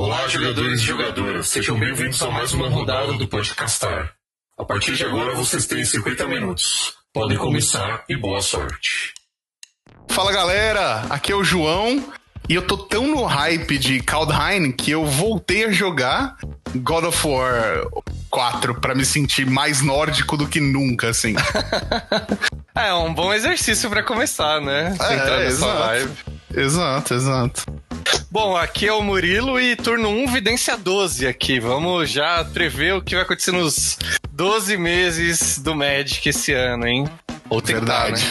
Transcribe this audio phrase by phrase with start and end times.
[0.00, 4.12] Olá, jogadores e jogadoras, sejam bem-vindos a mais uma rodada do Podcastar.
[4.56, 6.94] A partir de agora vocês têm 50 minutos.
[7.12, 9.12] Podem começar e boa sorte.
[10.08, 12.12] Fala galera, aqui é o João
[12.48, 16.36] e eu tô tão no hype de Kaldheim que eu voltei a jogar
[16.76, 17.84] God of War
[18.30, 21.34] 4 para me sentir mais nórdico do que nunca, assim.
[22.72, 24.96] é um bom exercício para começar, né?
[25.00, 25.76] É, Entrar exato.
[25.76, 26.37] Vibe.
[26.54, 27.64] Exato, exato.
[28.30, 31.58] Bom, aqui é o Murilo e turno 1, vidência 12 aqui.
[31.58, 33.98] Vamos já prever o que vai acontecer nos
[34.32, 37.08] 12 meses do Magic esse ano, hein?
[37.48, 38.26] Ou tentar, Verdade.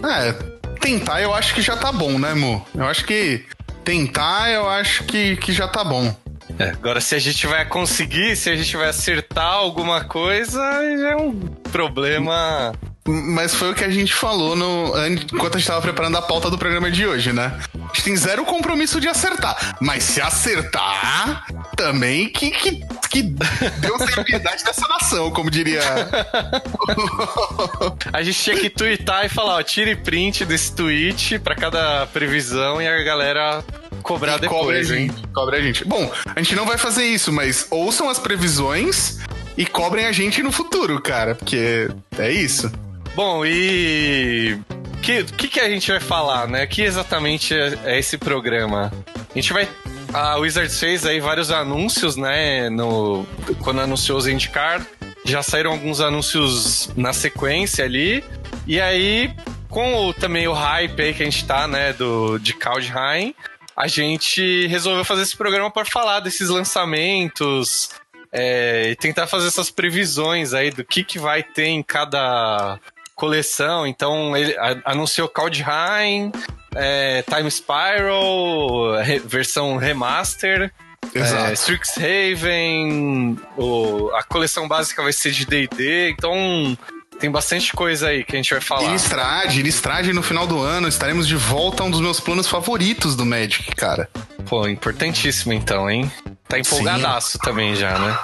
[0.00, 0.28] Né?
[0.28, 0.32] É,
[0.80, 2.66] tentar eu acho que já tá bom, né, Mo?
[2.74, 3.44] Eu acho que
[3.84, 6.14] tentar eu acho que, que já tá bom.
[6.58, 10.60] É, agora, se a gente vai conseguir, se a gente vai acertar alguma coisa,
[10.98, 11.32] já é um
[11.70, 12.72] problema
[13.06, 16.48] mas foi o que a gente falou no, enquanto a gente estava preparando a pauta
[16.48, 17.58] do programa de hoje, né?
[17.74, 19.76] A gente tem zero compromisso de acertar.
[19.80, 21.44] Mas se acertar,
[21.76, 22.80] também que, que,
[23.10, 25.82] que Deus tenha piedade dessa nação, como diria.
[28.12, 32.80] a gente tinha que twittar e falar, ó, tire print desse tweet para cada previsão
[32.80, 33.64] e a galera
[34.02, 35.10] cobrar e depois, cobra a gente, hein?
[35.34, 35.84] Cobra a gente.
[35.84, 39.18] Bom, a gente não vai fazer isso, mas ouçam as previsões
[39.56, 42.70] e cobrem a gente no futuro, cara, porque é isso.
[43.14, 44.58] Bom, e
[44.94, 46.64] o que, que, que, a gente vai falar, né?
[46.64, 48.90] O que exatamente é, é esse programa?
[49.30, 49.68] A gente vai.
[50.14, 52.70] A Wizards fez aí vários anúncios, né?
[52.70, 53.26] No,
[53.62, 54.86] quando anunciou os Indicar,
[55.24, 58.24] já saíram alguns anúncios na sequência ali.
[58.66, 59.34] E aí,
[59.68, 61.92] com o, também o hype aí que a gente tá, né?
[61.92, 63.34] Do, de Kaldheim,
[63.76, 67.90] a gente resolveu fazer esse programa para falar desses lançamentos,
[68.32, 72.78] é, e tentar fazer essas previsões aí do que, que vai ter em cada
[73.22, 73.86] coleção.
[73.86, 74.52] Então ele
[74.84, 76.32] anunciou Kaldheim,
[76.74, 80.72] é, Time Spiral, re, versão remaster.
[81.14, 86.78] É, Strixhaven, o, a coleção básica vai ser de D&D, então
[87.18, 88.88] tem bastante coisa aí que a gente vai falar.
[88.88, 93.14] Inistrad, Inistrad no final do ano, estaremos de volta a um dos meus planos favoritos
[93.14, 94.08] do Magic, cara.
[94.48, 96.10] Pô, importantíssimo então, hein?
[96.52, 97.38] Tá empolgadaço Sim.
[97.38, 98.18] também já, né?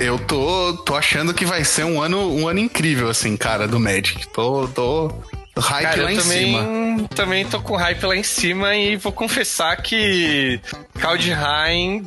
[0.00, 3.78] Eu tô, tô achando que vai ser um ano, um ano incrível, assim, cara, do
[3.78, 4.26] Magic.
[4.30, 5.12] Tô, tô
[5.56, 7.08] hype cara, lá em também, cima.
[7.14, 10.60] Também tô com hype lá em cima e vou confessar que
[10.98, 12.04] Kaldheim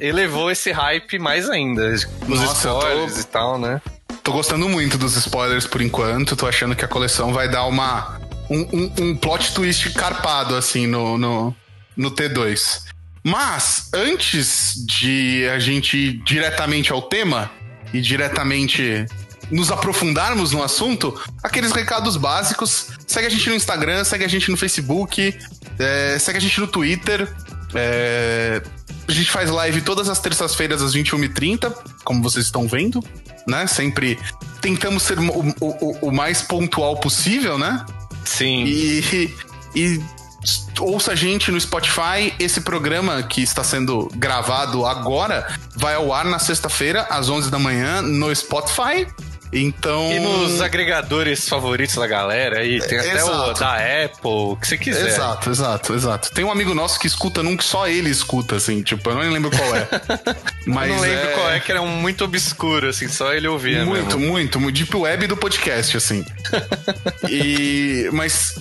[0.00, 1.86] elevou esse hype mais ainda.
[1.92, 3.20] Os Nossa, spoilers tô...
[3.20, 3.80] e tal, né?
[4.24, 6.34] Tô gostando muito dos spoilers por enquanto.
[6.34, 8.18] Tô achando que a coleção vai dar uma.
[8.50, 11.54] Um, um, um plot twist carpado, assim, no, no,
[11.96, 12.90] no T2.
[13.24, 17.50] Mas, antes de a gente ir diretamente ao tema
[17.92, 19.06] e diretamente
[19.50, 22.88] nos aprofundarmos no assunto, aqueles recados básicos.
[23.06, 25.36] Segue a gente no Instagram, segue a gente no Facebook,
[25.78, 27.28] é, segue a gente no Twitter.
[27.74, 28.62] É,
[29.06, 33.04] a gente faz live todas as terças-feiras às 21h30, como vocês estão vendo,
[33.46, 33.66] né?
[33.66, 34.18] Sempre
[34.60, 37.84] tentamos ser o, o, o mais pontual possível, né?
[38.24, 38.64] Sim.
[38.66, 39.34] E,
[39.74, 40.00] e
[40.78, 42.34] ouça a gente no Spotify.
[42.38, 45.46] Esse programa que está sendo gravado agora
[45.76, 49.06] vai ao ar na sexta-feira, às 11 da manhã, no Spotify.
[49.52, 50.12] Então.
[50.12, 53.50] E nos agregadores favoritos da galera aí, tem até exato.
[53.50, 53.74] o da
[54.04, 55.08] Apple, o que você quiser.
[55.08, 56.30] Exato, exato, exato.
[56.30, 59.22] Tem um amigo nosso que escuta num que só ele escuta, assim, tipo, eu não
[59.22, 59.88] lembro qual é.
[60.66, 61.32] Mas eu não lembro é...
[61.32, 63.84] qual é, que era um muito obscuro, assim, só ele ouvia.
[63.84, 64.32] Muito, mesmo.
[64.32, 64.76] muito, muito.
[64.76, 66.24] Deep Web do podcast, assim.
[67.28, 68.08] e.
[68.12, 68.54] Mas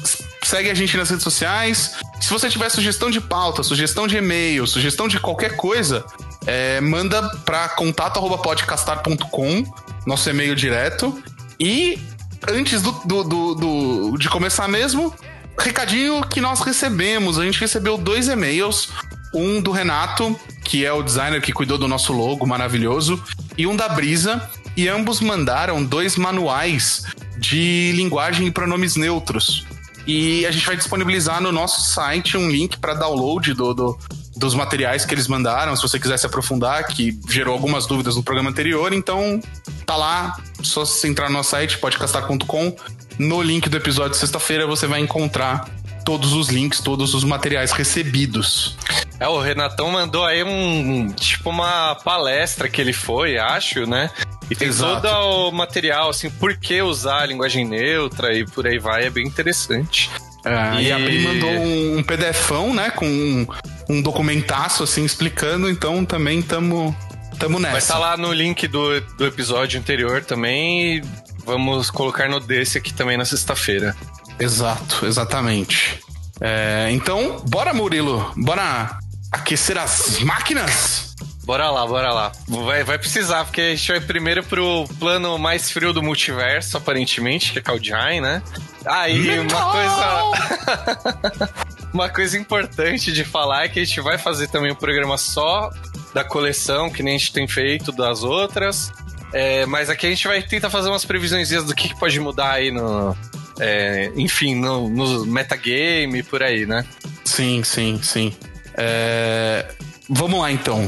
[0.44, 1.96] segue a gente nas redes sociais.
[2.20, 6.06] Se você tiver sugestão de pauta, sugestão de e-mail, sugestão de qualquer coisa,
[6.46, 9.64] é, manda para contato.podcastar.com,
[10.06, 11.22] nosso e-mail direto.
[11.60, 12.00] E
[12.48, 15.14] antes do, do, do, do, de começar mesmo,
[15.58, 17.38] recadinho que nós recebemos.
[17.38, 18.90] A gente recebeu dois e-mails.
[19.34, 23.24] Um do Renato, que é o designer que cuidou do nosso logo maravilhoso,
[23.56, 24.50] e um da Brisa.
[24.76, 27.04] E ambos mandaram dois manuais
[27.38, 29.66] de linguagem e pronomes neutros.
[30.12, 34.00] E a gente vai disponibilizar no nosso site um link para download do, do,
[34.36, 38.24] dos materiais que eles mandaram, se você quiser se aprofundar, que gerou algumas dúvidas no
[38.24, 38.92] programa anterior.
[38.92, 39.40] Então,
[39.86, 42.76] tá lá, só se entrar no nosso site, podcastar.com.
[43.20, 45.70] No link do episódio de sexta-feira você vai encontrar
[46.04, 48.76] todos os links, todos os materiais recebidos.
[49.20, 54.10] É, o Renatão mandou aí um tipo uma palestra que ele foi, acho, né?
[54.50, 55.02] E tem Exato.
[55.02, 59.10] todo o material, assim, por que usar a linguagem neutra e por aí vai, é
[59.10, 60.10] bem interessante.
[60.44, 60.88] É, e...
[60.88, 63.48] e a Pri mandou um, PDFão, né, com um,
[63.90, 66.96] um documentaço, assim, explicando, então também tamo,
[67.38, 67.72] tamo nessa.
[67.72, 71.02] Vai estar tá lá no link do, do episódio anterior também
[71.50, 73.96] vamos colocar no desse aqui também na sexta-feira.
[74.40, 76.00] Exato, exatamente.
[76.40, 79.00] É, então, bora, Murilo, bora
[79.32, 81.09] aquecer as máquinas?
[81.50, 82.32] Bora lá, bora lá.
[82.48, 87.52] Vai, vai precisar, porque a gente vai primeiro pro plano mais frio do multiverso, aparentemente,
[87.52, 88.44] que é Kaldheim, né?
[88.86, 91.54] Aí, uma coisa.
[91.92, 95.72] uma coisa importante de falar é que a gente vai fazer também um programa só
[96.14, 98.92] da coleção, que nem a gente tem feito das outras.
[99.34, 102.52] É, mas aqui a gente vai tentar fazer umas previsões do que, que pode mudar
[102.52, 103.18] aí no.
[103.60, 106.86] É, enfim, no, no metagame por aí, né?
[107.26, 108.36] Sim, sim, sim.
[108.78, 109.66] É,
[110.08, 110.88] vamos lá então.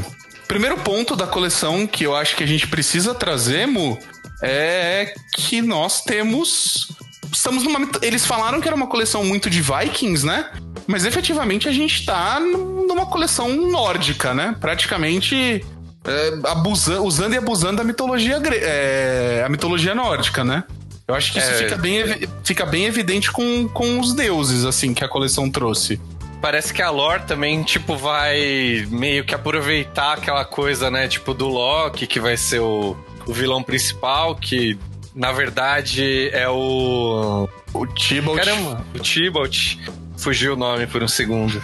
[0.52, 3.98] Primeiro ponto da coleção que eu acho que a gente precisa trazer, Mu,
[4.42, 6.92] é que nós temos.
[7.32, 7.88] Estamos numa.
[8.02, 10.50] Eles falaram que era uma coleção muito de Vikings, né?
[10.86, 14.54] Mas efetivamente a gente tá numa coleção nórdica, né?
[14.60, 15.64] Praticamente
[16.04, 20.64] é, abusando, usando e abusando da mitologia, é, a mitologia nórdica, né?
[21.08, 21.54] Eu acho que isso é...
[21.54, 25.98] fica, bem, fica bem evidente com, com os deuses, assim, que a coleção trouxe
[26.42, 31.06] parece que a lore também, tipo, vai meio que aproveitar aquela coisa, né?
[31.06, 34.76] Tipo, do Loki, que vai ser o, o vilão principal, que
[35.14, 37.48] na verdade é o.
[37.72, 38.38] O Tibalt.
[38.38, 39.76] Caramba, o Tibalt.
[40.18, 41.62] Fugiu o nome por um segundo.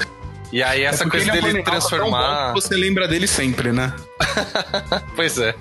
[0.52, 2.52] E aí, essa é coisa dele transformar.
[2.54, 3.92] Você lembra dele sempre, né?
[5.14, 5.54] pois é.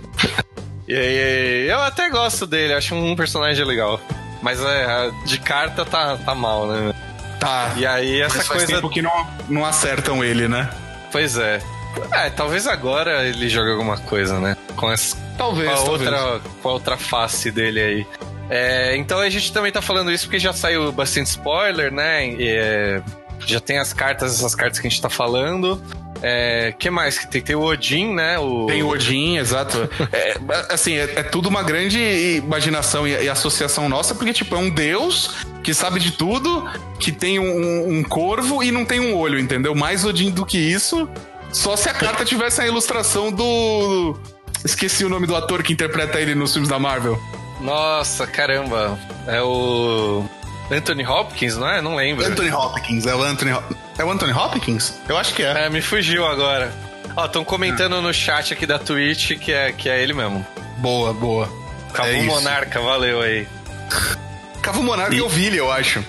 [0.88, 4.00] E aí, eu até gosto dele, acho um personagem legal.
[4.42, 6.94] Mas é, de carta tá, tá mal, né?
[7.40, 7.74] Tá.
[7.78, 8.76] E aí essa Mas faz coisa.
[8.76, 10.70] tempo que não, não acertam ele, né?
[11.12, 11.62] Pois é.
[12.12, 14.56] É, talvez agora ele jogue alguma coisa, né?
[14.76, 15.16] Com essa.
[15.38, 16.12] Talvez, com a, talvez.
[16.12, 18.08] Outra, com a outra face dele aí.
[18.50, 22.28] É, então a gente também tá falando isso porque já saiu bastante spoiler, né?
[22.28, 23.02] E, é,
[23.46, 25.82] já tem as cartas, essas cartas que a gente tá falando.
[26.22, 27.42] É, que mais que?
[27.42, 28.40] Tem o Odin, né?
[28.40, 28.66] O...
[28.66, 29.90] Tem o Odin, exato.
[30.12, 30.38] é,
[30.70, 32.00] assim, é, é, tudo uma grande
[32.38, 36.68] imaginação e, e, associação nossa, porque, tipo, é um deus que sabe de tudo,
[37.00, 39.76] que tem um, um, corvo e não tem um olho, entendeu?
[39.76, 41.10] Mais Odin do que isso,
[41.52, 44.18] só se a carta tivesse a ilustração do.
[44.66, 47.20] Esqueci o nome do ator que interpreta ele nos filmes da Marvel.
[47.62, 48.98] Nossa, caramba.
[49.28, 50.26] É o.
[50.72, 51.82] Anthony Hopkins, não é?
[51.82, 52.26] Não lembro.
[52.26, 53.52] Anthony Hopkins, é o Anthony
[53.98, 54.94] É o Anthony Hopkins?
[55.08, 55.66] Eu acho que é.
[55.66, 56.72] É, me fugiu agora.
[57.16, 60.46] Ó, estão comentando no chat aqui da Twitch que é, que é ele mesmo.
[60.78, 61.50] Boa, boa.
[61.94, 63.48] Cavu é Monarca, valeu aí.
[64.62, 66.04] Cavu Monarca e, e o Vili, eu acho.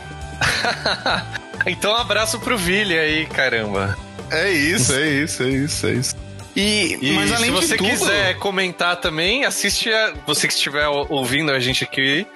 [1.66, 3.96] então um abraço pro Vili aí, caramba.
[4.30, 6.16] É isso, é isso, é isso, é isso.
[6.54, 7.88] E, e mas além se você tudo...
[7.88, 12.26] quiser comentar também, assiste a, você que estiver ouvindo a gente aqui,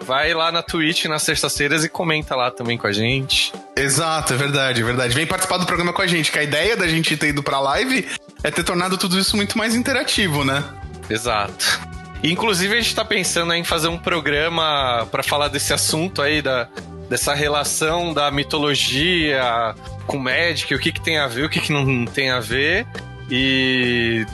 [0.00, 3.52] vai lá na Twitch nas sextas-feiras e comenta lá também com a gente.
[3.76, 5.14] Exato, é verdade, é verdade.
[5.14, 7.60] Vem participar do programa com a gente, que a ideia da gente ter ido pra
[7.60, 8.06] live
[8.42, 10.64] é ter tornado tudo isso muito mais interativo, né?
[11.08, 11.80] Exato.
[12.22, 16.68] Inclusive, a gente tá pensando em fazer um programa para falar desse assunto aí, da,
[17.08, 19.74] dessa relação da mitologia
[20.06, 22.86] com Magic, o que, que tem a ver, o que, que não tem a ver.
[23.30, 24.24] E,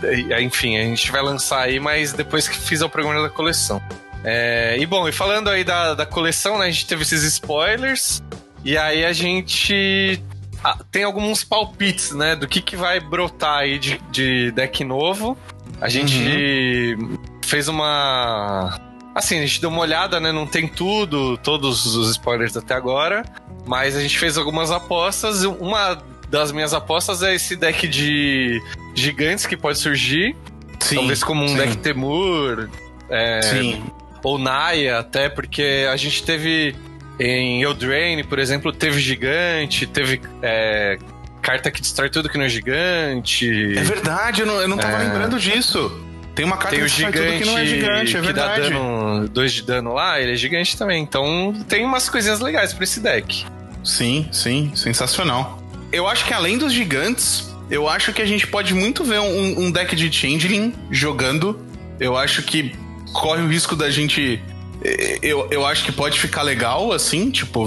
[0.41, 3.83] enfim, a gente vai lançar aí, mas depois que fizer o programa da coleção.
[4.25, 8.23] É, e bom, e falando aí da, da coleção, né, a gente teve esses spoilers,
[8.65, 10.23] e aí a gente
[10.65, 15.37] ah, tem alguns palpites, né, do que, que vai brotar aí de, de deck novo.
[15.79, 17.19] A gente uhum.
[17.45, 18.81] fez uma.
[19.15, 20.33] Assim, a gente deu uma olhada, né?
[20.33, 23.25] Não tem tudo, todos os spoilers até agora.
[23.67, 25.45] Mas a gente fez algumas apostas.
[25.45, 28.63] Uma das minhas apostas é esse deck de
[28.95, 30.35] gigantes que pode surgir.
[30.81, 31.57] Sim, Talvez como um sim.
[31.57, 32.71] deck Temur.
[33.11, 33.85] É, sim
[34.25, 36.75] ou Naya, até porque a gente teve
[37.21, 40.99] em Eldraine, por exemplo, teve gigante, teve é,
[41.41, 43.77] carta que destrói tudo que não é gigante.
[43.77, 45.07] É verdade, eu não, eu não tava é...
[45.07, 46.01] lembrando disso.
[46.35, 48.63] Tem uma carta tem que gigante tudo que não é gigante, é que verdade.
[48.63, 51.01] dá dano, dois de dano lá, ele é gigante também.
[51.01, 53.47] Então tem umas coisinhas legais pra esse deck.
[53.85, 55.63] Sim, sim, sensacional.
[55.93, 59.67] Eu acho que além dos gigantes, eu acho que a gente pode muito ver um,
[59.67, 61.61] um deck de Changeling jogando.
[62.01, 62.75] Eu acho que
[63.15, 64.43] corre o risco da gente.
[64.83, 67.65] Eh, eu, eu acho que pode ficar legal, assim, tipo,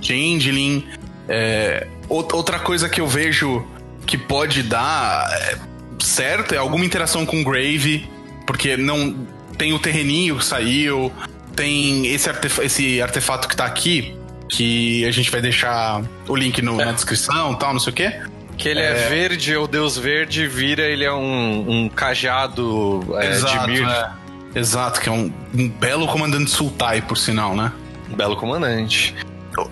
[0.00, 0.86] Changeling.
[1.28, 3.66] É, outra coisa que eu vejo
[4.06, 5.58] que pode dar é,
[5.98, 8.08] certo é alguma interação com Grave,
[8.46, 11.10] porque não tem o terreninho que saiu,
[11.56, 14.14] tem esse, artef esse artefato que tá aqui,
[14.48, 16.84] que a gente vai deixar o link no, é.
[16.84, 18.20] na descrição tal, não sei o quê.
[18.58, 23.30] Que ele é, é verde, o Deus Verde vira, ele é um, um cajado é,
[23.30, 24.14] Exato, de Mir.
[24.54, 27.72] Exato, que é um, um belo comandante Sultai, por sinal, né?
[28.10, 29.14] Um belo comandante.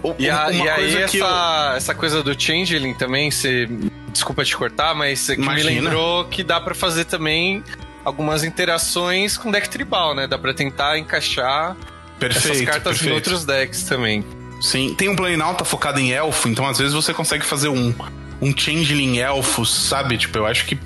[0.03, 1.77] O, e, a, e aí essa, eu...
[1.77, 3.69] essa coisa do Changeling também, você...
[4.13, 7.65] Desculpa te cortar, mas que me lembrou que dá para fazer também
[8.05, 10.27] algumas interações com deck tribal, né?
[10.27, 11.75] Dá pra tentar encaixar
[12.19, 13.11] perfeito, essas cartas perfeito.
[13.11, 14.23] em outros decks também.
[14.61, 17.95] Sim, tem um Planalto focado em elfo, então às vezes você consegue fazer um
[18.43, 20.19] um Changeling Elfos, sabe?
[20.19, 20.77] Tipo, eu acho que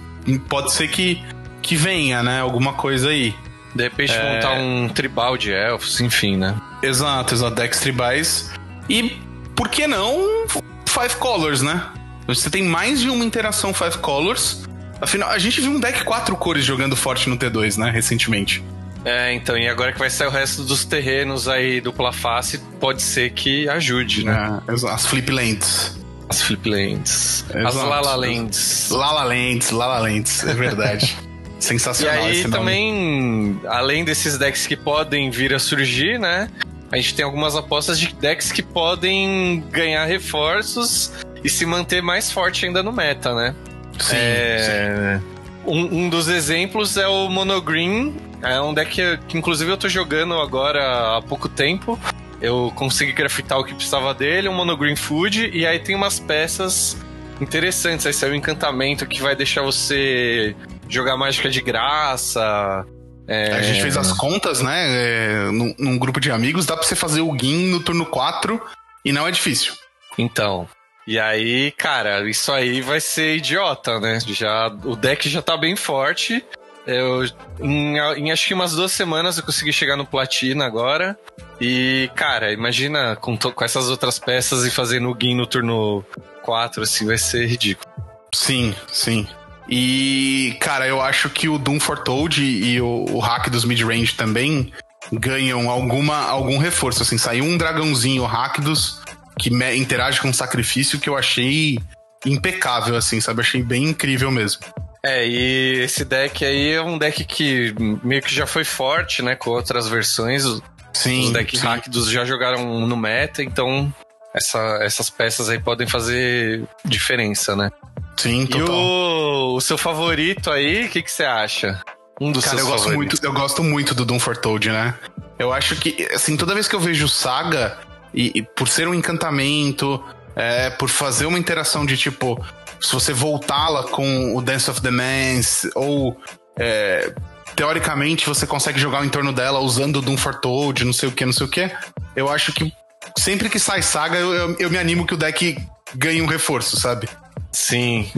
[0.47, 1.25] pode ser que,
[1.63, 2.41] que venha, né?
[2.41, 3.35] Alguma coisa aí.
[3.77, 4.35] De repente é...
[4.35, 6.55] montar um tribal de elfos, enfim, né?
[6.83, 7.55] Exato, exato.
[7.55, 8.51] Decks tribais.
[8.89, 9.21] E
[9.55, 10.47] por que não
[10.87, 11.83] Five Colors, né?
[12.27, 14.65] Você tem mais de uma interação Five Colors.
[15.01, 17.91] Afinal, a gente viu um deck quatro cores jogando forte no T2, né?
[17.91, 18.65] Recentemente.
[19.05, 23.03] É, então, e agora que vai sair o resto dos terrenos aí dupla face, pode
[23.03, 24.61] ser que ajude, né?
[24.67, 25.97] É, as flip lands.
[26.29, 27.45] As flip lands.
[27.49, 27.69] Exato.
[27.69, 28.89] As lala lands.
[28.91, 31.17] Lala lands, lala lands, é verdade.
[31.59, 36.51] Sensacional e aí também, além desses decks que podem vir a surgir, né?
[36.91, 42.31] A gente tem algumas apostas de decks que podem ganhar reforços e se manter mais
[42.31, 43.55] forte ainda no meta, né?
[43.99, 44.17] Sim.
[44.17, 45.21] É...
[45.21, 45.37] sim.
[45.67, 48.15] Um, um, dos exemplos é o Monogreen.
[48.41, 51.99] É um deck que, que, inclusive, eu tô jogando agora há pouco tempo.
[52.41, 56.97] Eu consegui craftar o que precisava dele, um Monogreen Food, e aí tem umas peças
[57.41, 58.07] interessantes.
[58.07, 60.55] Aí saiu um encantamento que vai deixar você
[60.89, 62.85] jogar mágica de graça.
[63.27, 63.53] É...
[63.53, 64.85] A gente fez as contas, né?
[64.87, 68.61] É, num, num, grupo de amigos, dá pra você fazer o Gin no turno 4
[69.05, 69.75] e não é difícil.
[70.17, 70.69] Então,
[71.07, 74.19] e aí, cara, isso aí vai ser idiota, né?
[74.27, 76.45] Já, o deck já tá bem forte.
[76.85, 77.25] Eu,
[77.61, 81.17] em, em, acho que umas duas semanas eu consegui chegar no Platina agora.
[81.61, 86.05] E, cara, imagina com, com essas outras peças e fazendo o Gin no turno
[86.43, 87.89] 4, assim, vai ser ridículo.
[88.35, 89.29] Sim, sim.
[89.69, 94.73] E, cara, eu acho que o Doom Foretold e o, o hack dos mid-range também
[95.13, 97.03] ganham alguma, algum reforço.
[97.03, 99.01] Assim, saiu um dragãozinho Rakdos
[99.39, 101.79] que interage com sacrifício que eu achei
[102.25, 103.41] impecável, assim, sabe?
[103.41, 104.63] Achei bem incrível mesmo.
[105.05, 109.37] É, e esse deck aí é um deck que meio que já foi forte, né?
[109.37, 110.45] Com outras versões.
[110.93, 111.27] Sim.
[111.27, 113.93] Os decks Rakdos já jogaram no meta, então
[114.35, 117.71] essa, essas peças aí podem fazer diferença, né?
[118.19, 118.75] Sim, total.
[118.75, 121.83] E o, o seu favorito aí, o que, que você acha?
[122.21, 123.21] Um dos Cara, seus eu gosto favoritos.
[123.21, 124.95] muito, eu gosto muito do Doom Foretold, né?
[125.39, 127.79] Eu acho que, assim, toda vez que eu vejo Saga,
[128.15, 130.03] e, e por ser um encantamento,
[130.35, 132.43] é, por fazer uma interação de tipo,
[132.81, 136.19] se você voltá-la com o Dance of the Mans, ou
[136.59, 137.13] é,
[137.55, 141.27] teoricamente você consegue jogar em torno dela usando o Doom Foretold, não sei o que,
[141.27, 141.71] não sei o que,
[142.15, 142.73] eu acho que
[143.19, 145.59] sempre que sai saga, eu, eu, eu me animo que o deck
[145.95, 147.09] ganhe um reforço, sabe?
[147.57, 148.11] Sim.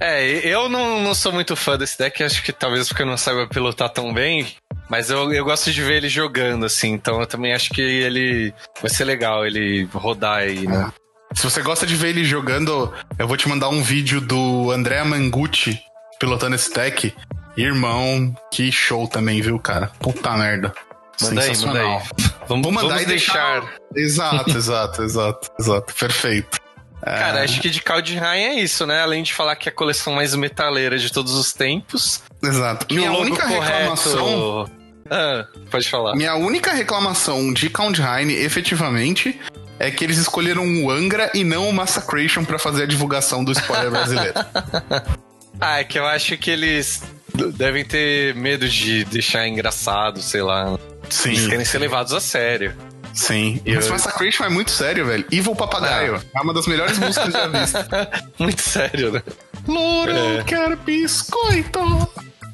[0.00, 3.16] É, eu não, não sou muito fã desse deck, acho que talvez porque eu não
[3.16, 4.48] saiba pilotar tão bem.
[4.88, 8.52] Mas eu, eu gosto de ver ele jogando, assim, então eu também acho que ele
[8.82, 10.92] vai ser legal ele rodar aí, né?
[11.34, 15.04] Se você gosta de ver ele jogando, eu vou te mandar um vídeo do André
[15.04, 15.80] Mangucci
[16.18, 17.14] pilotando esse deck.
[17.56, 19.92] Irmão, que show também, viu, cara?
[20.00, 20.74] Puta merda.
[21.22, 22.02] Manda aí, manda aí.
[22.48, 23.60] Vamos, vou mandar vamos e deixar.
[23.60, 23.76] deixar...
[23.94, 25.94] Exato, exato, exato, exato.
[25.94, 26.58] Perfeito.
[27.02, 27.44] Cara, é...
[27.44, 29.00] acho que de Kaldheim é isso, né?
[29.00, 32.22] Além de falar que é a coleção mais metaleira de todos os tempos.
[32.42, 32.92] Exato.
[32.94, 33.62] Minha única correto...
[33.62, 34.70] reclamação.
[35.10, 36.14] Ah, pode falar.
[36.14, 39.40] Minha única reclamação de Kaldheim, efetivamente,
[39.78, 43.50] é que eles escolheram o Angra e não o Massacration para fazer a divulgação do
[43.52, 44.34] spoiler brasileiro.
[45.60, 47.02] ah, é que eu acho que eles
[47.54, 50.78] devem ter medo de deixar engraçado, sei lá.
[51.08, 51.30] Sim.
[51.30, 52.76] Eles querem ser levados a sério.
[53.12, 53.60] Sim.
[53.64, 53.92] E Mas eu...
[53.92, 55.24] Massacration é muito sério, velho.
[55.30, 56.16] Evil Papagaio.
[56.16, 56.22] Ah.
[56.38, 57.86] É uma das melhores músicas já vistas.
[58.38, 59.22] muito sério, né?
[59.66, 60.42] Louro, é.
[60.44, 61.80] quero biscoito.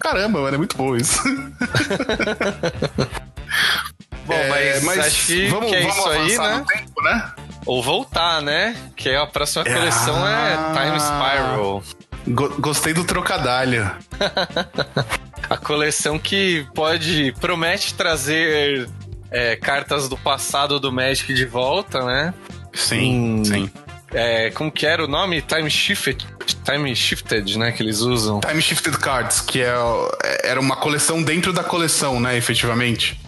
[0.01, 1.23] Caramba, mano, é muito bom isso.
[4.27, 6.65] bom, é, mas, acho que, vamos, que é vamos isso aí, né?
[6.69, 7.33] Tempo, né?
[7.65, 8.77] Ou voltar, né?
[8.95, 11.83] Que a próxima coleção é ah, é Time Spiral.
[12.29, 13.91] Go gostei do trocadilho.
[15.51, 18.89] a coleção que pode promete trazer
[19.30, 22.35] é, cartas do passado do Magic de volta, né?
[22.73, 23.71] Sim, hum, sim.
[24.12, 25.42] É, como que era o nome?
[25.42, 26.25] Time Shifted,
[26.64, 27.73] Time Shifted, né?
[27.73, 28.40] Que eles usam.
[28.40, 29.75] Time Shifted Cards, que é,
[30.45, 32.37] era uma coleção dentro da coleção, né?
[32.37, 33.21] Efetivamente.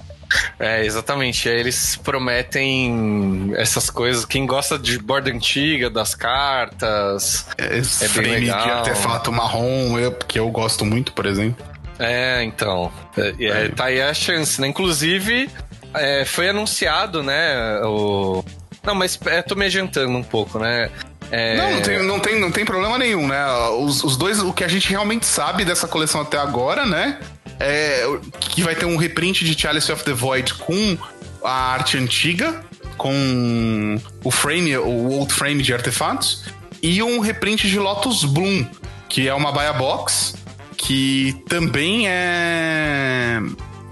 [0.58, 1.48] É, exatamente.
[1.48, 4.24] Aí eles prometem essas coisas.
[4.24, 7.46] Quem gosta de borda antiga, das cartas.
[7.56, 8.62] É, é bem legal.
[8.62, 11.64] de artefato marrom, eu, que eu gosto muito, por exemplo.
[11.98, 12.92] É, então.
[13.16, 14.68] É, é, tá aí a chance, né?
[14.68, 15.50] Inclusive,
[15.95, 17.80] é, foi anunciado, né?
[17.85, 18.45] O...
[18.85, 20.90] Não, mas é, tô me adiantando um pouco, né?
[21.30, 21.57] É...
[21.57, 23.47] Não, não tem, não, tem, não tem problema nenhum, né?
[23.78, 27.18] Os, os dois, o que a gente realmente sabe dessa coleção até agora, né?
[27.61, 28.07] É
[28.40, 30.97] que vai ter um reprint de Chalice of the Void com
[31.42, 32.64] a arte antiga,
[32.97, 36.45] com o frame, o old frame de artefatos,
[36.83, 38.64] e um reprint de Lotus Bloom,
[39.09, 40.35] que é uma buy box,
[40.76, 43.40] que também é.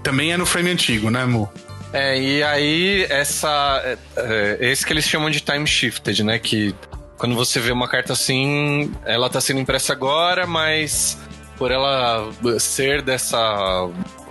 [0.03, 1.49] Também é no frame antigo, né, Mu?
[1.93, 3.81] É, e aí essa.
[3.83, 6.37] É, é, esse que eles chamam de time shifted, né?
[6.37, 6.75] Que
[7.17, 11.17] quando você vê uma carta assim, ela tá sendo impressa agora, mas
[11.57, 12.29] por ela
[12.59, 13.37] ser dessa.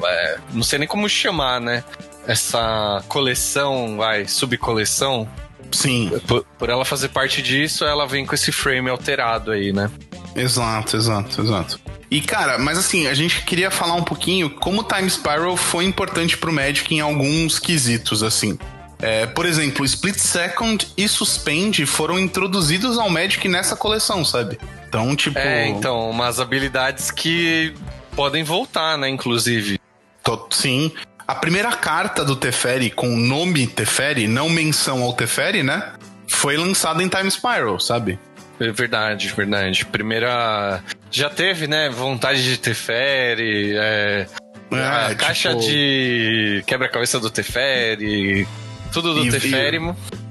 [0.04, 1.82] É, não sei nem como chamar, né?
[2.26, 5.28] Essa coleção, vai, subcoleção.
[5.72, 6.10] Sim.
[6.26, 9.90] Por, por ela fazer parte disso, ela vem com esse frame alterado aí, né?
[10.34, 11.80] Exato, exato, exato.
[12.10, 16.36] E cara, mas assim, a gente queria falar um pouquinho como Time Spiral foi importante
[16.36, 18.58] pro Magic em alguns quesitos, assim.
[18.98, 24.58] É, por exemplo, Split Second e Suspend foram introduzidos ao Magic nessa coleção, sabe?
[24.88, 25.38] Então, tipo.
[25.38, 27.74] É, então, umas habilidades que
[28.14, 29.78] podem voltar, né, inclusive.
[30.22, 30.90] Tô, sim.
[31.28, 35.92] A primeira carta do Teferi com o nome Teferi, não menção ao Teferi, né?
[36.28, 38.18] Foi lançada em Time Spiral, sabe?
[38.58, 39.84] É verdade, verdade.
[39.86, 40.82] Primeira.
[41.10, 41.88] Já teve, né?
[41.90, 44.26] Vontade de Teferi, é.
[44.72, 44.76] É,
[45.12, 48.46] a caixa tipo- de quebra-cabeça do Teferi,
[48.92, 49.78] tudo do E- Teferi,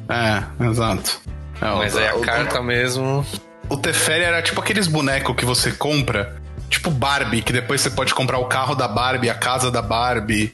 [0.09, 1.21] É, exato.
[1.61, 3.25] É, o- mas aí a o- carta mesmo.
[3.69, 6.35] O Teferi era tipo aqueles bonecos que você compra,
[6.69, 10.53] tipo Barbie, que depois você pode comprar o carro da Barbie, a casa da Barbie.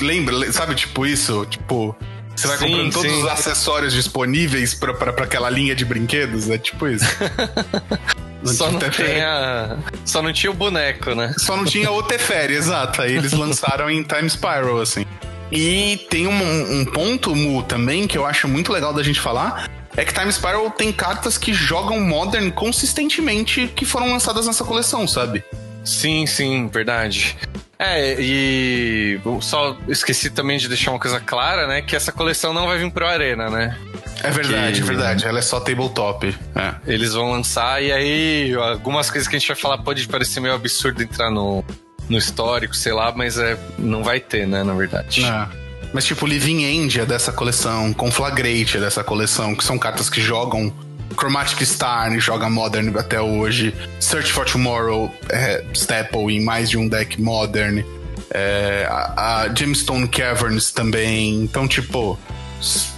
[0.00, 1.46] Lembra, le- sabe, tipo isso?
[1.48, 1.96] Tipo,
[2.34, 3.22] você vai Sim, comprando todos sim.
[3.22, 4.92] os acessórios disponíveis pra
[5.24, 7.04] aquela linha de brinquedos, é tipo isso.
[8.44, 9.08] Só tinha não, Teferi.
[9.08, 9.76] tem a...
[10.04, 11.34] Só não tinha o boneco, né?
[11.38, 13.02] Só não tinha o Teferi, exato.
[13.02, 15.04] Aí eles lançaram em Time Spiral, assim.
[15.52, 19.68] E tem um, um ponto, Mu, também, que eu acho muito legal da gente falar,
[19.96, 25.06] é que Time Spiral tem cartas que jogam Modern consistentemente que foram lançadas nessa coleção,
[25.08, 25.44] sabe?
[25.84, 27.36] Sim, sim, verdade.
[27.82, 31.80] É, e só esqueci também de deixar uma coisa clara, né?
[31.80, 33.74] Que essa coleção não vai vir pro Arena, né?
[34.22, 35.24] É verdade, Que- é verdade.
[35.24, 36.36] Ela é só tabletop.
[36.54, 36.74] É.
[36.86, 40.54] Eles vão lançar e aí algumas coisas que a gente vai falar pode parecer meio
[40.54, 41.64] absurdo entrar no,
[42.06, 45.24] no histórico, sei lá, mas é, não vai ter, né, na verdade.
[45.24, 45.46] É.
[45.94, 50.20] Mas tipo, Living End é dessa coleção, Conflagrate é dessa coleção, que são cartas que
[50.20, 50.70] jogam
[51.16, 53.74] Chromatic Star joga Modern até hoje.
[53.98, 57.84] Search for Tomorrow é staple em mais de um deck Modern.
[58.32, 61.42] É, a, a Gemstone Caverns também.
[61.42, 62.18] Então, tipo,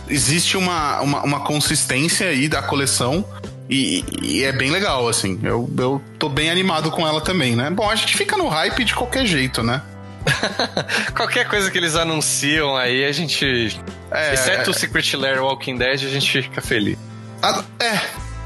[0.09, 3.25] existe uma, uma, uma consistência aí da coleção.
[3.71, 5.41] E, e é bem legal, assim.
[5.43, 7.71] Eu, eu tô bem animado com ela também, né?
[7.71, 9.81] Bom, a gente fica no hype de qualquer jeito, né?
[11.17, 13.77] Qualquer coisa que eles anunciam aí, a gente.
[14.09, 16.97] É, Exceto o Secret Lair Walking Dead, a gente fica feliz.
[17.43, 18.01] A, é,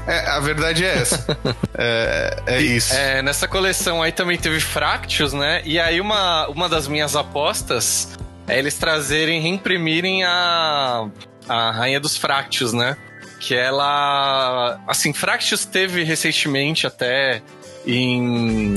[0.07, 1.37] é, a verdade é essa.
[1.77, 2.93] é, é isso.
[2.93, 5.61] É, nessa coleção aí também teve Fractious, né?
[5.63, 11.07] E aí uma, uma das minhas apostas é eles trazerem, reimprimirem a,
[11.47, 12.95] a Rainha dos Fractious, né?
[13.39, 14.79] Que ela...
[14.87, 17.41] Assim, Fractious teve recentemente até
[17.85, 18.73] em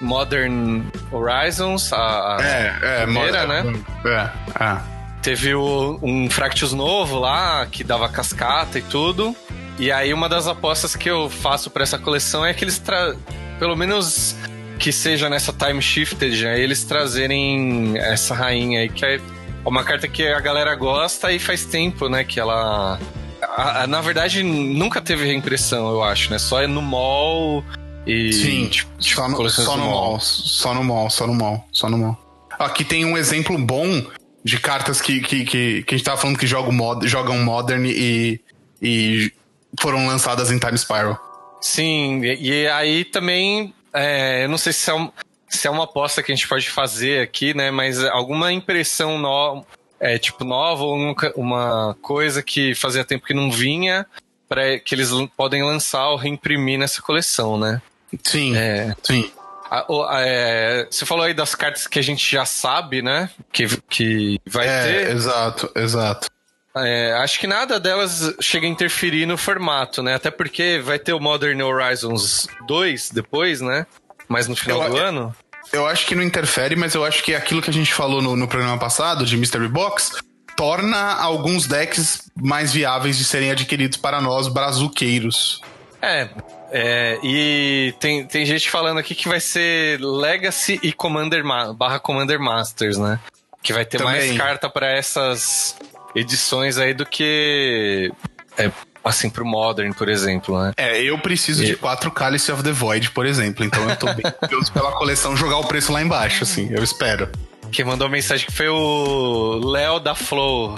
[0.00, 3.64] Modern Horizons, a, a- É, é, primeira, né?
[4.04, 4.95] É, é.
[5.26, 9.34] Teve o- um Fractious novo lá, que dava cascata e tudo.
[9.76, 13.16] E aí uma das apostas que eu faço pra essa coleção é que eles tra...
[13.58, 14.36] pelo menos
[14.78, 19.20] que seja nessa time shifted, né, eles trazerem essa rainha aí, que é
[19.64, 23.00] uma carta que a galera gosta e faz tempo, né, que ela...
[23.42, 26.38] a- a- na verdade, nunca teve reimpressão, eu acho, né?
[26.38, 27.64] Só é no mall
[28.06, 28.32] e...
[28.32, 30.20] Sim, tipo, só no, coleções só no mall.
[30.20, 32.16] Só no mall, só no mall, só no mall.
[32.60, 34.02] Aqui tem um exemplo bom
[34.46, 37.84] de cartas que, que, que, que a gente tava falando que jogam, mod, jogam Modern
[37.84, 38.40] e,
[38.80, 39.32] e
[39.80, 41.58] foram lançadas em Time Spiral.
[41.60, 45.10] Sim, e, e aí também, é, eu não sei se é, um-
[45.48, 47.72] se é uma aposta que a gente pode fazer aqui, né?
[47.72, 49.64] Mas alguma impressão no,
[49.98, 54.06] é, tipo nova ou nunca- uma coisa que fazia tempo que não vinha,
[54.48, 57.82] para que eles podem lançar ou reimprimir nessa coleção, né?
[58.22, 59.28] Sim, É, sim.
[59.70, 63.30] A- o- é, você falou aí das cartas que a gente já sabe, né?
[63.52, 65.10] Que, que vai É, ter.
[65.16, 66.28] exato, exato.
[66.76, 70.14] É, acho que nada delas chega a interferir no formato, né?
[70.14, 73.86] Até porque vai ter o Modern Horizons 2 depois, né?
[74.28, 75.36] Mas no final Eu- do ano.
[75.72, 78.36] Eu acho que não interfere, mas eu acho que aquilo que a gente falou no,
[78.36, 80.12] no programa passado, de Mystery Box,
[80.56, 85.60] torna alguns decks mais viáveis de serem adquiridos para nós, brazuqueiros.
[86.06, 86.28] É.
[86.70, 91.98] é, e tem, tem gente falando aqui que vai ser Legacy e Commander Ma- barra
[91.98, 93.18] Commander Masters, né?
[93.62, 94.28] Que vai ter Também.
[94.28, 95.76] mais carta para essas
[96.14, 98.12] edições aí do que
[98.56, 98.70] é,
[99.04, 100.72] assim pro Modern, por exemplo, né?
[100.76, 103.64] É, eu preciso E- de quatro Cálice of the Void, por exemplo.
[103.64, 106.68] Então eu tô bem curioso pela coleção jogar o preço lá embaixo, assim.
[106.72, 107.28] Eu espero.
[107.76, 110.76] Quem mandou mensagem que foi o Léo da Flow.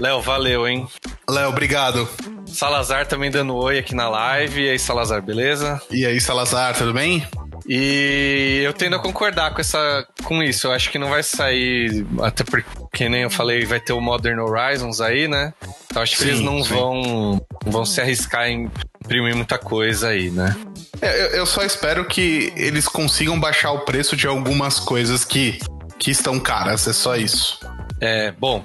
[0.00, 0.88] Léo, valeu, hein?
[1.28, 2.08] Léo, obrigado.
[2.46, 4.62] Salazar também dando oi aqui na live.
[4.62, 5.78] E aí, Salazar, beleza?
[5.90, 7.22] E aí, Salazar, tudo bem?
[7.68, 10.68] E eu tendo a concordar com, essa, com isso.
[10.68, 14.40] Eu acho que não vai sair, até porque nem eu falei, vai ter o Modern
[14.40, 15.52] Horizons aí, né?
[15.84, 16.72] Então acho que Sim, eles não sim.
[16.72, 18.70] vão, vão se arriscar em
[19.04, 20.56] imprimir muita coisa aí, né?
[21.02, 25.58] É, eu, eu só espero que eles consigam baixar o preço de algumas coisas que,
[25.98, 27.58] que estão caras, é só isso.
[28.00, 28.64] É, bom,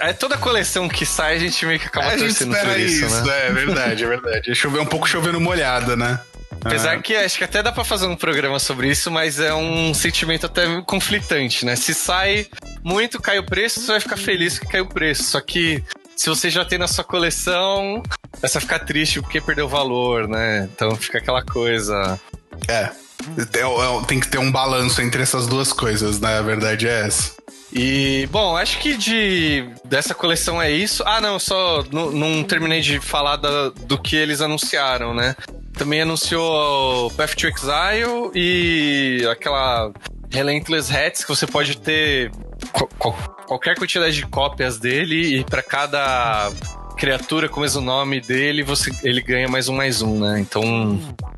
[0.00, 2.80] é toda coleção que sai, a gente meio que acaba a gente torcendo espera por
[2.80, 3.46] isso, isso, né?
[3.46, 4.50] é verdade, é verdade.
[4.50, 6.18] É chover um pouco chovendo molhada, né?
[6.64, 7.00] Apesar Ah.
[7.00, 10.46] que acho que até dá pra fazer um programa sobre isso, mas é um sentimento
[10.46, 11.76] até conflitante, né?
[11.76, 12.46] Se sai
[12.82, 15.24] muito, cai o preço, você vai ficar feliz que caiu o preço.
[15.24, 15.82] Só que
[16.16, 18.02] se você já tem na sua coleção,
[18.40, 20.68] você vai ficar triste porque perdeu valor, né?
[20.74, 22.18] Então fica aquela coisa.
[22.66, 22.90] É.
[23.36, 26.38] É, é, Tem que ter um balanço entre essas duas coisas, né?
[26.38, 27.32] A verdade é essa.
[27.72, 31.02] E, bom, acho que de dessa coleção é isso.
[31.06, 35.34] Ah, não, só não, terminei de falar da- do que eles anunciaram, né?
[35.72, 39.90] Também anunciou Path to Exile e aquela
[40.30, 42.30] Relentless Hats que você pode ter
[42.72, 46.52] qual- qual- qualquer quantidade de cópias dele e para cada
[46.96, 50.40] criatura com o mesmo nome dele, você, ele ganha mais um mais um, né?
[50.40, 50.62] Então,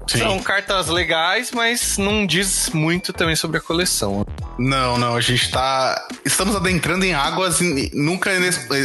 [0.07, 0.19] Sim.
[0.19, 4.27] são cartas legais, mas não diz muito também sobre a coleção.
[4.59, 6.07] Não, não, a gente tá.
[6.25, 7.61] Estamos adentrando em águas
[7.92, 8.31] nunca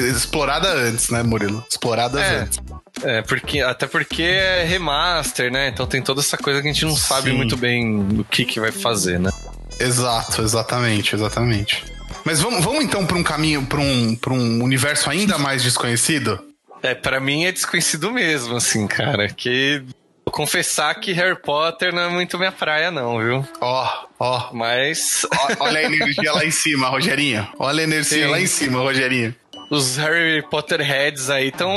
[0.09, 1.63] exploradas antes, né, Murilo?
[1.69, 2.39] Exploradas É.
[2.39, 2.59] antes.
[3.03, 5.69] É, porque, até porque é remaster, né?
[5.69, 7.37] Então tem toda essa coisa que a gente não sabe Sim.
[7.37, 9.31] muito bem o que, que vai fazer, né?
[9.79, 11.85] Exato, exatamente, exatamente.
[12.23, 16.39] Mas vamos, vamos então para um caminho, para um, pra um universo ainda mais desconhecido?
[16.83, 19.27] É, pra mim é desconhecido mesmo, assim, cara.
[19.27, 19.83] Que
[20.25, 23.45] vou confessar que Harry Potter não é muito minha praia, não, viu?
[23.59, 24.49] Ó, ó.
[24.53, 27.47] Mas Ó, Olha a energia lá em cima, Rogerinho.
[27.59, 28.31] Olha a energia Sim.
[28.31, 29.35] lá em cima, Rogerinho.
[29.71, 31.71] Os Harry Potter heads aí estão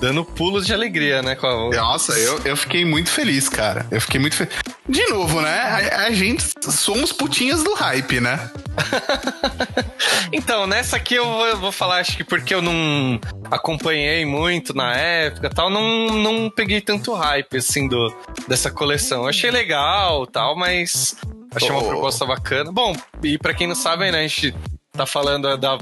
[0.00, 1.36] dando pulos de alegria, né?
[1.36, 1.70] Com a...
[1.76, 3.86] Nossa, eu, eu fiquei muito feliz, cara.
[3.90, 4.54] Eu fiquei muito feliz.
[4.88, 5.60] De novo, né?
[5.92, 8.50] A, a gente somos putinhas do hype, né?
[10.32, 13.20] Então, nessa aqui eu vou, eu vou falar, acho que porque eu não
[13.50, 18.14] acompanhei muito na época tal, não, não peguei tanto hype, assim, do,
[18.48, 19.22] dessa coleção.
[19.24, 21.14] Eu achei legal tal, mas
[21.54, 21.88] achei uma Oh.
[21.88, 22.72] proposta bacana.
[22.72, 24.54] Bom, e pra quem não sabe, né, a gente
[24.92, 25.78] tá falando da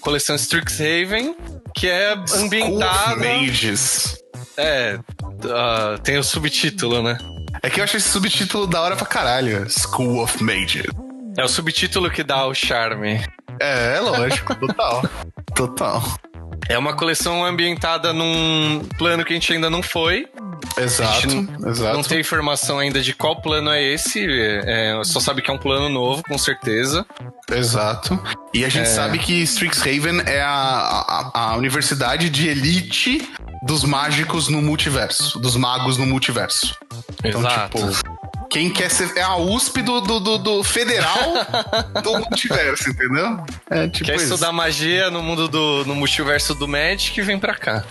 [0.00, 1.36] coleção Strixhaven,
[1.74, 3.14] que é ambientada...
[3.14, 4.16] School of Mages.
[4.56, 4.98] É,
[5.48, 7.16] ah, tem o subtítulo, né?
[7.62, 9.66] É que eu achei esse subtítulo da hora pra caralho.
[9.68, 10.86] School of Mages.
[11.36, 13.24] É o subtítulo que dá o charme.
[13.60, 15.02] É, é lógico, total.
[15.54, 16.02] Total.
[16.68, 20.26] É uma coleção ambientada num plano que a gente ainda não foi.
[20.78, 21.96] Exato, gente exato.
[21.96, 24.24] Não tem informação ainda de qual plano é esse.
[24.24, 27.04] é, é, só sabe que é um plano novo, com certeza.
[27.50, 28.20] Exato.
[28.54, 28.94] E a gente É.
[28.94, 33.28] sabe que Strixhaven é a, a, a universidade de elite
[33.62, 35.38] dos mágicos no multiverso.
[35.40, 36.76] Dos magos no multiverso.
[37.24, 37.78] Então, Exato.
[37.78, 38.09] tipo,
[38.50, 39.16] quem quer ser.
[39.16, 41.32] É a USP do, do, do, do federal
[42.02, 43.44] do multiverso, entendeu?
[43.70, 44.24] É tipo Quer isso.
[44.34, 47.84] estudar magia no mundo do no multiverso do Magic, vem pra cá.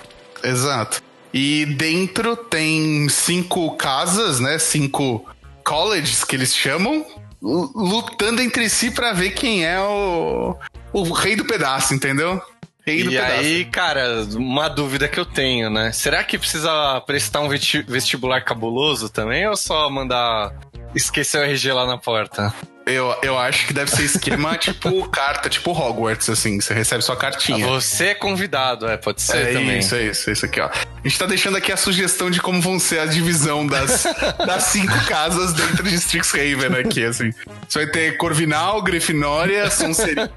[0.43, 1.02] Exato.
[1.34, 4.58] E dentro tem cinco casas, né?
[4.60, 5.26] Cinco
[5.63, 7.06] colleges que eles chamam,
[7.41, 10.56] lu- lutando entre si pra ver quem é o,
[10.91, 12.41] o rei do pedaço, entendeu?
[12.86, 15.92] Rei E aí, cara, uma dúvida que eu tenho, né?
[15.92, 20.54] Será que precisa prestar um vesti- vestibular cabuloso também ou só mandar
[20.96, 22.54] esquecer o RG lá na porta?
[22.86, 26.60] Eu, eu acho que deve ser esquema tipo carta, tipo Hogwarts, assim.
[26.60, 27.68] Você recebe sua cartinha.
[27.68, 29.78] Você é convidado, é, pode ser É também.
[29.78, 30.65] isso, é isso, é isso aqui, ó.
[30.70, 34.08] A gente tá deixando aqui a sugestão de como vão ser a divisão das,
[34.44, 37.32] das cinco casas dentro de Strixhaven aqui, assim.
[37.68, 40.32] Você vai ter Corvinal, Grifinória, Sonserina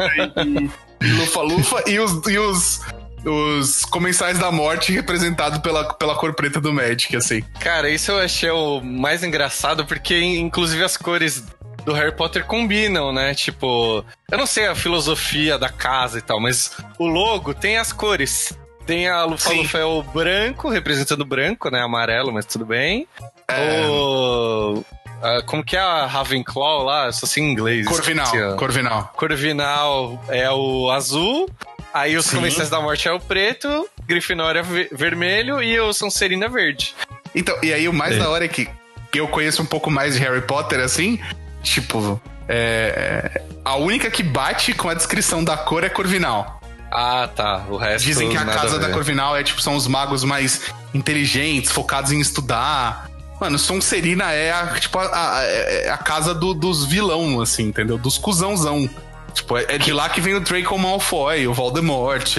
[0.44, 0.68] e
[1.10, 2.80] Lufa-Lufa e os, e os,
[3.24, 7.42] os Comensais da Morte representados pela, pela cor preta do Magic, assim.
[7.60, 11.44] Cara, isso eu achei o mais engraçado, porque inclusive as cores
[11.84, 13.34] do Harry Potter combinam, né?
[13.34, 17.92] Tipo, eu não sei a filosofia da casa e tal, mas o logo tem as
[17.92, 18.56] cores.
[18.86, 21.80] Tem a Lufa-Lufa é o branco, representando o branco, né?
[21.80, 23.06] Amarelo, mas tudo bem.
[23.46, 23.86] É.
[23.86, 24.84] O...
[25.22, 27.06] a- como que é a Ravenclaw lá?
[27.06, 27.86] Eu só sei em inglês.
[27.86, 28.56] Corvinal, esqueci.
[28.56, 29.12] Corvinal.
[29.16, 31.48] Corvinal é o azul.
[31.94, 32.30] Aí os.
[32.30, 33.86] Comensais da Morte é o preto.
[34.06, 36.94] Grifinória é ve- vermelho e o Sonserina é verde.
[37.34, 38.18] Então, e aí o mais É.
[38.18, 38.68] da hora é que,
[39.14, 41.18] eu conheço um pouco mais de Harry Potter, assim,
[41.62, 46.60] tipo, é, a única que bate com a descrição da cor é Corvinal.
[46.90, 47.64] Ah, tá.
[47.70, 48.90] O resto Dizem que a casa a da.
[48.90, 53.08] Corvinal é tipo, são os magos mais inteligentes, focados em estudar.
[53.42, 57.98] Mano, Sonserina é a, tipo, a, a- é a casa do- dos vilão, assim, entendeu?
[57.98, 58.88] Dos cuzãozão.
[59.34, 62.38] Tipo, é, é de lá que vem o Draco Malfoy, o Voldemort.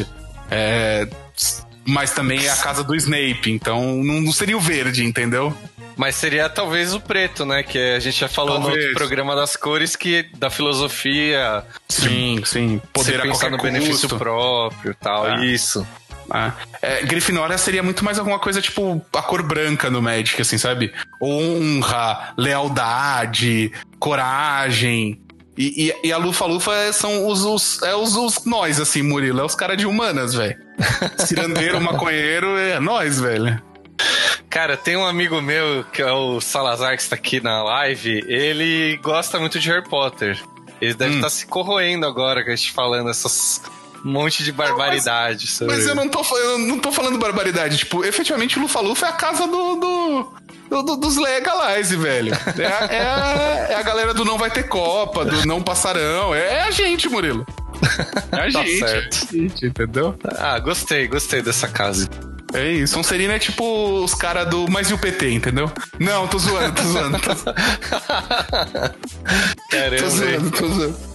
[0.49, 1.05] É,
[1.85, 5.53] mas também é a casa do Snape, então não, não seria o verde, entendeu?
[5.97, 7.63] Mas seria talvez o preto, né?
[7.63, 8.85] Que a gente já falou no Talvez.
[8.85, 12.81] outro programa das cores, que da filosofia, Sim, sim.
[12.93, 13.71] Poder a pensar no custo.
[13.73, 15.25] benefício próprio tal.
[15.25, 15.45] Ah.
[15.45, 15.85] Isso.
[16.35, 20.57] Ah, é, Grifinória seria muito mais alguma coisa tipo a cor branca no Magic, assim,
[20.57, 20.91] sabe?
[21.21, 25.21] Honra, lealdade, coragem.
[25.55, 29.41] E, e, e a Lufa-Lufa são os, os, é os, os nós, assim, Murilo.
[29.41, 30.57] É os caras de humanas, velho.
[31.23, 33.61] Cirandeiro, maconheiro, é nós, velho.
[34.49, 38.97] Cara, tem um amigo meu, que é o Salazar, que está aqui na live, ele
[39.03, 40.41] gosta muito de Harry Potter.
[40.81, 41.21] Ele deve estar hum.
[41.21, 43.61] tá se corroendo agora com a gente falando essas
[44.03, 45.49] um monte de barbaridade.
[45.61, 47.77] Não, mas, mas eu, não tô, eu não tô falando barbaridade.
[47.77, 52.33] Tipo, efetivamente, Lufa-Lufa é a casa do, do, do, dos Legalize, velho.
[52.57, 56.35] É a, é, a, é a galera do não vai ter Copa, do não passarão.
[56.35, 57.45] É, é a gente, Murilo.
[58.31, 58.79] É a tá gente.
[58.79, 59.27] Certo.
[59.31, 60.15] gente, entendeu?
[60.37, 62.09] Ah, gostei, gostei dessa casa.
[62.53, 62.93] É isso.
[62.93, 64.69] Sonserina é tipo os caras do.
[64.69, 65.71] Mas e o PT, entendeu?
[65.99, 67.19] Não, tô zoando, tô zoando.
[67.19, 67.33] Tô...
[69.71, 70.03] Caramba.
[70.03, 71.12] Tô zoando, tô zoando.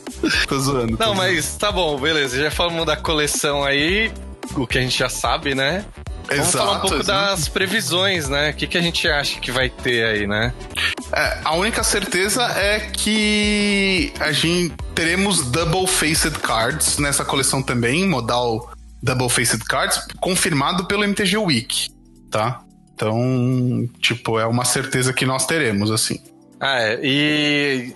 [0.49, 0.97] Tô zoando.
[0.99, 2.39] Não, mas tá bom, beleza.
[2.39, 4.13] Já falamos da coleção aí,
[4.57, 5.85] o que a gente já sabe, né?
[6.29, 8.51] Vamos Exato, falar um pouco das previsões, né?
[8.51, 10.53] O que, que a gente acha que vai ter aí, né?
[11.13, 18.07] É, a única certeza é que a gente teremos double faced cards nessa coleção também,
[18.07, 18.71] modal
[19.03, 21.89] double faced cards, confirmado pelo MTG Week,
[22.31, 22.61] tá?
[22.95, 26.21] Então, tipo, é uma certeza que nós teremos, assim.
[26.61, 27.01] Ah, é.
[27.03, 27.95] E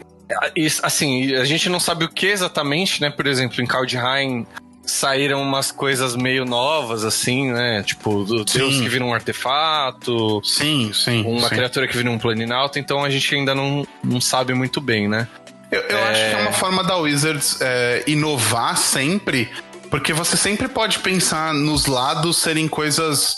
[0.82, 3.10] assim, a gente não sabe o que exatamente, né?
[3.10, 4.46] Por exemplo, em Kaldheim
[4.84, 7.82] saíram umas coisas meio novas, assim, né?
[7.82, 8.44] Tipo, do.
[8.44, 10.40] Deus que vira um artefato.
[10.44, 11.24] Sim, sim.
[11.24, 11.54] Uma sim.
[11.54, 15.28] criatura que vira um planinauta, então a gente ainda não, não sabe muito bem, né?
[15.70, 16.10] Eu, eu é...
[16.10, 19.50] acho que é uma forma da Wizards é, inovar sempre,
[19.90, 23.36] porque você sempre pode pensar nos lados serem coisas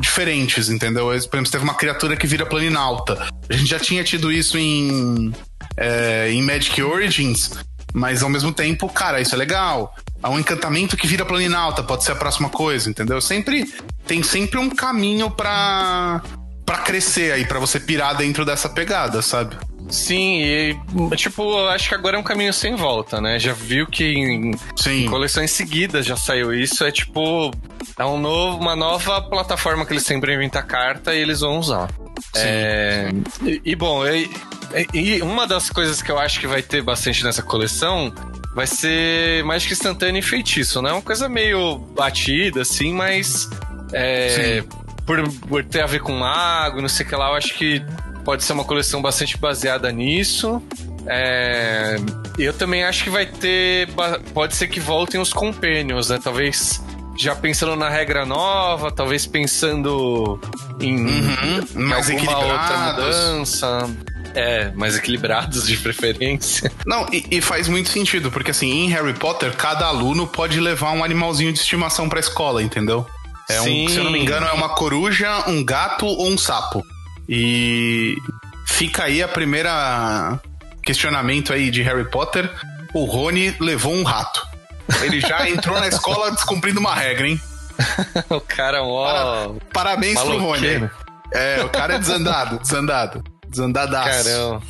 [0.00, 1.06] diferentes, entendeu?
[1.06, 3.28] Por exemplo, teve uma criatura que vira planinauta.
[3.48, 5.32] A gente já tinha tido isso em
[5.78, 7.52] é, em Magic Origins,
[7.94, 9.94] mas ao mesmo tempo, cara, isso é legal.
[10.22, 13.20] Há um encantamento que vira planinalta, pode ser a próxima coisa, entendeu?
[13.20, 13.72] Sempre
[14.06, 16.22] tem sempre um caminho para
[16.68, 19.56] para crescer aí, para você pirar dentro dessa pegada, sabe?
[19.88, 20.76] Sim, e
[21.16, 23.38] tipo, acho que agora é um caminho sem volta, né?
[23.38, 25.06] Já viu que em, Sim.
[25.06, 27.50] em coleções seguidas já saiu isso, é tipo,
[27.98, 31.88] é um novo, uma nova plataforma que eles sempre inventam carta e eles vão usar.
[32.36, 33.08] É,
[33.42, 34.30] e, e, bom, e,
[34.92, 38.12] e uma das coisas que eu acho que vai ter bastante nessa coleção
[38.54, 40.92] vai ser mágica instantânea e feitiço, né?
[40.92, 43.48] Uma coisa meio batida, assim, mas.
[43.90, 44.62] É,
[45.08, 47.82] por, por, ter a ver com mago, não sei o que lá, eu acho que
[48.26, 50.62] pode ser uma coleção bastante baseada nisso.
[51.06, 51.96] É,
[52.38, 53.88] eu também acho que vai ter.
[54.34, 56.20] Pode ser que voltem os companions, né?
[56.22, 56.82] Talvez
[57.16, 60.38] já pensando na regra nova, talvez pensando
[60.78, 63.90] em, uhum, em mais alguma outra mudança.
[64.34, 66.70] É, mais equilibrados de preferência.
[66.84, 70.92] Não, e, e, faz muito sentido, porque assim, em Harry Potter, cada aluno pode levar
[70.92, 73.06] um animalzinho de estimação pra escola, entendeu?
[73.48, 73.86] É Sim.
[73.86, 76.84] um, se eu não me engano, é uma coruja, um gato ou um sapo.
[77.28, 78.16] E
[78.66, 80.38] fica aí a primeira
[80.82, 82.50] questionamento aí de Harry Potter.
[82.94, 84.46] O Rony levou um rato.
[85.02, 87.40] Ele já entrou na escola descumprindo uma regra, hein?
[88.30, 89.54] o cara, ó.
[89.54, 90.90] Para, parabéns pro Rony.
[91.32, 93.24] É, o cara é desandado, desandado.
[93.48, 94.24] Desandadaço.
[94.24, 94.62] Caramba.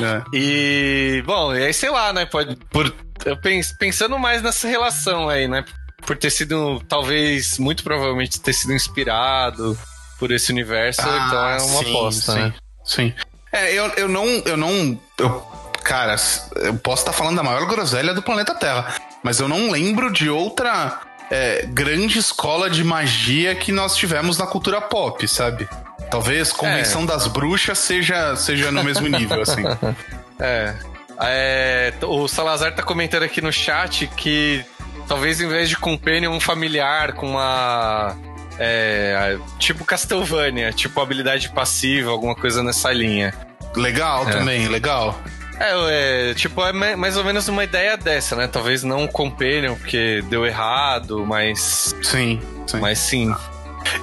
[0.00, 0.22] É.
[0.32, 2.24] E, bom, e aí sei lá, né?
[2.24, 5.64] Pode, por, eu pens, pensando mais nessa relação aí, né?
[6.10, 9.78] Por ter sido, talvez, muito provavelmente ter sido inspirado
[10.18, 12.54] por esse universo, ah, então é uma sim, aposta, sim, né?
[12.84, 13.14] Sim.
[13.52, 14.26] É, eu, eu não.
[14.44, 15.00] Eu não.
[15.16, 15.40] Eu,
[15.84, 16.16] cara,
[16.56, 18.92] eu posso estar falando da maior groselha do planeta Terra,
[19.22, 20.98] mas eu não lembro de outra
[21.30, 25.68] é, grande escola de magia que nós tivemos na cultura pop, sabe?
[26.10, 27.06] Talvez Convenção é.
[27.06, 29.62] das Bruxas seja, seja no mesmo nível, assim.
[30.42, 30.74] É.
[31.20, 31.92] é.
[32.02, 34.64] O Salazar tá comentando aqui no chat que
[35.10, 38.16] talvez em vez de Companion, um familiar com uma.
[38.60, 43.34] É, tipo Castlevania, tipo habilidade passiva, alguma coisa nessa linha.
[43.74, 44.32] Legal é.
[44.32, 45.20] também, legal.
[45.58, 48.46] É, é, tipo, é mais ou menos uma ideia dessa, né?
[48.46, 51.92] Talvez não Companion, porque deu errado, mas.
[52.02, 52.78] Sim, sim.
[52.78, 53.34] Mas sim.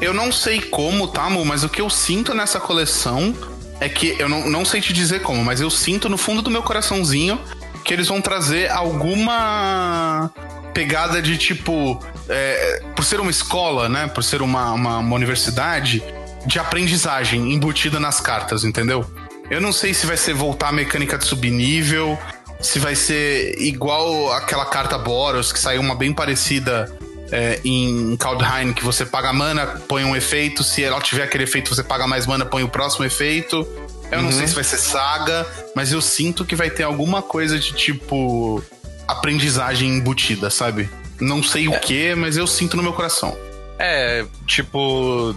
[0.02, 3.34] Eu não sei como, tá, Mu, mas o que eu sinto nessa coleção
[3.80, 6.52] é que eu não, não sei te dizer como, mas eu sinto no fundo do
[6.52, 7.39] meu coraçãozinho
[7.88, 10.30] que eles vão trazer alguma
[10.73, 12.00] pegada de tipo.
[12.30, 14.08] É, por ser uma escola, né?
[14.08, 16.04] Por ser uma, uma, uma universidade,
[16.45, 19.10] de aprendizagem embutida nas cartas, entendeu?
[19.50, 22.19] Eu não sei se vai ser voltar a mecânica de subnível,
[22.60, 26.93] se vai ser igual aquela carta Boros, que saiu uma bem parecida
[27.32, 31.73] é, em Kaldheim que você paga mana, põe um efeito, se ela tiver aquele efeito,
[31.73, 33.65] você paga mais mana, põe o próximo efeito.
[34.12, 34.26] Eu uhum.
[34.26, 37.74] não sei se vai ser saga, mas eu sinto que vai ter alguma coisa de
[37.74, 38.63] tipo
[39.08, 40.89] aprendizagem embutida, sabe?
[41.20, 41.70] Não sei é.
[41.70, 43.38] o que, mas eu sinto no meu coração.
[43.80, 45.36] É, tipo.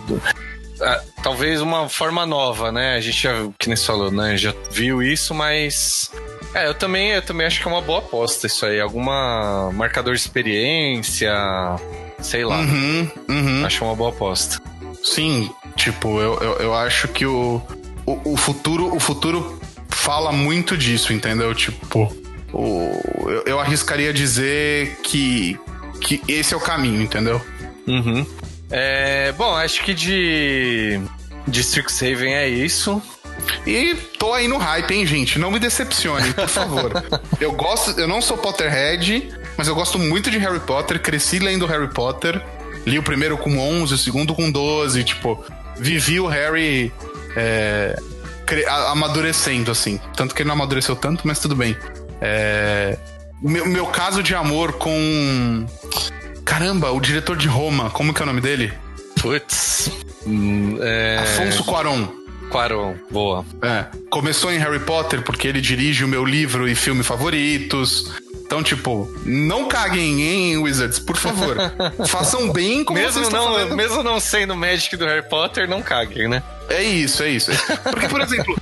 [1.22, 2.94] Talvez uma forma nova, né?
[2.94, 4.36] A gente já, que nem você falou, né?
[4.36, 6.10] Já viu isso, mas.
[6.54, 8.80] É, eu também, eu também acho que é uma boa aposta isso aí.
[8.80, 11.34] Alguma marcador de experiência,
[12.20, 12.58] sei lá.
[12.60, 13.66] Uhum, uhum.
[13.66, 14.60] Acho uma boa aposta.
[15.04, 17.62] Sim, tipo, eu, eu, eu acho que o,
[18.06, 21.54] o, o futuro o futuro fala muito disso, entendeu?
[21.54, 22.12] Tipo,
[22.52, 25.58] o, eu, eu arriscaria dizer que,
[26.00, 27.40] que esse é o caminho, entendeu?
[27.86, 28.26] Uhum.
[28.70, 31.00] É, bom, acho que de.
[31.46, 33.02] De Strixhaven é isso.
[33.66, 35.38] E tô aí no hype, hein, gente?
[35.38, 36.92] Não me decepcione, por favor.
[37.40, 41.66] eu gosto, eu não sou Potterhead, mas eu gosto muito de Harry Potter, cresci lendo
[41.66, 42.40] Harry Potter.
[42.86, 45.42] Li o primeiro com 11, o segundo com 12, tipo,
[45.76, 46.92] vivi o Harry
[47.36, 47.96] é,
[48.88, 50.00] amadurecendo, assim.
[50.16, 51.76] Tanto que ele não amadureceu tanto, mas tudo bem.
[52.20, 52.98] É,
[53.42, 55.66] meu, meu caso de amor com.
[56.44, 58.72] Caramba, o diretor de Roma, como que é o nome dele?
[59.20, 59.90] Putz.
[60.26, 61.18] Hum, é...
[61.18, 62.08] Afonso Cuarón.
[62.50, 63.44] Quaron, boa.
[63.62, 63.84] É.
[64.10, 68.12] Começou em Harry Potter porque ele dirige o meu livro e filme favoritos.
[68.44, 71.56] Então, tipo, não caguem em Wizards, por favor.
[72.08, 73.76] Façam bem como vocês Mesmo estão não, fazendo.
[73.76, 76.42] mesmo não sendo Magic do Harry Potter, não caguem, né?
[76.70, 77.50] É isso, é isso.
[77.90, 78.56] Porque, por exemplo,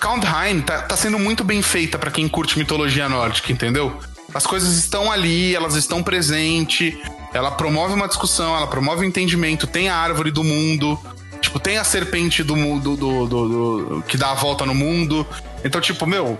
[0.00, 3.96] Countheim tá, tá sendo muito bem feita pra quem curte mitologia nórdica, entendeu?
[4.34, 6.96] As coisas estão ali, elas estão presentes,
[7.34, 10.98] ela promove uma discussão, ela promove o entendimento, tem a árvore do mundo,
[11.40, 15.26] tipo, tem a serpente do mundo do, do- do- que dá a volta no mundo.
[15.62, 16.38] Então, tipo, meu,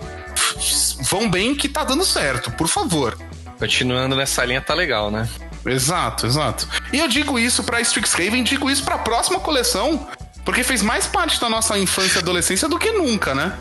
[1.03, 3.17] vão bem que tá dando certo, por favor.
[3.59, 5.29] Continuando nessa linha, tá legal, né?
[5.65, 6.67] Exato, exato.
[6.91, 10.07] E eu digo isso pra Strixhaven, digo isso pra próxima coleção,
[10.45, 13.53] porque fez mais parte da nossa infância e adolescência do que nunca, né?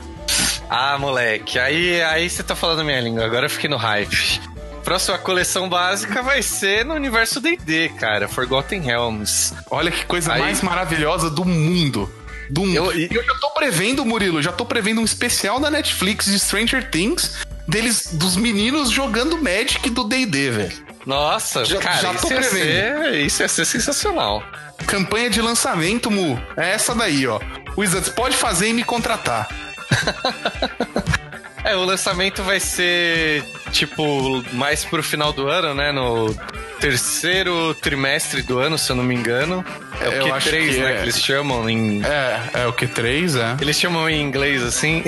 [0.68, 4.40] Ah, moleque, aí, aí você tá falando minha língua, agora eu fiquei no hype.
[4.84, 9.54] Próxima coleção básica vai ser no universo D&D, cara, Forgotten Realms.
[9.70, 12.12] Olha que coisa Aí- mais maravilhosa do mundo.
[12.50, 12.74] Do mundo.
[12.74, 16.38] Eu- E eu já tô prevendo, Murilo, já tô prevendo um especial da Netflix de
[16.38, 17.36] Stranger Things
[17.68, 20.72] deles, dos meninos jogando Magic do D&D, velho.
[21.06, 23.02] Nossa, Já- cara, já tô isso, ia prevendo.
[23.04, 24.42] ser, isso ia ser sensacional.
[24.86, 26.40] Campanha de lançamento, Mu.
[26.56, 27.40] É essa daí, ó.
[27.76, 29.48] Wizards pode fazer e me contratar.
[31.64, 35.92] É, o lançamento vai ser, tipo, mais pro final do ano, né?
[35.92, 36.34] No
[36.80, 39.64] terceiro trimestre do ano, se eu não me engano.
[40.00, 40.90] É o Eu acho Q3, que né?
[40.92, 40.96] é.
[40.96, 42.02] Que eles chamam em.
[42.04, 43.62] É, é o Q3, é.
[43.62, 45.04] Eles chamam em inglês assim.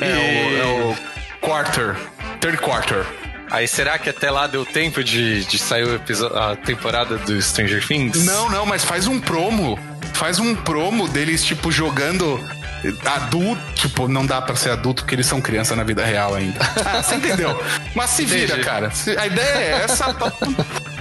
[0.00, 0.96] É, o, é o
[1.40, 1.94] Quarter.
[2.40, 3.06] Third Quarter.
[3.54, 5.86] Aí será que até lá deu tempo de, de sair
[6.34, 8.24] a temporada do Stranger Things?
[8.24, 9.78] Não, não, mas faz um promo.
[10.12, 12.38] Faz um promo deles, tipo, jogando
[13.04, 13.62] adulto.
[13.74, 16.58] Tipo, não dá pra ser adulto porque eles são criança na vida real ainda.
[16.84, 17.56] Ah, você entendeu?
[17.94, 18.62] Mas se vira, Entendi.
[18.64, 18.90] cara.
[18.90, 20.14] Se- A ideia é essa.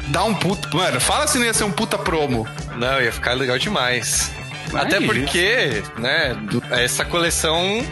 [0.10, 0.76] Dá um puto.
[0.76, 2.48] Mano, fala se não ia ser um puta promo.
[2.78, 4.32] Não, ia ficar legal demais.
[4.72, 6.36] Mas Até porque, né,
[6.72, 7.84] essa coleção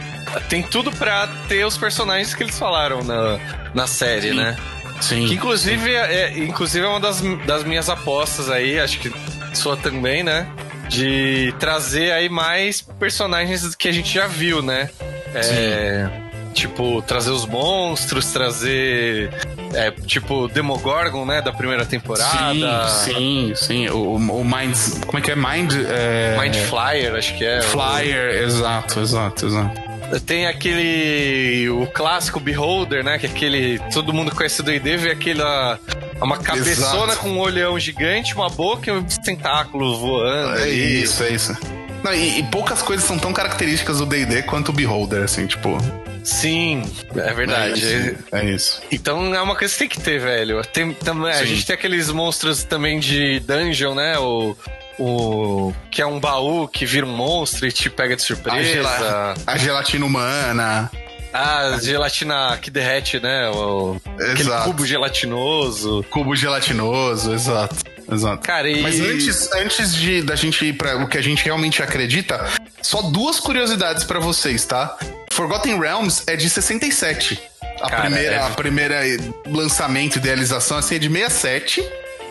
[0.50, 3.40] tem tudo pra ter os personagens que eles falaram na,
[3.74, 4.56] na série, né?
[5.02, 5.28] Sim.
[5.28, 9.12] Que inclusive é, inclusive é uma das, das minhas apostas aí, acho que
[9.54, 10.48] sua também, né?
[10.88, 14.90] De trazer aí mais personagens que a gente já viu, né?
[15.34, 16.10] É,
[16.54, 19.32] tipo, trazer os monstros, trazer.
[19.74, 21.42] É, tipo, Demogorgon, né?
[21.42, 22.90] Da primeira temporada.
[22.90, 23.90] Sim, sim, sim.
[23.90, 24.76] O, o Mind.
[25.06, 25.36] Como é que é?
[25.36, 25.74] Mind.
[25.90, 26.38] É...
[26.40, 27.62] Mind Flyer, acho que é.
[27.62, 29.91] Flyer, exato, exato, exato.
[30.20, 31.70] Tem aquele.
[31.70, 33.18] O clássico Beholder, né?
[33.20, 33.80] Que é aquele.
[33.94, 35.80] Todo mundo conhece do ID, vê aquela.
[36.22, 37.20] Uma cabeçona Exato.
[37.20, 40.60] com um olhão gigante, uma boca e uns tentáculos voando.
[40.60, 41.58] É isso, é isso.
[42.04, 45.78] Não, e, e poucas coisas são tão características do D&D quanto o Beholder, assim, tipo...
[46.24, 46.84] Sim,
[47.16, 47.84] é verdade.
[47.84, 48.16] É isso.
[48.32, 48.82] É isso.
[48.92, 50.62] Então é uma coisa que tem que ter, velho.
[50.66, 54.18] Tem, tam- a gente tem aqueles monstros também de dungeon, né?
[54.20, 54.56] O,
[55.00, 58.64] o que é um baú que vira um monstro e te pega de A, surpresa.
[58.64, 60.92] gela- a gelatina humana.
[61.34, 63.50] Ah, gelatina que derrete, né?
[63.52, 64.66] O, aquele Exato.
[64.66, 66.06] cubo gelatinoso.
[66.10, 67.76] Cubo gelatinoso, exato.
[68.12, 68.44] Exato.
[68.46, 68.82] Cara, e...
[68.82, 72.46] Mas antes, antes de da gente ir para o que a gente realmente acredita,
[72.82, 74.98] só duas curiosidades pra vocês, tá?
[75.32, 77.40] Forgotten Realms é de 67.
[77.82, 79.00] A Cara, primeira, é- a primeira
[79.48, 81.82] lançamento idealização assim é de 67.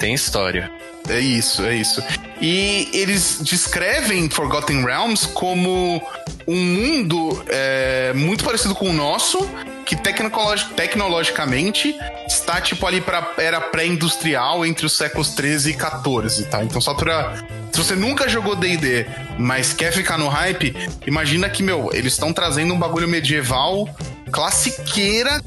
[0.01, 0.71] Tem história.
[1.09, 2.03] É isso, é isso.
[2.41, 6.03] E eles descrevem Forgotten Realms como
[6.47, 9.39] um mundo é, muito parecido com o nosso,
[9.85, 11.95] que tecnologi- tecnologicamente
[12.27, 16.63] está tipo ali para era pré-industrial entre os séculos 13 e 14, tá?
[16.65, 19.07] Então só pra se você nunca jogou D&D,
[19.39, 20.75] mas quer ficar no hype,
[21.07, 23.89] imagina que meu, eles estão trazendo um bagulho medieval
[24.33, 25.41] classiqueira,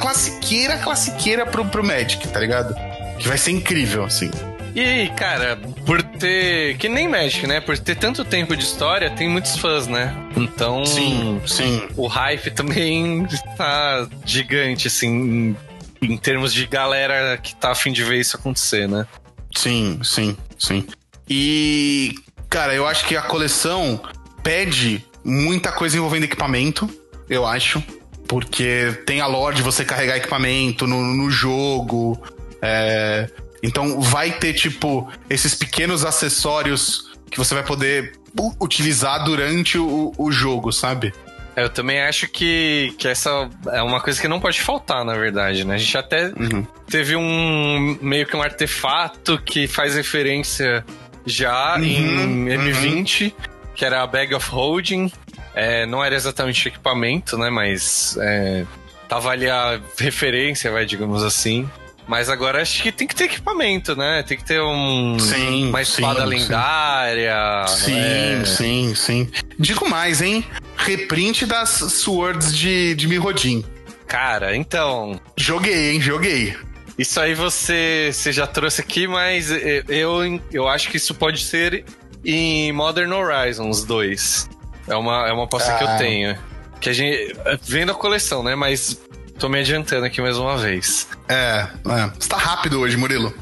[0.00, 2.74] classiqueira, classiqueira pro, pro Magic, tá ligado?
[3.18, 4.30] Que vai ser incrível, assim.
[4.74, 6.76] E, cara, por ter.
[6.76, 7.60] Que nem Magic, né?
[7.62, 10.14] Por ter tanto tempo de história, tem muitos fãs, né?
[10.36, 10.84] Então.
[10.84, 11.88] Sim, sim.
[11.96, 15.56] O hype também tá gigante, assim, em,
[16.02, 19.06] em termos de galera que tá afim de ver isso acontecer, né?
[19.54, 20.86] Sim, sim, sim.
[21.26, 22.14] E,
[22.50, 23.98] cara, eu acho que a coleção
[24.42, 26.88] pede muita coisa envolvendo equipamento,
[27.30, 27.82] eu acho.
[28.28, 32.20] Porque tem a lore de você carregar equipamento no, no jogo.
[32.66, 33.30] É,
[33.62, 38.18] então vai ter, tipo, esses pequenos acessórios que você vai poder
[38.60, 41.12] utilizar durante o, o jogo, sabe?
[41.54, 45.14] É, eu também acho que, que essa é uma coisa que não pode faltar, na
[45.14, 45.76] verdade, né?
[45.76, 46.66] A gente até uhum.
[46.88, 50.84] teve um meio que um artefato que faz referência
[51.24, 53.32] já uhum, em M20, uhum.
[53.74, 55.10] que era a Bag of Holding.
[55.54, 57.48] É, não era exatamente equipamento, né?
[57.48, 58.66] Mas é,
[59.08, 61.68] tava ali a referência, vai, digamos assim.
[62.06, 64.22] Mas agora acho que tem que ter equipamento, né?
[64.22, 67.66] Tem que ter um, sim, uma espada sim, lendária.
[67.66, 68.44] Sim, é...
[68.44, 69.28] sim, sim.
[69.58, 70.44] Digo mais, hein?
[70.76, 73.64] Reprint das Swords de, de Mirrodin.
[74.06, 75.20] Cara, então.
[75.36, 76.00] Joguei, hein?
[76.00, 76.56] Joguei.
[76.96, 79.50] Isso aí você, você já trouxe aqui, mas
[79.88, 81.84] eu, eu acho que isso pode ser
[82.24, 84.48] em Modern Horizons 2.
[84.88, 85.78] É uma, é uma aposta ah.
[85.78, 85.96] que eu ah.
[85.96, 86.38] tenho.
[86.80, 87.36] Que a gente.
[87.62, 88.54] Vendo a coleção, né?
[88.54, 89.00] Mas
[89.38, 91.06] Tô me adiantando aqui mais uma vez.
[91.28, 92.10] É, é.
[92.18, 93.34] Você tá rápido hoje, Murilo.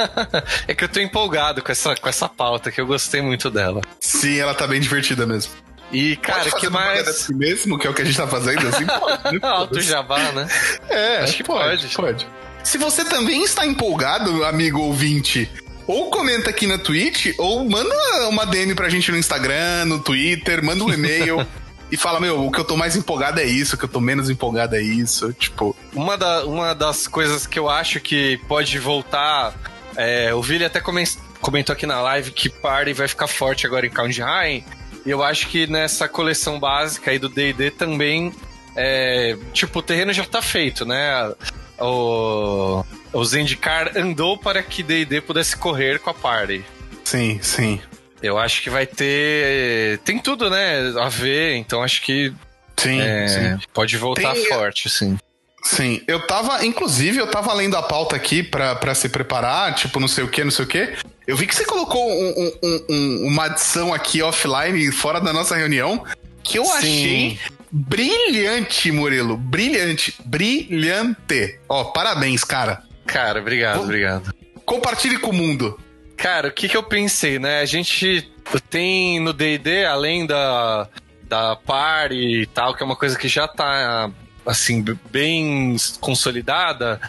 [0.68, 3.80] é que eu tô empolgado com essa, com essa pauta, que eu gostei muito dela.
[3.98, 5.52] Sim, ela tá bem divertida mesmo.
[5.90, 7.08] E, cara, que mais.
[7.08, 9.38] Assim mesmo, que é o que a gente tá fazendo, assim, pode.
[9.38, 9.40] Né?
[9.42, 10.46] Alto jabá, né?
[10.88, 11.96] É, acho que pode, pode.
[11.96, 12.26] Pode.
[12.62, 15.50] Se você também está empolgado, amigo ouvinte,
[15.86, 20.62] ou comenta aqui na Twitch, ou manda uma DM pra gente no Instagram, no Twitter,
[20.62, 21.44] manda um e-mail.
[21.90, 24.00] e fala, meu, o que eu tô mais empolgado é isso, o que eu tô
[24.00, 25.32] menos empolgado é isso.
[25.32, 25.74] Tipo.
[25.92, 29.54] Uma, da, uma das coisas que eu acho que pode voltar.
[29.96, 33.90] É, o Vili até comentou aqui na live que Party vai ficar forte agora em
[33.90, 34.64] Kaldheim.
[35.04, 38.32] E eu acho que nessa coleção básica aí do DD também.
[38.76, 41.32] É, tipo, o terreno já tá feito, né?
[41.80, 46.64] O, o Zendikar andou para que D&D pudesse correr com a party.
[47.04, 47.80] Sim, sim.
[48.22, 49.98] Eu acho que vai ter.
[50.04, 50.92] Tem tudo, né?
[51.00, 52.32] A ver, então acho que.
[52.76, 53.66] Sim, é, sim.
[53.74, 54.46] Pode voltar Tem...
[54.46, 55.18] forte, sim.
[55.62, 60.00] Sim, eu tava, inclusive, eu tava lendo a pauta aqui pra, pra se preparar, tipo,
[60.00, 60.94] não sei o que, não sei o que.
[61.26, 65.54] Eu vi que você colocou um, um, um, uma adição aqui offline, fora da nossa
[65.54, 66.02] reunião,
[66.42, 66.72] que eu Sim.
[66.72, 67.38] achei
[67.70, 69.36] brilhante, Murilo.
[69.36, 70.14] Brilhante.
[70.24, 71.58] Brilhante.
[71.68, 72.82] Ó, parabéns, cara.
[73.06, 74.34] Cara, obrigado, obrigado.
[74.64, 75.78] Compartilhe com o mundo.
[76.20, 77.60] Cara, o que, que eu pensei, né?
[77.60, 78.30] A gente
[78.68, 80.86] tem no DD, além da,
[81.22, 84.10] da party e tal, que é uma coisa que já tá,
[84.44, 87.00] assim, bem consolidada.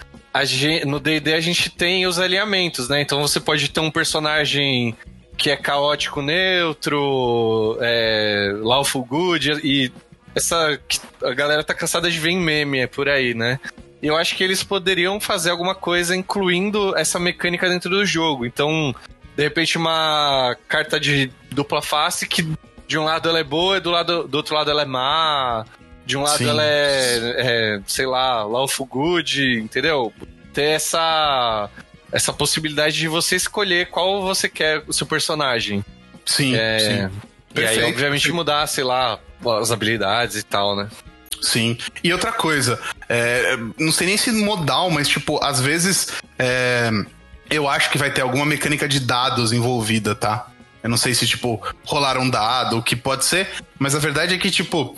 [0.45, 3.01] Gente, no DD a gente tem os alinhamentos, né?
[3.01, 4.95] Então você pode ter um personagem
[5.37, 9.91] que é caótico neutro, é, lawful good, e
[10.33, 10.79] essa.
[11.21, 13.59] A galera tá cansada de ver em meme, é por aí, né?
[14.01, 18.45] E eu acho que eles poderiam fazer alguma coisa incluindo essa mecânica dentro do jogo.
[18.45, 18.95] Então,
[19.35, 22.47] de repente, uma carta de dupla face que
[22.87, 25.65] de um lado ela é boa e do, lado, do outro lado ela é má.
[26.05, 26.49] De um lado Sim.
[26.49, 30.11] ela é, é, sei lá, lawful good, entendeu?
[30.51, 31.69] Ter essa,
[32.11, 35.85] essa possibilidade de você escolher qual você quer o seu personagem.
[36.25, 37.21] Sim, é, sim.
[37.55, 39.19] E aí, obviamente, mudar, sei lá,
[39.59, 40.89] as habilidades e tal, né?
[41.41, 41.77] Sim.
[42.03, 42.79] E outra coisa,
[43.09, 46.91] é, não sei nem se modal, mas tipo, às vezes é,
[47.49, 50.47] eu acho que vai ter alguma mecânica de dados envolvida, tá?
[50.83, 54.33] Eu não sei se, tipo, rolar um dado, o que pode ser, mas a verdade
[54.33, 54.95] é que, tipo,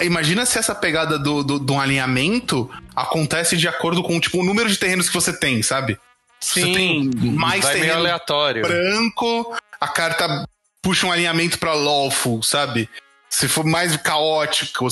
[0.00, 4.44] imagina se essa pegada do, do, do, um alinhamento acontece de acordo com, tipo, o
[4.44, 5.98] número de terrenos que você tem, sabe?
[6.40, 8.62] Sim, você tem mais terreno aleatório.
[8.62, 10.48] branco, a carta
[10.80, 12.88] puxa um alinhamento para lawful, sabe?
[13.28, 14.88] Se for mais caótico,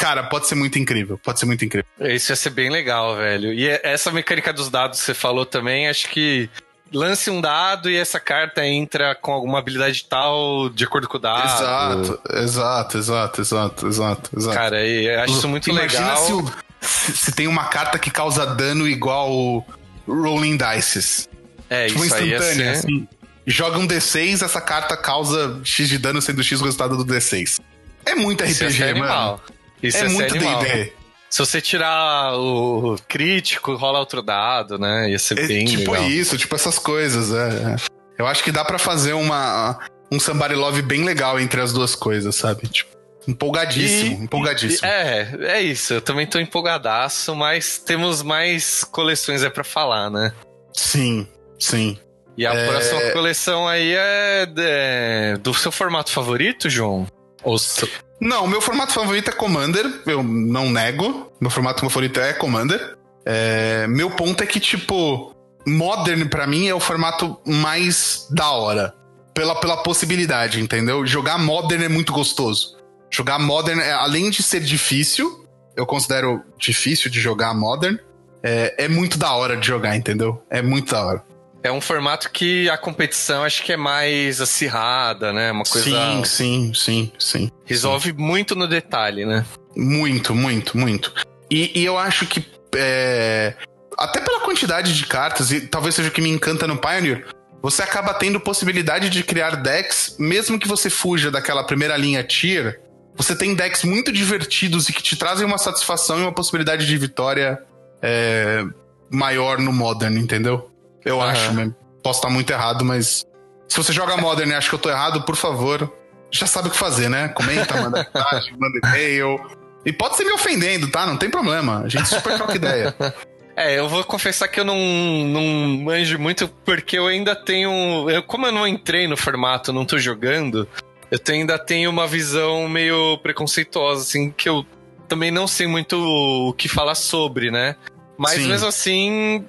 [0.00, 1.18] Cara, pode ser muito incrível.
[1.22, 1.86] Pode ser muito incrível.
[2.00, 3.52] Isso ia ser bem legal, velho.
[3.52, 6.48] E essa mecânica dos dados que você falou também, acho que
[6.90, 11.20] lance um dado e essa carta entra com alguma habilidade tal de acordo com o
[11.20, 11.44] dado.
[11.44, 14.30] Exato, exato, exato, exato, exato.
[14.38, 14.56] exato.
[14.56, 16.38] Cara, eu acho isso muito Imagina legal.
[16.38, 19.66] O, se, se, tem uma carta que causa dano igual
[20.08, 21.28] Rolling Dices.
[21.68, 23.08] É, tipo, isso instantânea, aí assim.
[23.46, 27.60] Joga um D6, essa carta causa X de dano, sendo X o resultado do D6.
[28.06, 28.90] É muito RPG, mano.
[28.90, 29.40] Animal.
[29.82, 30.92] Isso é, é muito D&D.
[31.28, 35.10] Se você tirar o crítico, rola outro dado, né?
[35.10, 36.08] Ia ser é, bem Tipo legal.
[36.10, 37.76] isso, tipo essas coisas, é.
[38.18, 39.78] Eu acho que dá para fazer uma
[40.12, 42.66] um Somebody Love bem legal entre as duas coisas, sabe?
[42.66, 42.90] Tipo,
[43.28, 44.86] empolgadíssimo, e, empolgadíssimo.
[44.88, 45.94] E, é, é isso.
[45.94, 50.32] Eu também tô empolgadaço, mas temos mais coleções é para falar, né?
[50.72, 51.28] Sim,
[51.60, 51.96] sim.
[52.36, 52.68] E a É.
[52.68, 57.06] próxima coleção aí é, é do seu formato favorito, João?
[57.44, 57.88] Ou seu-
[58.20, 61.32] Não, meu formato favorito é Commander, eu não nego.
[61.40, 62.98] Meu formato favorito é Commander.
[63.24, 65.34] É, meu ponto é que, tipo,
[65.66, 68.94] Modern pra mim é o formato mais da hora.
[69.34, 71.06] Pela, pela possibilidade, entendeu?
[71.06, 72.76] Jogar Modern é muito gostoso.
[73.10, 75.46] Jogar Modern, é, além de ser difícil,
[75.76, 77.98] eu considero difícil de jogar Modern,
[78.42, 80.42] é, é muito da hora de jogar, entendeu?
[80.50, 81.24] É muito da hora.
[81.62, 85.52] É um formato que a competição acho que é mais acirrada, né?
[85.52, 85.90] Uma coisa.
[85.90, 87.50] Sim, sim, sim, sim.
[87.64, 89.44] Resolve muito no detalhe, né?
[89.76, 91.12] Muito, muito, muito.
[91.50, 92.44] E, e eu acho que.
[92.74, 93.54] é,
[93.98, 97.26] até pela quantidade de cartas, e talvez seja o que me encanta no Pioneer,
[97.62, 102.80] você acaba tendo possibilidade de criar decks, mesmo que você fuja daquela primeira linha tier.
[103.16, 106.96] Você tem decks muito divertidos e que te trazem uma satisfação e uma possibilidade de
[106.96, 107.58] vitória
[108.00, 108.64] é,
[109.10, 110.69] maior no Modern, entendeu?
[111.04, 111.30] Eu Aham.
[111.32, 111.74] acho mesmo.
[112.02, 113.24] Posso estar muito errado, mas.
[113.68, 115.92] Se você joga Modern e acha que eu tô errado, por favor,
[116.32, 117.28] já sabe o que fazer, né?
[117.28, 119.38] Comenta, manda mensagem, manda e-mail.
[119.86, 121.06] E pode ser me ofendendo, tá?
[121.06, 121.82] Não tem problema.
[121.84, 122.94] A gente super troca ideia.
[123.56, 125.42] É, eu vou confessar que eu não, não
[125.84, 128.08] manjo muito porque eu ainda tenho.
[128.08, 130.66] Eu, como eu não entrei no formato, não tô jogando,
[131.10, 134.64] eu tenho- ainda tenho uma visão meio preconceituosa, assim, que eu
[135.08, 137.76] também não sei muito o que falar sobre, né?
[138.16, 138.48] Mas Sim.
[138.48, 139.44] mesmo assim,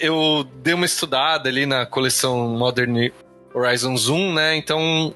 [0.00, 3.10] eu dei uma estudada ali na coleção Modern
[3.54, 4.56] Horizons 1, né?
[4.56, 5.14] Então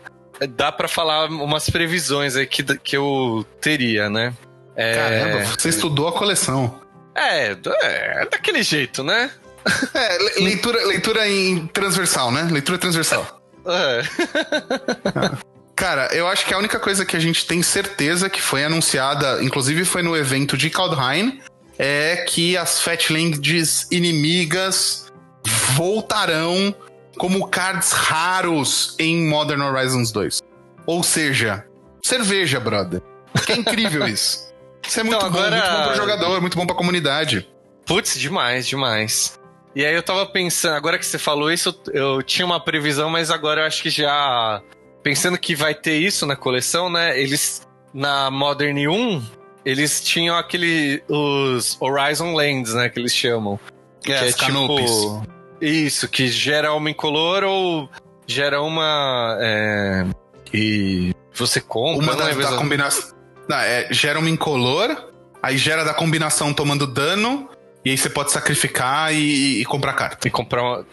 [0.50, 4.32] dá pra falar umas previsões aí que, que eu teria, né?
[4.76, 6.80] É, Caramba, você estudou a coleção.
[7.14, 7.56] é,
[8.22, 9.30] é daquele jeito, né?
[9.94, 12.46] É, le- leitura, leitura em transversal, né?
[12.50, 13.40] Leitura transversal.
[13.66, 14.02] É.
[15.76, 19.42] Cara, eu acho que a única coisa que a gente tem certeza que foi anunciada,
[19.42, 21.40] inclusive foi no evento de Kaldheim,
[21.78, 25.12] é que as Fatlands inimigas
[25.74, 26.74] voltarão
[27.18, 30.40] como cards raros em Modern Horizons 2.
[30.86, 31.64] Ou seja,
[32.02, 33.00] cerveja, brother.
[33.46, 34.52] Que é incrível isso.
[34.86, 37.48] Isso é muito Então, bom, agora- muito bom pro jogador, muito bom pra comunidade.
[37.86, 39.38] Putz, demais, demais.
[39.74, 43.10] E aí eu tava pensando, agora que você falou isso, eu, eu tinha uma previsão,
[43.10, 44.62] mas agora eu acho que já.
[45.02, 47.18] Pensando que vai ter isso na coleção, né?
[47.20, 47.62] Eles.
[47.92, 49.22] Na Modern 1,
[49.64, 51.02] eles tinham aquele.
[51.08, 52.88] Os Horizon Lands, né?
[52.88, 53.58] Que eles chamam.
[54.06, 54.90] É, as canopies.
[55.60, 57.88] Isso, que gera uma incolor ou
[58.26, 59.38] gera uma.
[59.40, 60.06] é,
[60.52, 62.02] e você compra.
[62.02, 63.14] Uma não da, da combinação.
[63.48, 65.12] Não, é, gera uma incolor,
[65.42, 67.48] aí gera da combinação tomando dano,
[67.84, 70.26] e aí você pode sacrificar e, e comprar carta.
[70.26, 70.86] E comprar uma.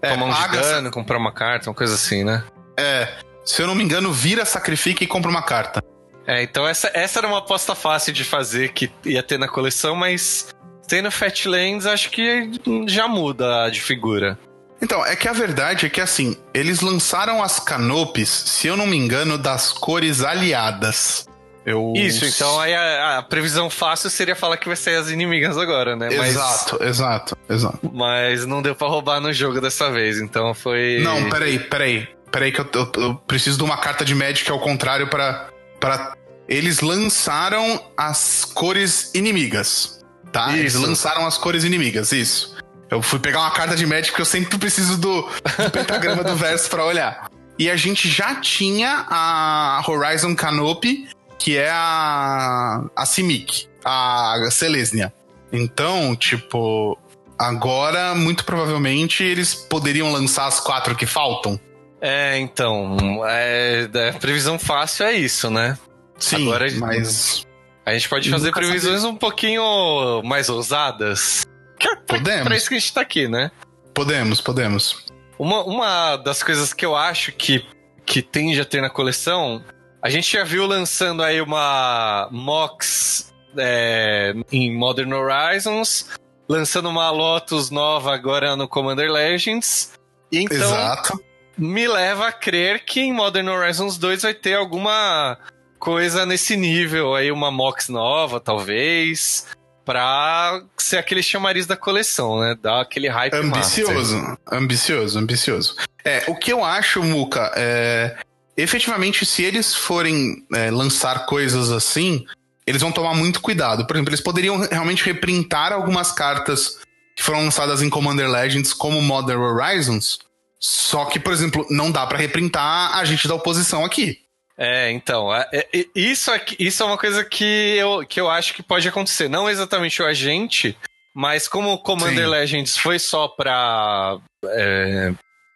[0.00, 2.44] É, tomar um de dano, comprar uma carta, uma coisa assim, né?
[2.76, 3.08] É,
[3.44, 5.82] se eu não me engano, vira, sacrifica e compra uma carta.
[6.26, 9.96] É, então essa, essa era uma aposta fácil de fazer que ia ter na coleção,
[9.96, 10.48] mas
[10.86, 12.50] tendo Fatlands acho que
[12.86, 14.38] já muda de figura.
[14.80, 18.86] Então, é que a verdade é que assim, eles lançaram as canopes, se eu não
[18.86, 21.26] me engano, das cores aliadas.
[21.64, 21.92] Eu...
[21.94, 25.94] Isso, então aí a, a previsão fácil seria falar que vai ser as inimigas agora,
[25.94, 26.08] né?
[26.16, 27.78] Mas, Exato, exato, exato.
[27.94, 30.98] mas não deu pra roubar no jogo dessa vez, então foi.
[31.04, 32.08] Não, peraí, peraí.
[32.32, 35.48] Peraí que eu, eu- eu preciso de uma carta de Magic ao contrário pra,
[35.82, 36.16] pra...
[36.48, 40.56] Eles lançaram as cores inimigas, tá?
[40.56, 40.82] Eles Isso.
[40.82, 42.56] lançaram as cores inimigas, isso.
[42.90, 46.36] Eu fui pegar uma carta de Magic porque eu sempre preciso do, do pentagrama do
[46.36, 47.30] verso pra olhar.
[47.58, 51.08] E a gente já tinha a Horizon Canopy,
[51.38, 55.12] que é a, a Simic, a Selesnia.
[55.50, 56.98] Então, tipo,
[57.38, 61.58] agora, muito provavelmente, eles poderiam lançar as quatro que faltam.
[62.02, 63.22] É, então.
[63.24, 65.78] É, a previsão fácil é isso, né?
[66.18, 67.46] Sim, Agora- mas
[67.86, 71.44] A gente pode fazer previsões um pouquinho mais ousadas.
[71.78, 72.44] Que é pra, Podemos.
[72.44, 73.50] pra isso que a gente tá aqui, né?
[73.94, 75.04] podemos, podemos.
[75.38, 77.64] Uma, uma das coisas que eu acho que,
[78.06, 79.62] que tende a ter na coleção,
[80.00, 86.06] a gente já viu lançando aí uma Mox é, em Modern Horizons,
[86.48, 89.92] lançando uma Lotus nova agora no Commander Legends.
[90.32, 91.20] Então, Exato.
[91.56, 95.38] Me leva a crer que em Modern Horizons 2 vai ter alguma
[95.78, 99.46] coisa nesse nível aí, uma Mox nova, talvez,
[99.84, 102.56] pra ser aquele chamariz da coleção, né?
[102.60, 103.34] Dar aquele hype.
[103.34, 105.76] Ambicioso, ambicioso, ambicioso.
[106.04, 108.16] É, o que eu acho, Muka, é.
[108.54, 112.26] Efetivamente, se eles forem é, lançar coisas assim,
[112.66, 113.86] eles vão tomar muito cuidado.
[113.86, 116.78] Por exemplo, eles poderiam realmente reprintar algumas cartas
[117.16, 120.18] que foram lançadas em Commander Legends como Modern Horizons.
[120.62, 124.20] Só que, por exemplo, não dá pra reprintar a gente da oposição aqui.
[124.56, 128.54] É, então, é- é- isso, aqui- isso é uma coisa que eu, que eu acho
[128.54, 129.28] que pode acontecer.
[129.28, 130.76] Não exatamente o agente,
[131.14, 132.30] mas como o Commander Sim.
[132.30, 135.12] Legends foi só pra é,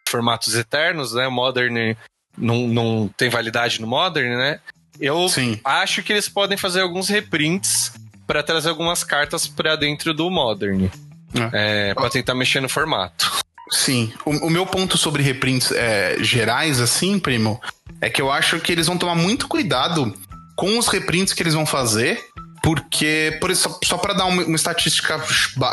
[0.09, 1.27] formatos eternos, né?
[1.29, 1.95] Modern
[2.37, 4.59] não, não tem validade no Modern, né?
[4.99, 5.59] Eu Sim.
[5.63, 7.93] acho que eles podem fazer alguns reprints
[8.25, 10.89] para trazer algumas cartas para dentro do Modern.
[11.53, 13.39] É, para tentar mexer no formato.
[13.69, 14.11] Sim.
[14.25, 17.59] O, o meu ponto sobre reprints é, gerais, assim, primo,
[18.01, 20.13] é que eu acho que eles vão tomar muito cuidado
[20.55, 22.25] com os reprints que eles vão fazer,
[22.63, 25.21] porque, por isso, só para dar uma, uma estatística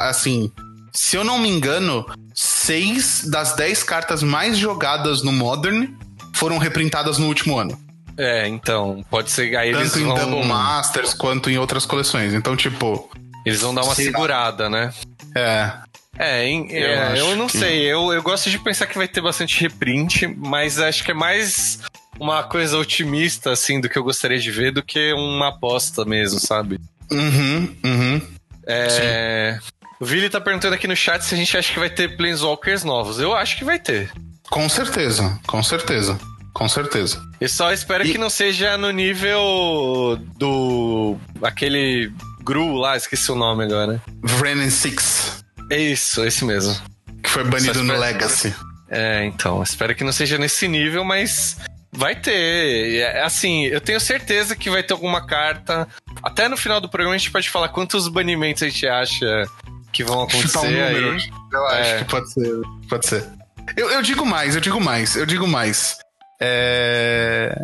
[0.00, 0.52] assim,
[0.92, 5.88] se eu não me engano, seis das dez cartas mais jogadas no Modern
[6.34, 7.78] foram reprintadas no último ano.
[8.16, 9.56] É, então, pode ser.
[9.56, 10.14] Aí Tanto eles em vão.
[10.14, 12.32] Double Masters quanto em outras coleções.
[12.32, 13.10] Então, tipo.
[13.44, 14.92] Eles vão dar uma segurada, né?
[15.34, 15.72] É.
[16.18, 17.82] É, em- Eu é, eu, não que- sei.
[17.82, 21.80] Eu, eu gosto de pensar que vai ter bastante reprint, mas acho que é mais
[22.20, 26.38] uma coisa otimista, assim, do que eu gostaria de ver, do que uma aposta mesmo,
[26.38, 26.78] sabe?
[27.10, 28.22] Uhum, uhum.
[28.66, 29.58] É.
[30.00, 32.84] O Vili tá perguntando aqui no chat se a gente acha que vai ter Planeswalkers
[32.84, 33.18] novos.
[33.18, 34.10] Eu acho que vai ter.
[34.50, 36.18] Com certeza, com certeza.
[36.52, 37.20] Com certeza.
[37.40, 41.16] Eu só espero E- que não seja no nível do.
[41.42, 42.12] aquele
[42.44, 44.00] Gru lá, esqueci o nome agora.
[44.22, 46.74] Vrenin Six, É isso, esse mesmo.
[47.22, 48.54] que foi banido Só no espero- Legacy.
[48.90, 51.56] É, então, espero que não seja nesse nível, mas
[51.90, 53.00] vai ter.
[53.00, 55.88] É, Assim, eu tenho certeza que vai ter alguma carta.
[56.22, 59.46] Até no final do programa a gente pode falar quantos banimentos a gente acha
[59.92, 61.12] que vão Chutar um acontecer número.
[61.12, 61.30] aí.
[61.52, 61.98] Eu acho É.
[61.98, 62.50] que pode ser.
[62.88, 63.28] Pode ser.
[63.76, 65.96] Eu, eu digo mais, eu digo mais, eu digo mais.
[66.40, 67.54] É,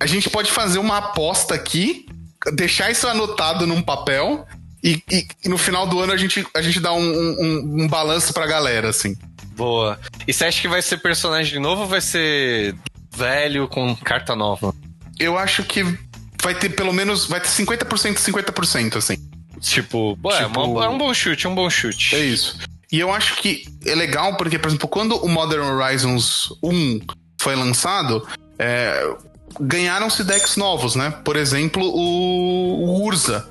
[0.00, 2.06] A gente pode fazer uma aposta aqui,
[2.52, 4.46] deixar isso anotado num papel
[4.82, 7.88] e, e- e no final do ano a gente, a gente dá um, um, um
[7.88, 9.16] balanço pra galera, assim.
[9.56, 9.98] Boa.
[10.26, 12.74] E você acha que vai ser personagem novo ou vai ser
[13.16, 14.72] velho com carta nova?
[15.18, 15.82] Eu acho que
[16.42, 17.26] vai ter pelo menos.
[17.26, 19.16] Vai ter 50% e 50%, assim.
[19.60, 22.14] Tipo, pô, é, Tipo- uma- é um bom chute, é um bom chute.
[22.14, 22.56] É isso.
[22.92, 27.00] E eu acho que é legal porque, por exemplo, quando o Modern Horizons 1
[27.40, 28.26] foi lançado,
[28.58, 29.12] é,
[29.60, 31.10] ganharam-se decks novos, né?
[31.24, 33.48] Por exemplo, o, o Urza,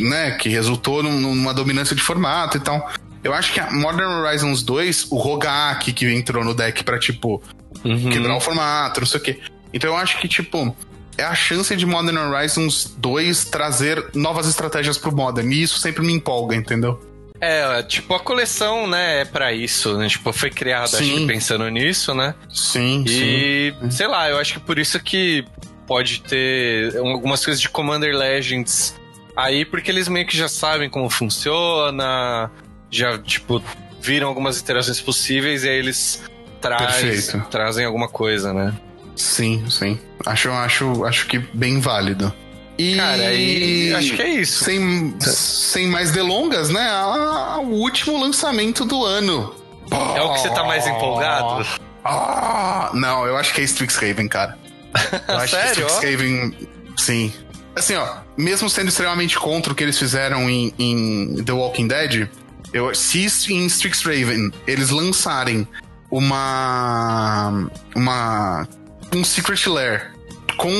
[0.00, 2.90] né, que resultou num- numa dominância de formato e tal.
[3.24, 7.42] Eu acho que a Modern Horizons 2, o Rogak que entrou no deck pra, tipo,
[7.84, 8.10] Uhum.
[8.10, 9.40] quebrar o formato, não sei o quê.
[9.72, 10.74] Então eu acho que, tipo,
[11.18, 15.50] é a chance de Modern Horizons 2 trazer novas estratégias pro Modern.
[15.52, 17.00] E isso sempre me empolga, entendeu?
[17.40, 20.08] É, tipo, a coleção, né, é pra isso, né?
[20.08, 21.18] Tipo, foi criada, acho Sim.
[21.20, 22.34] que pensando nisso, né?
[22.48, 25.44] Sim, E, sei lá, eu acho que por isso que
[25.86, 28.94] pode ter algumas coisas de Commander Legends
[29.36, 32.50] aí, porque eles meio que já sabem como funciona,
[32.90, 33.62] já, tipo,
[34.00, 36.22] viram algumas interações possíveis e aí eles
[36.60, 38.74] traz, trazem alguma coisa, né?
[39.14, 39.98] Sim, sim.
[40.24, 42.32] Acho, acho, acho que bem válido.
[42.78, 44.64] E Cara, aí acho que é isso.
[44.64, 46.86] Sem, sem mais delongas, né?
[46.90, 49.54] Ah, o último lançamento do ano.
[49.90, 51.66] É o que você tá mais empolgado?
[52.04, 54.58] Ah, não, eu acho que é Strixhaven, cara.
[55.28, 55.92] Eu acho Sério, que?
[55.92, 56.56] Strixhaven,
[56.96, 57.32] sim.
[57.76, 62.28] Assim, ó, mesmo sendo extremamente contra o que eles fizeram em, em The Walking Dead,
[62.72, 65.68] eu, se em Strixhaven eles lançarem
[66.10, 67.68] uma.
[67.94, 68.68] uma.
[69.14, 70.12] um Secret Lair
[70.56, 70.72] com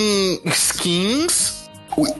[0.47, 1.69] skins.
[1.97, 2.17] u-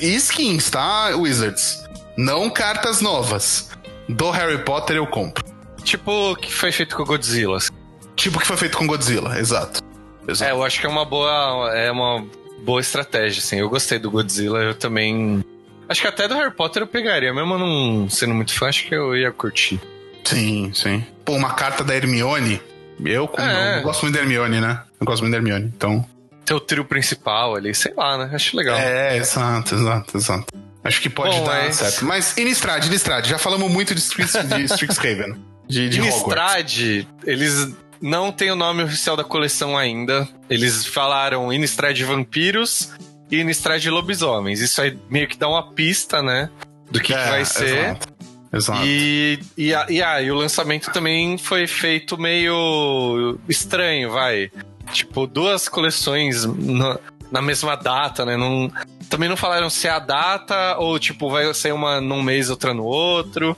[0.00, 1.82] skins, tá, Wizards?
[2.16, 3.68] Não cartas novas.
[4.08, 5.44] Do Harry Potter eu compro.
[5.82, 7.56] Tipo, o que foi feito com Godzilla.
[7.56, 7.70] assim.
[8.16, 9.82] Tipo o que foi feito com Godzilla, exato.
[10.28, 10.50] É, Exato.
[10.50, 12.24] eu acho que é uma boa, é uma
[12.64, 13.56] boa estratégia, assim.
[13.58, 15.44] Eu gostei do Godzilla, eu também.
[15.88, 18.94] Acho que até do Harry Potter eu pegaria, mesmo não sendo muito fã, acho que
[18.94, 19.80] eu ia curtir.
[20.24, 21.04] Sim, sim.
[21.24, 22.60] Pô, uma carta da Hermione.
[23.04, 23.78] Eu, como, É.
[23.78, 24.82] eu gosto muito da Hermione, né?
[25.00, 26.04] Eu gosto muito da Hermione, então.
[26.44, 28.30] Ter o trio principal ali, sei lá, né?
[28.34, 28.78] Acho legal.
[28.78, 30.46] É, exato, exato, exato.
[30.84, 32.04] Acho que pode Bom, dar mas- certo.
[32.04, 35.36] Mas Innistrad, Innistrad, já falamos muito de, Strix, de Strixhaven.
[35.68, 36.78] De, de Hogwarts.
[36.78, 37.68] Innistrad, eles
[38.00, 40.28] não têm o nome oficial da coleção ainda.
[40.48, 42.92] Eles falaram Innistrad Vampiros
[43.30, 44.60] e Innistrad Lobisomens.
[44.60, 46.50] Isso aí meio que dá uma pista, né?
[46.90, 47.78] Do que, que É, vai ser.
[47.84, 48.08] Exato.
[48.52, 48.82] exato.
[48.84, 54.50] E, e, e, ah, e o lançamento também foi feito meio estranho, vai.
[54.92, 56.98] Tipo, duas coleções na,
[57.30, 58.36] na mesma data, né?
[58.36, 58.72] Não,
[59.08, 62.74] também não falaram se é a data ou, tipo, vai sair uma num mês, outra
[62.74, 63.56] no outro.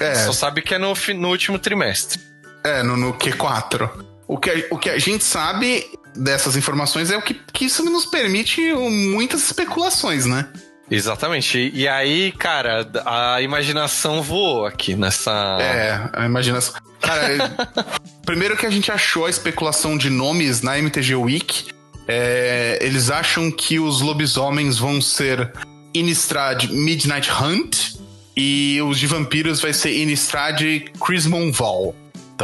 [0.00, 2.20] É, Só sabe que é no, no último trimestre.
[2.64, 3.90] É no, no Q4.
[4.26, 5.84] O que, a- o que a gente sabe
[6.16, 10.48] dessas informações é o que, que isso nos permite muitas especulações, né?
[10.90, 11.70] Exatamente.
[11.74, 15.58] E, aí, cara, a imaginação voou aqui nessa.
[15.60, 16.74] É, a imaginação.
[17.00, 17.38] Cara, é-
[18.24, 21.66] primeiro que a gente achou a especulação de nomes na MTG Week.
[22.06, 25.52] é, eles acham que os lobisomens vão ser
[25.94, 27.94] Innistrad Midnight Hunt
[28.36, 30.60] e os de vampiros vai ser Innistrad
[31.02, 31.94] Crismon Val.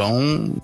[0.01, 0.55] Então,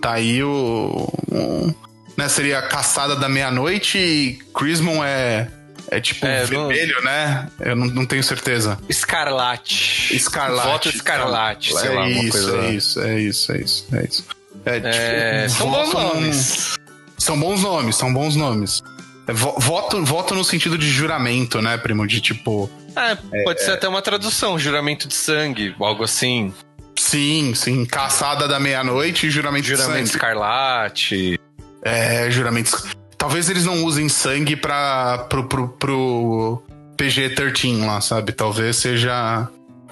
[0.00, 1.74] tá aí o.
[2.16, 5.50] né, seria Caçada da Meia-Noite e Chrismon é.
[5.90, 7.48] É tipo É, vermelho, né?
[7.60, 8.78] Eu não, não tenho certeza.
[8.90, 10.14] Escarlate.
[10.14, 10.68] Escarlate.
[10.68, 12.56] Voto escarlate, sei é lá, isso, coisa.
[12.58, 14.24] É isso, é isso, é isso, é isso.
[14.66, 16.74] É, É, tipo, são bons nomes.
[17.16, 18.82] São bons nomes, são bons nomes.
[19.26, 22.06] É, vo- voto, voto no sentido de juramento, né, primo?
[22.06, 22.70] De tipo.
[22.94, 26.52] É, pode ser até uma tradução, juramento de sangue, algo assim.
[27.08, 27.86] Sim, sim.
[27.86, 30.08] Caçada da meia-noite e juramento, Juramento sangue.
[30.10, 31.40] escarlate.
[31.82, 32.84] É, juramentos.
[33.16, 36.62] Talvez eles não usem sangue pra, pro, pro, pro
[36.98, 38.32] PG-13 lá, sabe?
[38.32, 39.48] Talvez seja.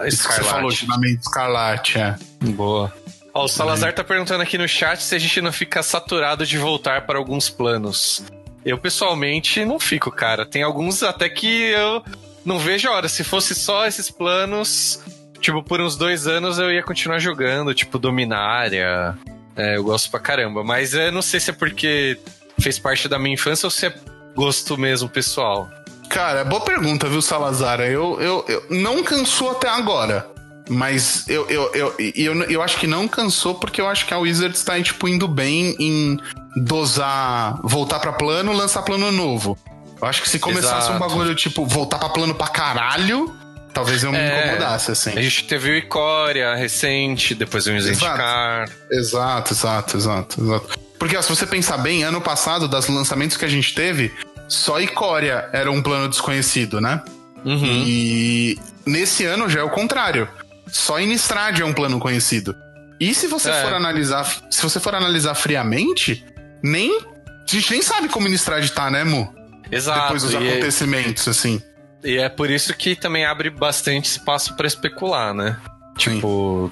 [0.07, 0.77] Isso que você falou, Escarlate.
[0.87, 2.17] juramento escarlate, é.
[2.51, 2.93] Boa.
[3.33, 6.59] Ó, o Salazar tá perguntando aqui no chat se a gente não fica saturado de
[6.59, 8.23] voltar para alguns planos.
[8.63, 10.45] Eu, pessoalmente, não fico, cara.
[10.45, 12.03] Tem alguns até que eu
[12.45, 13.09] não vejo a hora.
[13.09, 15.01] Se fosse só esses planos,
[15.47, 19.17] tipo, por uns dois anos eu ia continuar jogando, tipo, Dominária.
[19.55, 20.65] É, eu gosto pra caramba.
[20.65, 22.19] Mas eu não sei se é porque
[22.59, 23.95] fez parte da minha infância ou se é
[24.35, 25.71] gosto mesmo pessoal.
[26.11, 27.81] Cara, boa pergunta, viu, Salazar?
[27.81, 30.29] Eu, eu, eu não cansou até agora.
[30.69, 34.19] Mas eu, eu, eu, eu, eu acho que não cansou porque eu acho que a
[34.19, 36.19] Wizards tá tipo, indo bem em
[36.57, 39.57] dosar, voltar pra plano, lançar plano novo.
[40.03, 41.09] Eu acho que se começasse um Exato.
[41.09, 43.33] bagulho, tipo, voltar pra plano pra caralho,
[43.77, 44.39] talvez eu me É.
[44.47, 45.11] incomodasse, assim.
[45.17, 47.95] A gente teve o Icória recente, depois o Exato.
[47.95, 48.69] Zendikar.
[48.91, 50.79] Exato, exato, exato, exato.
[50.99, 54.11] Porque ó, se você pensar bem, ano passado, das lançamentos que a gente teve,
[54.49, 57.03] só Icória era um plano desconhecido, né?
[57.45, 57.85] Uhum.
[57.87, 60.27] E nesse ano já é o contrário.
[60.69, 62.57] Só Innistrad é um plano conhecido.
[62.99, 63.63] E se você É.
[63.63, 66.25] for analisar, se você for analisar friamente,
[66.63, 69.33] nem a gente nem sabe como Innistrad tá, né, Mu?
[69.71, 70.01] Exato.
[70.01, 71.61] Depois dos e, é- acontecimentos, assim.
[72.07, 75.57] E é por isso que também abre bastante espaço pra especular, né?
[75.99, 76.71] Tipo,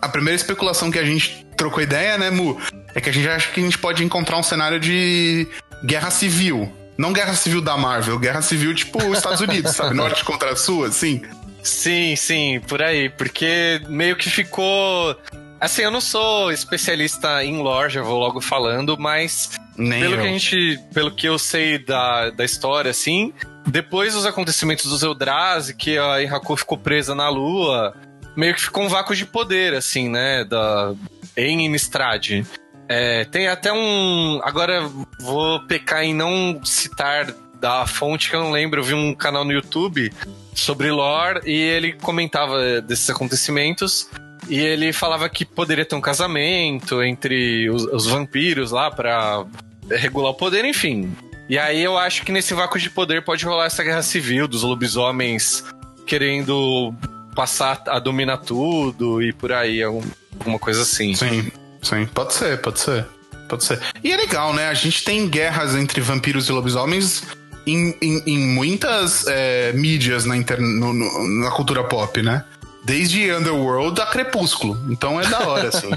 [0.00, 2.60] A primeira especulação que a gente trocou ideia, né, Mu,
[2.94, 5.46] é que a gente acha que a gente pode encontrar um cenário de
[5.84, 6.70] guerra civil.
[6.98, 9.94] Não guerra civil da Marvel, guerra civil tipo os Estados Unidos, sabe?
[9.96, 11.22] Norte contra sul, assim.
[11.62, 13.08] sim, sim, por aí.
[13.08, 15.16] Porque meio que ficou.
[15.60, 20.20] Assim, eu não sou especialista em lore, já vou logo falando, mas Nem pelo eu.
[20.20, 20.80] que a gente.
[20.92, 23.32] Pelo que eu sei da, da história, assim,
[23.66, 27.94] depois dos acontecimentos dos Eldrazi, que a Enraku ficou presa na lua,
[28.36, 30.44] meio que ficou um vácuo de poder, assim, né?
[30.44, 30.94] Da,
[31.36, 32.44] em Innistrad.
[32.88, 34.40] É, tem até um.
[34.42, 34.88] Agora
[35.20, 38.80] vou pecar em não citar da fonte que eu não lembro.
[38.80, 40.12] Eu vi um canal no YouTube
[40.54, 44.08] sobre lore e ele comentava desses acontecimentos.
[44.48, 49.46] E ele falava que poderia ter um casamento entre os, os vampiros lá pra
[49.88, 51.14] regular o poder, enfim.
[51.52, 54.62] E aí eu acho que nesse vácuo de poder pode rolar essa guerra civil dos
[54.62, 55.62] lobisomens
[56.06, 56.94] querendo
[57.34, 60.00] passar a dominar tudo e por aí, algum-
[60.38, 61.14] alguma coisa assim.
[61.14, 62.06] Sim, sim.
[62.14, 63.04] Pode ser, pode ser.
[63.50, 63.78] Pode ser.
[64.02, 64.68] E é legal, né?
[64.70, 67.22] A gente tem guerras entre vampiros e lobisomens
[67.66, 70.58] em, em, em muitas é, mídias na, inter...
[70.58, 72.46] no- no- na cultura pop, né?
[72.82, 74.82] Desde Underworld a Crepúsculo.
[74.90, 75.90] Então é da hora, assim.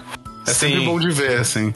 [0.46, 1.74] É sempre bom de ver, assim.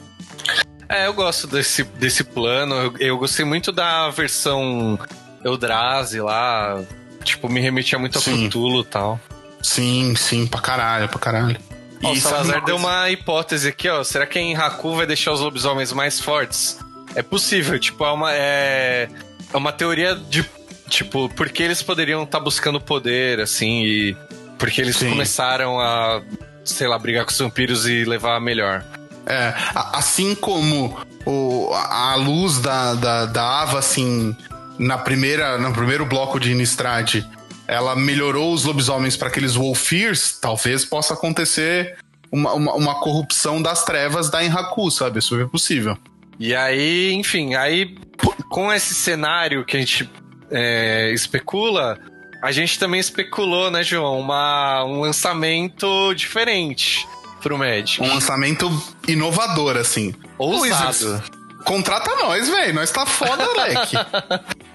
[0.90, 2.74] É, eu gosto desse, desse plano.
[2.74, 4.98] Eu, eu gostei muito da versão
[5.44, 6.82] Eldrazi lá.
[7.22, 8.48] Tipo, me remetia muito a Sim.
[8.48, 9.20] Cthulhu e tal.
[9.62, 11.56] Sim, sim, pra caralho, pra caralho.
[12.02, 14.02] Ó, o Salazar uma deu uma hipótese aqui, ó.
[14.02, 16.78] Será que em Haku vai deixar os lobisomens mais fortes?
[17.14, 19.08] É possível, tipo, é uma, é,
[19.52, 20.44] é uma teoria de.
[20.88, 24.16] Tipo, porque eles poderiam estar buscando poder, assim, e.
[24.58, 25.10] Porque eles Sim.
[25.10, 26.20] começaram a,
[26.64, 28.84] sei lá, brigar com os vampiros e levar a melhor.
[29.30, 29.54] É,
[29.92, 34.36] assim como o, a luz da, da, da Ava, assim,
[34.76, 37.22] na primeira, no primeiro bloco de Innistrad,
[37.68, 41.96] ela melhorou os lobisomens para aqueles Wolfirs, talvez possa acontecer
[42.32, 45.20] uma, uma, uma corrupção das trevas da Enraku, sabe?
[45.20, 45.96] Isso é possível.
[46.36, 47.96] E aí, enfim, aí
[48.48, 50.10] com esse cenário que a gente
[50.50, 51.96] é, especula,
[52.42, 57.06] a gente também especulou, né, João, uma, um lançamento diferente
[57.40, 58.02] pro Magic.
[58.02, 58.70] Um lançamento
[59.08, 60.14] inovador, assim.
[60.38, 61.22] Ousado.
[61.64, 62.74] Contrata nós, velho.
[62.74, 63.96] Nós tá foda, moleque.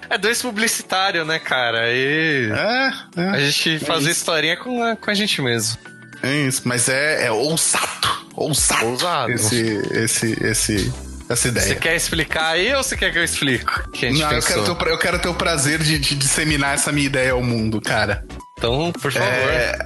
[0.10, 1.92] É dois publicitários, né, cara?
[1.92, 3.50] E é, a é.
[3.50, 4.20] gente fazer isso.
[4.20, 5.78] historinha com a, com a gente mesmo.
[6.22, 6.62] É isso.
[6.66, 8.26] Mas é, é ousado.
[8.36, 8.86] Ousado.
[8.86, 9.32] Ousado.
[9.32, 10.94] Esse, esse, esse,
[11.30, 11.68] essa ideia.
[11.68, 13.66] Você quer explicar aí ou você quer que eu explique?
[13.92, 16.92] Que a Não, eu quero, ter, eu quero ter o prazer de, de disseminar essa
[16.92, 18.24] minha ideia ao mundo, cara.
[18.58, 19.28] Então, por favor.
[19.28, 19.78] É,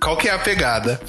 [0.00, 1.00] qual que é a pegada?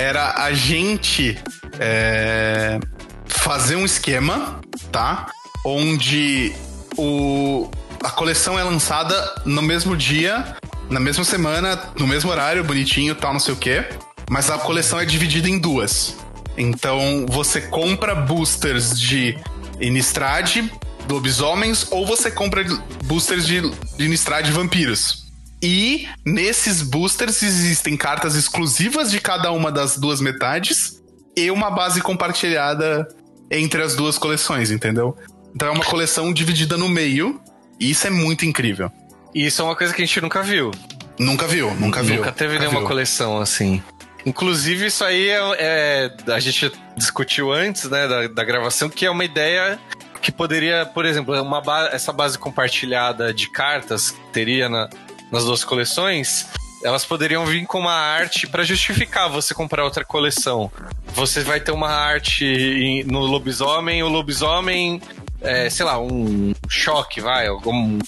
[0.00, 1.38] Era a gente
[1.78, 2.80] é,
[3.26, 4.58] fazer um esquema,
[4.90, 5.26] tá?
[5.62, 6.54] Onde
[6.96, 7.70] o,
[8.02, 10.56] a coleção é lançada no mesmo dia,
[10.88, 13.84] na mesma semana, no mesmo horário, bonitinho, tal, não sei o quê.
[14.30, 16.16] Mas a coleção é dividida em duas.
[16.56, 19.36] Então você compra boosters de
[19.82, 20.64] Innistrad,
[21.10, 22.64] lobisomens, ou você compra
[23.04, 23.60] boosters de,
[23.98, 25.29] de vampiros.
[25.62, 31.02] E nesses boosters existem cartas exclusivas de cada uma das duas metades
[31.36, 33.06] e uma base compartilhada
[33.50, 35.16] entre as duas coleções, entendeu?
[35.54, 37.40] Então é uma coleção dividida no meio,
[37.78, 38.90] e isso é muito incrível.
[39.34, 40.70] E isso é uma coisa que a gente nunca viu.
[41.18, 42.16] Nunca viu, nunca viu.
[42.16, 42.88] Nunca teve nunca nenhuma viu.
[42.88, 43.82] coleção assim.
[44.24, 49.10] Inclusive, isso aí é, é- A gente discutiu antes, né, da, da gravação, que é
[49.10, 49.78] uma ideia
[50.22, 54.88] que poderia, por exemplo, uma ba- essa base compartilhada de cartas que teria na-
[55.30, 56.46] nas duas coleções.
[56.82, 60.70] Elas poderiam vir com uma arte para justificar você comprar outra coleção.
[61.14, 65.00] Você vai ter uma arte no lobisomem, o lobisomem,
[65.42, 67.98] é, sei lá, um choque, vai, algum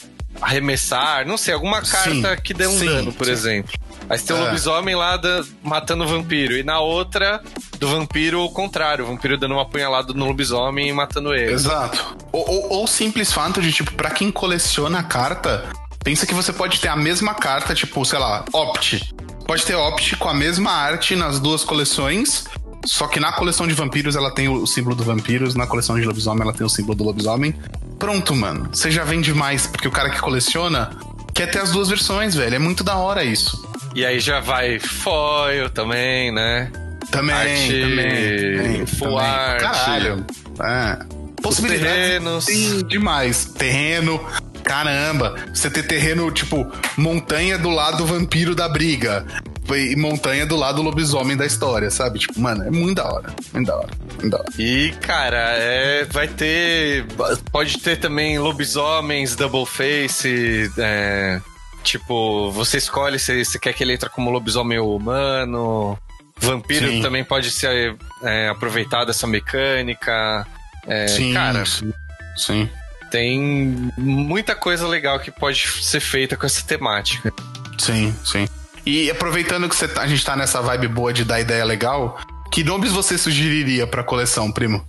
[0.41, 3.33] arremessar, não sei, alguma carta Sim, que dê um sim, dano, por sim.
[3.33, 3.73] exemplo.
[4.09, 4.45] Aí você tem o É.
[4.47, 6.55] lobisomem lá da- matando o vampiro.
[6.57, 7.41] E na outra,
[7.79, 9.05] do vampiro, o contrário.
[9.05, 11.53] O vampiro dando uma apunhalada no lobisomem e matando ele.
[11.53, 12.17] Exato.
[12.33, 15.69] Ou, ou, ou simples fato de, tipo, pra quem coleciona a carta,
[16.03, 19.15] pensa que você pode ter a mesma carta, tipo, sei lá, Opt.
[19.47, 22.45] Pode ter Opt com a mesma arte nas duas coleções,
[22.85, 26.05] só que na coleção de vampiros ela tem o símbolo do vampiros, na coleção de
[26.05, 27.55] lobisomem ela tem o símbolo do lobisomem.
[27.99, 28.69] Pronto, mano.
[28.73, 30.91] Você já vende mais, porque o cara que coleciona
[31.33, 32.55] quer ter as duas versões, velho.
[32.55, 33.71] É muito da hora isso.
[33.95, 36.71] E aí já vai foil também, né?
[37.11, 38.87] Também, Arte, também.
[38.87, 39.61] full também.
[39.61, 40.27] Caralho.
[40.61, 40.99] É.
[41.43, 42.45] Possibilidades terrenos.
[42.47, 43.45] tem demais.
[43.45, 44.25] Terreno.
[44.65, 45.35] Caramba.
[45.53, 49.25] Você ter terreno, tipo, montanha do lado vampiro da briga.
[49.71, 52.19] E montanha do lado lobisomem da história, sabe?
[52.19, 53.35] Tipo, mano, é muito da hora.
[53.53, 53.91] Muito da hora.
[54.19, 54.49] Muito da hora.
[54.59, 57.07] E, cara, é, vai ter.
[57.51, 60.71] Pode ter também lobisomens, double face.
[60.79, 61.41] é,
[61.83, 65.97] tipo, você escolhe se você quer que ele entre como lobisomem ou humano.
[66.37, 67.01] Vampiro Sim.
[67.01, 70.45] também pode ser é, aproveitado essa mecânica.
[70.87, 71.93] É, sim, cara, sim.
[72.37, 72.69] Sim.
[73.13, 77.31] Tem muita coisa legal que pode ser feita com essa temática.
[77.79, 78.49] Sim, sim.
[78.87, 82.19] E aproveitando que você tá- a gente tá nessa vibe boa de dar ideia legal,
[82.51, 84.83] que nomes você sugeriria pra coleção, primo?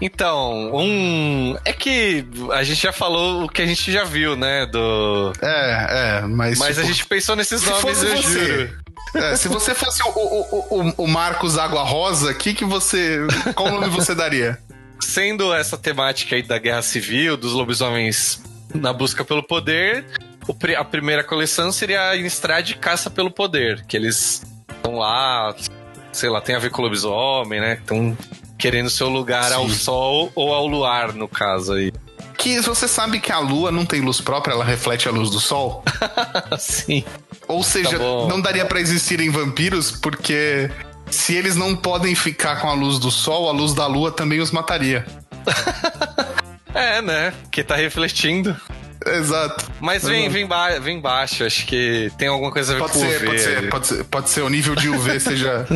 [0.00, 1.56] Então, um.
[1.64, 4.66] É que a gente já falou o que a gente já viu, né?
[4.66, 5.32] Do.
[5.42, 5.86] É,
[6.20, 6.58] é, mas.
[6.58, 8.22] Mas a tipo, gente pensou nesses Se nomes, eu você.
[8.22, 8.80] juro.
[9.14, 13.18] É, se você fosse o, o, o, o Marcos Água Rosa, que que você.
[13.56, 14.58] Qual nome você daria?
[15.00, 18.42] Sendo essa temática aí da guerra civil, dos lobisomens
[18.74, 20.04] na busca pelo poder,
[20.76, 25.54] a primeira coleção seria a Innistrad Caça pelo Poder, que eles estão lá,
[26.12, 27.74] sei lá, tem a ver com lobisomem, né?
[27.74, 28.16] Estão
[28.58, 29.74] querendo seu lugar ao Sim.
[29.74, 31.92] sol ou ao luar, no caso aí.
[32.36, 35.40] Que você sabe que a lua não tem luz própria, ela reflete a luz do
[35.40, 35.84] sol?
[36.50, 37.04] Assim.
[37.46, 40.70] Ou seja, Tá não daria pra existirem vampiros porque
[41.10, 44.40] se eles não podem ficar com a luz do sol, a luz da lua também
[44.40, 45.04] os mataria.
[46.72, 47.32] É, né?
[47.50, 48.56] Que tá refletindo.
[49.04, 49.66] Exato.
[49.80, 52.98] Mas vem, vem, ba vem baixo, acho que tem alguma coisa a ver Pode com
[53.00, 53.26] ser, UV.
[53.26, 55.66] pode ser, pode ser, pode ser o nível de UV seja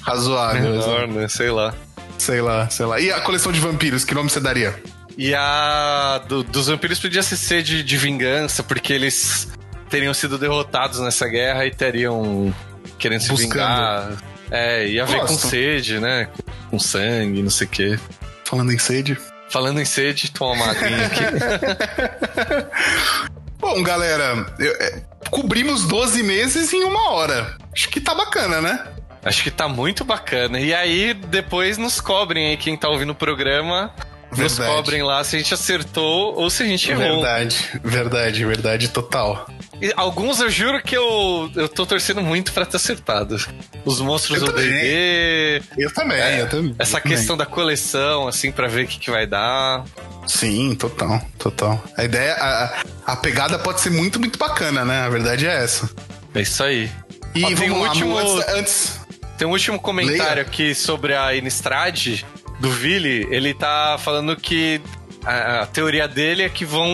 [0.00, 0.70] razoável.
[0.70, 1.28] Menor, né?
[1.28, 1.74] Sei lá.
[2.16, 2.98] Sei lá, sei lá.
[2.98, 4.74] E a coleção de vampiros, que nome você daria?
[5.18, 9.48] E a do- dos vampiros podia ser sede de vingança, porque eles
[9.90, 12.54] teriam sido derrotados nessa guerra e teriam
[12.98, 13.50] querendo se Buscando.
[13.52, 14.12] vingar.
[14.50, 15.46] É, ia ver com Gosto.
[15.48, 16.28] sede, né?
[16.70, 17.98] Com sangue, não sei o quê.
[18.44, 19.16] Falando em sede.
[19.50, 21.24] Falando em sede, toma uma aguinha aqui.
[23.58, 27.56] Bom, galera, eu- é, cobrimos 12 meses em uma hora.
[27.74, 28.84] Acho que tá bacana, né?
[29.24, 30.60] Acho que tá muito bacana.
[30.60, 33.92] E aí, depois nos cobrem aí, quem tá ouvindo o programa.
[34.30, 34.76] Nos Verdade.
[34.76, 37.22] cobrem lá se a gente acertou ou se a gente errou.
[37.22, 39.48] Verdade, verdade, verdade total.
[39.80, 43.36] E alguns eu juro que eu, eu tô torcendo muito pra ter acertado.
[43.84, 44.68] Os monstros Eu do também.
[44.70, 46.74] D&D, Eu também, É, eu também.
[46.78, 47.16] essa eu também.
[47.16, 49.84] questão da coleção, assim, pra ver o que, que vai dar.
[50.26, 51.82] Sim, total, total.
[51.96, 55.00] A ideia, a, a pegada pode ser muito, muito bacana, né?
[55.02, 55.88] A verdade é essa.
[56.34, 56.90] É isso aí.
[57.34, 59.00] E Ó, tem um lá, último- antes, antes-
[59.38, 60.42] Tem um último comentário Leia.
[60.42, 62.22] aqui sobre a Innistrad,
[62.58, 63.28] do Vili.
[63.30, 64.80] Ele tá falando que
[65.24, 66.88] a, a teoria dele é que vão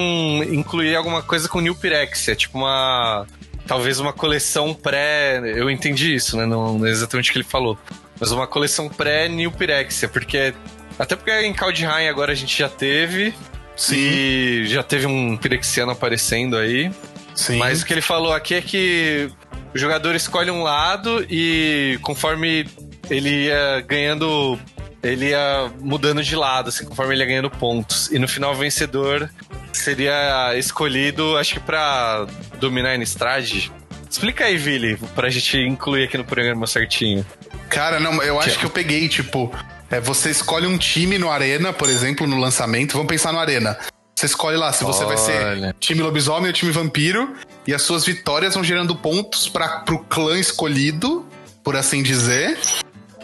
[0.44, 3.26] incluir alguma coisa com New Pyrexia, tipo uma...
[3.66, 5.40] Talvez uma coleção pré...
[5.44, 6.44] Eu entendi isso, né?
[6.44, 7.78] Não, não é exatamente o que ele falou.
[8.20, 10.52] Mas uma coleção pré-New Pyrexia, porque...
[10.98, 13.34] Até porque em Kaldheim agora a gente já teve...
[13.76, 16.92] Sim, E já teve um Pirexiano aparecendo aí.
[17.34, 17.56] sim.
[17.58, 19.28] Mas o que ele falou aqui é que
[19.74, 22.68] o jogador escolhe um lado e conforme
[23.10, 24.58] ele ia ganhando.
[25.04, 28.10] Ele ia mudando de lado, assim, conforme ele ia ganhando pontos.
[28.10, 29.30] E no final o vencedor
[29.72, 32.26] seria escolhido, acho que pra
[32.58, 33.70] dominar a Innistrad.
[34.10, 37.24] Explica aí, Vili, pra gente incluir aqui no programa certinho.
[37.68, 39.52] Cara, não, eu acho que eu peguei, tipo,
[39.90, 42.92] É, você escolhe um time no Arena, por exemplo, no lançamento.
[42.94, 43.78] Vamos pensar no Arena.
[44.16, 45.76] Você escolhe lá se você vai ser Olha.
[45.78, 47.34] time lobisomem ou time vampiro.
[47.66, 51.26] E as suas vitórias vão gerando pontos para pro clã escolhido,
[51.62, 52.58] por assim dizer.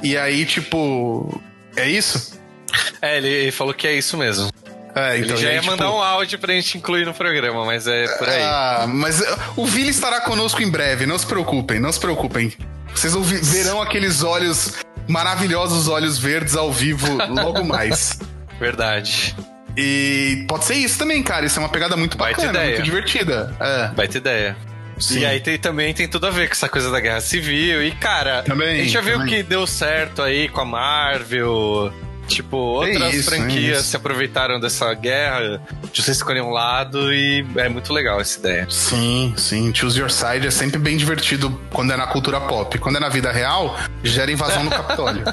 [0.03, 1.41] E aí, tipo.
[1.81, 2.39] É isso?
[3.03, 4.51] É, ele, ele falou que é isso mesmo.
[4.95, 5.37] É, Ele então.
[5.37, 8.09] já e aí, ia tipo, mandar um áudio pra gente incluir no programa, mas é
[8.19, 8.43] por aí.
[8.43, 12.53] Ah, mas uh, o Vili estará conosco em breve, não se preocupem, não se preocupem.
[12.95, 14.75] Vocês verão aqueles olhos,
[15.07, 18.19] maravilhosos olhos verdes ao vivo logo mais.
[18.59, 19.35] Verdade.
[19.77, 21.47] E pode ser isso também, cara.
[21.47, 22.77] Isso é uma pegada muito Baita bacana, ideia.
[22.77, 23.55] muito divertida.
[23.61, 23.91] É.
[23.95, 24.57] Vai ter ideia.
[25.01, 25.21] Sim.
[25.21, 27.83] E aí tem, também tem tudo a ver com essa coisa da guerra civil.
[27.85, 29.35] E, cara, Também, a gente já viu também.
[29.37, 31.93] que deu certo aí com a Marvel.
[32.29, 33.89] Tipo, outras isso, é franquias isso.
[33.89, 35.61] se aproveitaram dessa guerra
[35.93, 38.67] de você escolher um lado e é muito legal essa ideia.
[38.71, 39.73] Sim, sim.
[39.75, 42.79] Choose Your Side é sempre bem divertido quando é na cultura pop.
[42.79, 45.25] Quando é na vida real, gera invasão no Capitólio.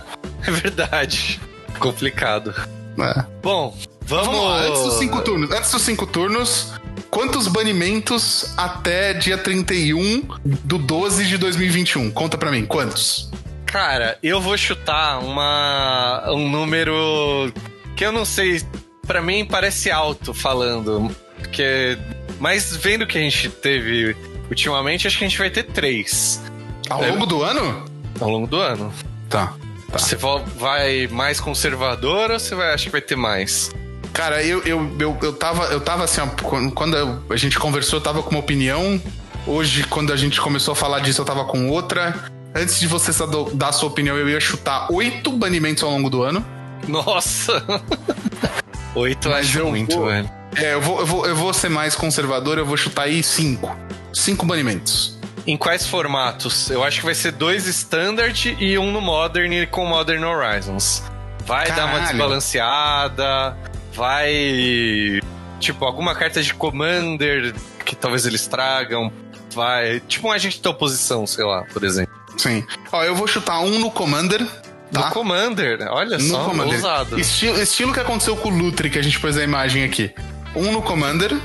[0.48, 1.40] É verdade.
[1.78, 2.52] Complicado.
[3.00, 3.24] É.
[3.44, 4.26] Bom, vamos.
[4.26, 5.52] Vamos lá, antes dos cinco turnos.
[5.52, 6.74] Antes dos cinco turnos,
[7.10, 12.12] quantos banimentos até dia 31 do 12 de 2021?
[12.12, 13.30] Conta pra mim, quantos?
[13.66, 17.52] Cara, eu vou chutar uma, um número
[17.96, 18.62] que eu não sei.
[19.06, 21.14] Pra mim parece alto falando.
[21.38, 21.98] Porque.
[22.40, 24.16] Mas vendo o que a gente teve
[24.50, 26.42] ultimamente, acho que a gente vai ter três
[26.90, 27.86] Ao longo do ano?
[28.22, 28.94] ao longo do ano.
[29.30, 29.54] Tá.
[29.92, 29.98] Tá.
[30.00, 33.72] Você vo- vai mais conservador ou você vai, acha que vai ter mais?
[34.18, 36.26] Cara, eu, eu, eu, eu tava, eu tava assim, ó,
[36.72, 39.00] quando- a gente conversou, eu tava com uma opinião.
[39.46, 42.16] Hoje, quando a gente começou a falar disso, eu tava com outra.
[42.56, 43.12] Antes de você
[43.54, 46.44] dar a sua opinião, eu ia chutar oito banimentos ao longo do ano.
[46.88, 47.64] Nossa!
[48.96, 50.30] Oito Mas acho eu muito, vou- velho.
[50.56, 53.78] É, eu vou, eu, vou, eu vou ser mais conservador, eu vou chutar aí cinco.
[54.12, 55.20] Cinco banimentos.
[55.46, 56.72] Em quais formatos?
[56.72, 61.04] Eu acho que vai ser dois standard e um no Modern e com Modern Horizons.
[61.46, 62.08] Vai dar uma Caralho.
[62.08, 63.58] desbalanceada,
[63.98, 65.20] vai.
[65.60, 69.12] Tipo, alguma carta de Commander que talvez eles tragam.
[69.54, 70.00] Vai.
[70.02, 72.14] Tipo um agente da oposição, sei lá, por exemplo.
[72.38, 72.64] Sim.
[72.92, 74.46] Ó, eu vou chutar um no Commander.
[74.92, 75.08] Tá?
[75.08, 76.76] No Commander, olha No só, Commander.
[76.76, 77.20] ousado.
[77.20, 80.14] Estilo, estilo que aconteceu com o Lutri, que a gente pôs a imagem aqui.
[80.56, 81.36] Um no Commander,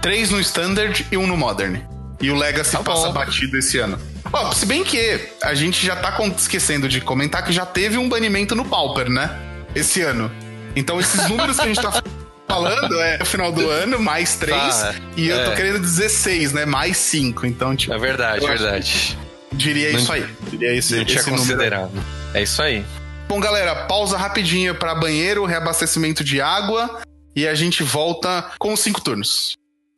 [0.00, 1.78] três no Standard e um no Modern.
[2.20, 3.98] E o Legacy Tá passa batido esse ano.
[4.32, 8.08] Ó, se bem que a gente já tá esquecendo de comentar que já teve um
[8.08, 9.30] banimento no Pauper, né?
[9.74, 10.30] Esse ano.
[10.74, 12.02] Então esses números que a gente tá
[12.48, 14.76] falando é no final do ano, mais três.
[14.76, 15.56] Tá, e eu tô é.
[15.56, 16.64] querendo dizer seis, né?
[16.64, 17.46] Mais cinco.
[17.46, 19.18] Então, tipo, É verdade, verdade.
[19.52, 20.26] diria Não- isso aí.
[20.50, 21.38] Diria esse, Não tinha número.
[21.38, 21.92] considerado.
[22.34, 22.84] É isso aí.
[23.28, 27.00] Bom, galera, pausa rapidinho para banheiro, reabastecimento de água
[27.34, 29.54] e a gente volta com os cinco turnos.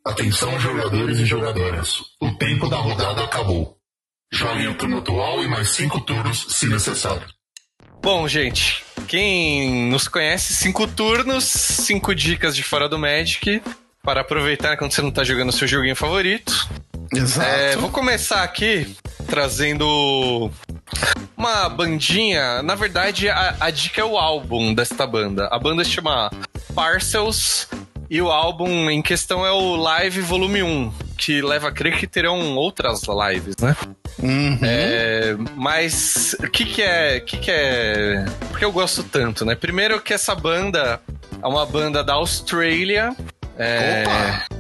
[0.07, 1.97] Atenção, jogadores e jogadoras.
[2.21, 3.77] O tempo da rodada acabou.
[4.33, 7.23] Joguem o turno atual e mais cinco turnos, se necessário.
[8.05, 13.63] Bom, gente, quem nos conhece, cinco turnos, cinco dicas de fora do Magic
[14.03, 16.69] para aproveitar quando você não tá jogando seu joguinho favorito.
[17.11, 17.49] Exato.
[17.49, 18.95] É, vou começar aqui
[19.27, 20.51] trazendo
[21.35, 22.63] uma bandinha.
[22.63, 25.49] Na verdade, a, a dica é o álbum desta banda.
[25.51, 26.31] A banda se chama
[26.75, 27.69] Parcels
[28.11, 32.07] e o álbum em questão é o Live Volume 1, que leva a crer que
[32.07, 33.77] terão outras lives, né?
[34.23, 34.59] Uhum.
[34.63, 38.25] É, mas o que que é, que que é?
[38.51, 39.55] Porque eu gosto tanto, né?
[39.55, 41.01] Primeiro que essa banda
[41.43, 43.15] é uma banda da Austrália.
[43.59, 44.05] É,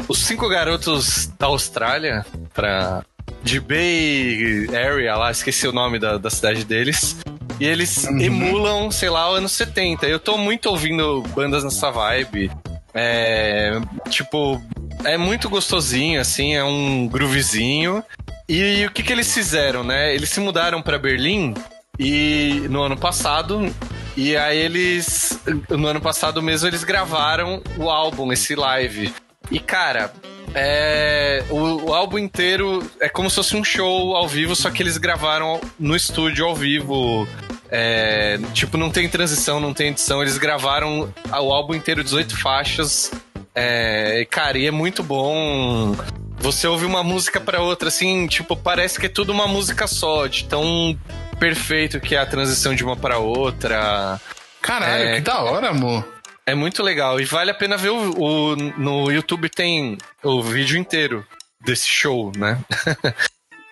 [0.08, 3.04] os cinco garotos da Austrália para
[3.42, 7.16] de Bay Area lá, esqueci o nome da, da cidade deles.
[7.60, 8.20] E eles Uhum.
[8.20, 10.06] emulam, sei lá, o anos 70.
[10.06, 12.50] Eu tô muito ouvindo bandas nessa vibe.
[12.92, 13.72] É,
[14.10, 14.60] tipo,
[15.04, 18.02] é muito gostosinho, assim, é um groovezinho.
[18.48, 20.14] E, o que, que eles fizeram, né?
[20.14, 21.54] Eles se mudaram pra Berlim
[21.98, 23.74] e no ano passado.
[24.16, 25.38] E aí eles.
[25.70, 29.12] No ano passado mesmo, eles gravaram o álbum, esse live.
[29.50, 30.12] E, cara,
[30.54, 34.82] é, o, o álbum inteiro é como se fosse um show ao vivo, só que
[34.82, 37.26] eles gravaram no estúdio ao vivo.
[37.70, 40.22] É, tipo, não tem transição, não tem edição.
[40.22, 43.10] Eles gravaram o álbum inteiro, 18 faixas.
[43.54, 45.94] É, e, cara, e é muito bom.
[46.38, 50.26] Você ouve uma música pra outra, assim, tipo, parece que é tudo uma música só,
[50.26, 50.98] de tão
[51.38, 54.20] perfeito que é a transição de uma pra outra.
[54.60, 55.14] Caralho, é.
[55.16, 56.06] que da hora, amor.
[56.46, 60.76] É muito legal e vale a pena ver o, o- no YouTube tem o vídeo
[60.78, 61.24] inteiro
[61.64, 62.58] desse show, né?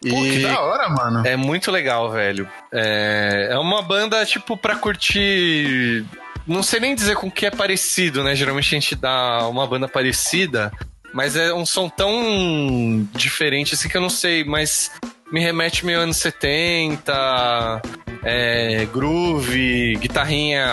[0.03, 1.25] Pô, que da hora, mano.
[1.27, 2.49] É muito legal, velho.
[2.73, 6.05] É, é uma banda, tipo, pra curtir.
[6.47, 8.35] Não sei nem dizer com o que é parecido, né?
[8.35, 10.73] Geralmente a gente dá uma banda parecida,
[11.13, 14.91] mas é um som tão diferente assim que eu não sei, mas
[15.31, 17.83] me remete meio anos 70.
[18.25, 20.67] é, groove, guitarrinha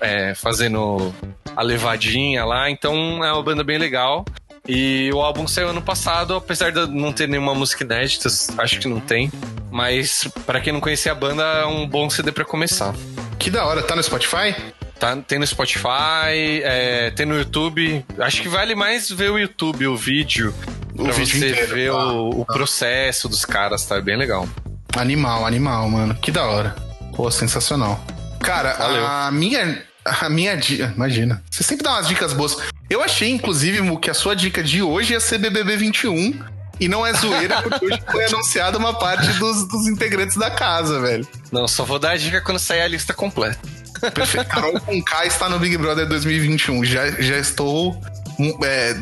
[0.00, 1.14] é, fazendo
[1.56, 2.70] a levadinha lá.
[2.70, 4.24] Então é uma banda bem legal.
[4.66, 8.28] E o álbum saiu ano passado, apesar de não ter nenhuma música inédita,
[8.58, 9.32] acho que não tem.
[9.70, 12.94] Mas para quem não conhecia a banda, é um bom CD para começar.
[13.38, 14.54] Que da hora, tá no Spotify?
[14.98, 18.04] Tá, tem no Spotify, é, tem no YouTube.
[18.18, 20.52] Acho que vale mais ver o YouTube, o vídeo.
[20.94, 22.52] O pra vídeo você inteiro, ver tá, o, o tá.
[22.52, 23.96] processo dos caras, tá?
[23.96, 24.48] É bem legal.
[24.96, 26.14] Animal, animal, mano.
[26.16, 26.74] Que da hora.
[27.14, 28.04] Pô, sensacional.
[28.40, 29.06] Cara, Valeu.
[29.06, 29.82] a minha.
[30.04, 30.92] A minha dica.
[30.96, 31.42] Imagina.
[31.50, 32.56] Você sempre dá umas dicas boas.
[32.90, 36.58] Eu achei, inclusive, que a sua dica de hoje ia ser BBB 21.
[36.80, 41.00] E não é zoeira, porque hoje foi anunciada uma parte dos, dos integrantes da casa,
[41.00, 41.26] velho.
[41.50, 43.58] Não, só vou dar a dica quando sair a lista completa.
[44.14, 44.48] Perfeito.
[44.48, 46.84] Carol K está no Big Brother 2021.
[46.84, 48.00] Já, já estou
[48.64, 48.96] é,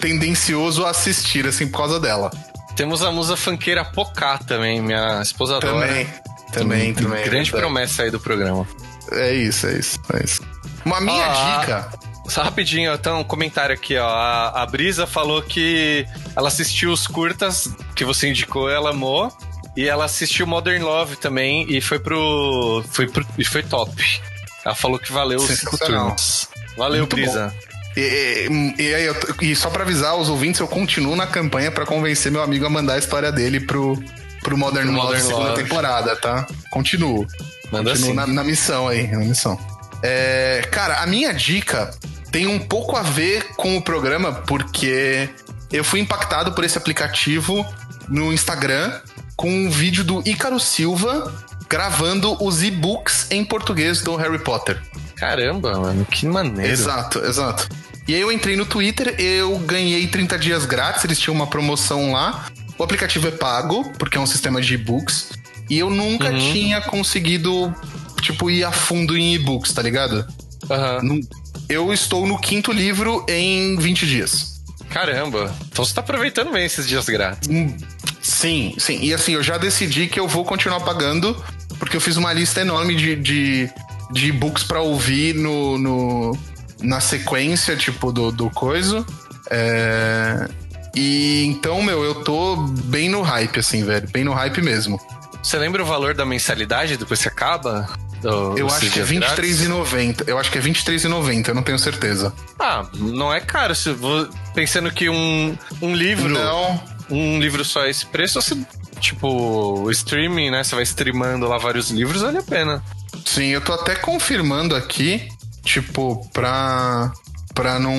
[0.00, 2.30] tendencioso a assistir, assim, por causa dela.
[2.74, 6.06] Temos a musa funkeira Pocá também, minha esposa também.
[6.52, 7.24] Também, também.
[7.24, 8.66] Grande promessa aí do programa.
[9.12, 10.42] É isso, é isso, é isso.
[10.84, 11.92] Uma minha ah, dica.
[12.28, 14.08] Só rapidinho, então, um comentário aqui, ó.
[14.08, 19.32] A, a, Brisa falou que ela assistiu os curtas que você indicou, ela amou.
[19.76, 22.82] E ela assistiu Modern Love também e foi pro.
[22.90, 24.20] Foi, pro, e foi top.
[24.64, 26.48] Ela falou que valeu os cinco turnos.
[26.76, 27.54] Valeu, Muito Brisa.
[27.96, 28.48] E,
[28.78, 32.42] e, e, e, só pra avisar os ouvintes, eu continuo na campanha para convencer meu
[32.42, 34.02] amigo a mandar a história dele pro,
[34.42, 35.62] pro Modern, pro Love Modern segunda Love.
[35.62, 36.46] temporada, tá?
[36.70, 37.26] Continuo.
[37.70, 38.14] Manda Continuo assim.
[38.14, 39.58] na, na, missão aí, na missão.
[40.02, 41.90] É, cara, a minha dica
[42.30, 45.28] tem um pouco a ver com o programa, porque
[45.72, 47.64] eu fui impactado por esse aplicativo
[48.08, 49.00] no Instagram
[49.36, 51.32] com um vídeo do Ícaro Silva
[51.68, 54.80] gravando os e-books em português do Harry Potter.
[55.16, 56.70] Caramba, mano, que maneiro.
[56.70, 57.68] Exato, exato.
[58.06, 62.12] E aí eu entrei no Twitter, eu ganhei 30 dias grátis, eles tinham uma promoção
[62.12, 62.46] lá.
[62.78, 65.32] O aplicativo é pago, porque é um sistema de e-books.
[65.68, 66.52] E eu nunca uhum.
[66.52, 67.74] tinha conseguido,
[68.20, 70.24] tipo, ir a fundo em e-books, tá ligado?
[70.70, 71.20] Uhum.
[71.68, 74.55] Eu estou no quinto livro em 20 dias.
[74.90, 77.48] Caramba, então você tá aproveitando bem esses dias grátis.
[77.48, 77.76] Hum,
[78.20, 78.98] sim, sim.
[79.02, 81.36] E assim, eu já decidi que eu vou continuar pagando,
[81.78, 83.70] porque eu fiz uma lista enorme de, de,
[84.10, 86.38] de e-books pra ouvir no, no,
[86.80, 89.04] na sequência, tipo, do, do coisa.
[89.50, 90.48] É...
[90.94, 94.08] E então, meu, eu tô bem no hype, assim, velho.
[94.10, 94.98] Bem no hype mesmo.
[95.42, 97.88] Você lembra o valor da mensalidade depois que acaba?
[98.20, 100.24] Do, eu acho que é R$23,90.
[100.26, 102.32] Eu acho que é R$23,90, eu não tenho certeza.
[102.58, 103.74] Ah, não é caro.
[103.74, 106.28] Se vou, pensando que um, um livro.
[106.28, 106.80] Não.
[107.08, 108.56] Um livro só é esse preço, você,
[108.98, 110.64] tipo, o streaming, né?
[110.64, 112.82] Você vai streamando lá vários livros, vale a pena.
[113.24, 115.28] Sim, eu tô até confirmando aqui,
[115.62, 117.12] tipo, pra
[117.54, 117.96] pra não,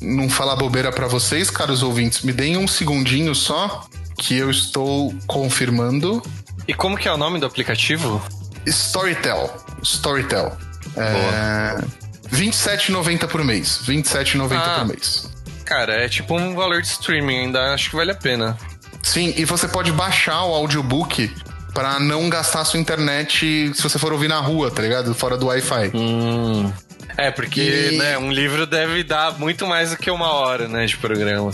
[0.00, 3.84] não falar bobeira para vocês, caros ouvintes, me deem um segundinho só
[4.16, 6.22] que eu estou confirmando.
[6.68, 8.22] E como que é o nome do aplicativo?
[8.66, 9.64] Storytel.
[9.82, 10.56] Storytel.
[10.96, 12.00] É...
[12.32, 13.82] 27,90 por mês.
[13.86, 15.30] 27,90 ah, por mês.
[15.64, 18.56] Cara, é tipo um valor de streaming, ainda acho que vale a pena.
[19.02, 21.32] Sim, e você pode baixar o audiobook
[21.72, 25.14] para não gastar sua internet se você for ouvir na rua, tá ligado?
[25.14, 25.92] Fora do Wi-Fi.
[25.94, 26.72] Hum.
[27.16, 27.98] É, porque e...
[27.98, 31.50] né, um livro deve dar muito mais do que uma hora, né, de programa.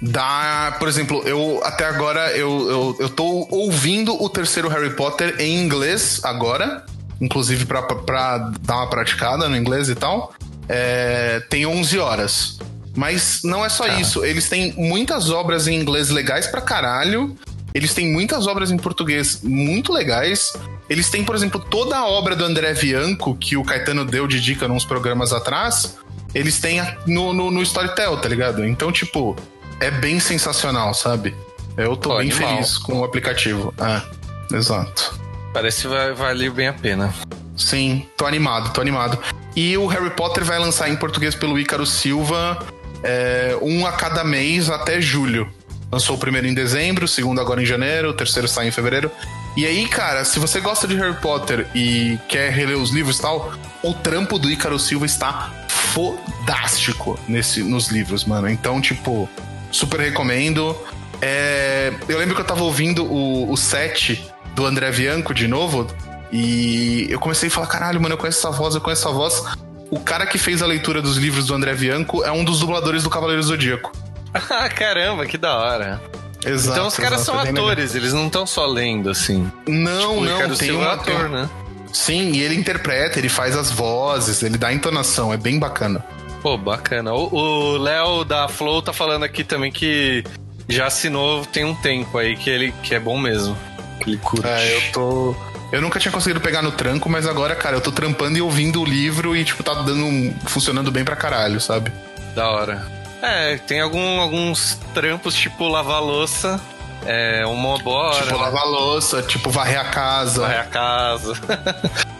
[0.00, 5.34] Dá, por exemplo, eu até agora eu, eu, eu tô ouvindo o terceiro Harry Potter
[5.40, 6.84] em inglês agora,
[7.20, 10.32] inclusive pra, pra dar uma praticada no inglês e tal.
[10.68, 12.58] É, tem 11 horas.
[12.94, 14.00] Mas não é só Cara.
[14.00, 17.36] isso, eles têm muitas obras em inglês legais pra caralho.
[17.74, 20.52] Eles têm muitas obras em português muito legais.
[20.88, 24.40] Eles têm, por exemplo, toda a obra do André Bianco, que o Caetano deu de
[24.40, 25.96] dica nos programas atrás,
[26.34, 28.66] eles têm no, no, no Storytel, tá ligado?
[28.66, 29.36] Então, tipo,
[29.80, 31.34] é bem sensacional, sabe?
[31.76, 32.56] Eu tô Pô, bem animal.
[32.56, 33.72] feliz com o aplicativo.
[33.78, 35.18] É, exato.
[35.52, 37.12] Parece que vai valer bem a pena.
[37.56, 39.18] Sim, tô animado, tô animado.
[39.56, 42.64] E o Harry Potter vai lançar em português pelo Ícaro Silva
[43.02, 45.48] é, um a cada mês até julho.
[45.90, 49.10] Lançou o primeiro em dezembro, o segundo agora em janeiro, o terceiro sai em fevereiro.
[49.56, 53.22] E aí, cara, se você gosta de Harry Potter e quer reler os livros e
[53.22, 53.52] tal,
[53.82, 58.48] o trampo do Ícaro Silva está fodástico nesse, nos livros, mano.
[58.48, 59.28] Então, tipo,
[59.70, 60.76] super recomendo.
[61.20, 64.24] É, eu lembro que eu tava ouvindo o, o set
[64.54, 65.86] do André Bianco de novo,
[66.32, 69.42] e eu comecei a falar: caralho, mano, eu conheço essa voz, eu conheço essa voz.
[69.90, 73.02] O cara que fez a leitura dos livros do André Bianco é um dos dubladores
[73.02, 73.92] do Cavaleiro Zodíaco.
[74.50, 76.02] Ah, caramba, que da hora.
[76.44, 79.50] Exato, então os caras exato, são é atores, eles não estão só lendo, assim.
[79.66, 81.28] Não, tipo, não, tem um ator, tem...
[81.30, 81.50] né?
[81.92, 86.04] Sim, e ele interpreta, ele faz as vozes, ele dá entonação, é bem bacana.
[86.42, 87.12] Pô, bacana.
[87.12, 90.22] O Léo da Flow tá falando aqui também que
[90.68, 93.56] já assinou tem um tempo aí que ele que é bom mesmo.
[94.00, 94.46] Que ele curte.
[94.46, 95.36] É, eu tô.
[95.72, 98.80] Eu nunca tinha conseguido pegar no tranco, mas agora, cara, eu tô trampando e ouvindo
[98.80, 101.92] o livro e, tipo, tá dando um, funcionando bem pra caralho, sabe?
[102.34, 102.86] Da hora.
[103.20, 106.58] É, tem algum, alguns trampos, tipo lavar louça.
[107.04, 108.22] É uma boa hora.
[108.24, 110.40] Tipo, lavar louça, tipo, varrer a casa.
[110.42, 111.32] Varrer a casa.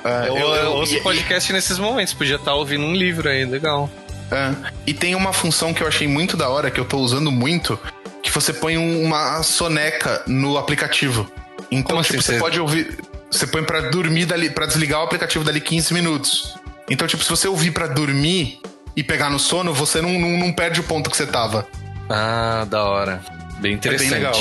[0.05, 2.13] É, eu, eu- eu- ouço e- podcast nesses momentos.
[2.13, 3.89] Podia estar ouvindo um livro aí, legal.
[4.31, 4.55] É.
[4.87, 7.79] E tem uma função que eu achei muito da hora, que eu tô usando muito,
[8.23, 11.31] que você põe um- uma soneca no aplicativo.
[11.71, 12.99] Então, tipo, assim, você você- pode ouvir.
[13.31, 16.55] Você põe pra dormir dali, para desligar o aplicativo dali 15 minutos.
[16.91, 18.61] Então, tipo, se você ouvir pra dormir
[18.97, 21.67] e pegar no sono, você não, não, não perde o ponto que você tava.
[22.09, 23.21] Ah, da hora.
[23.61, 24.11] Bem interessante.
[24.11, 24.35] legal.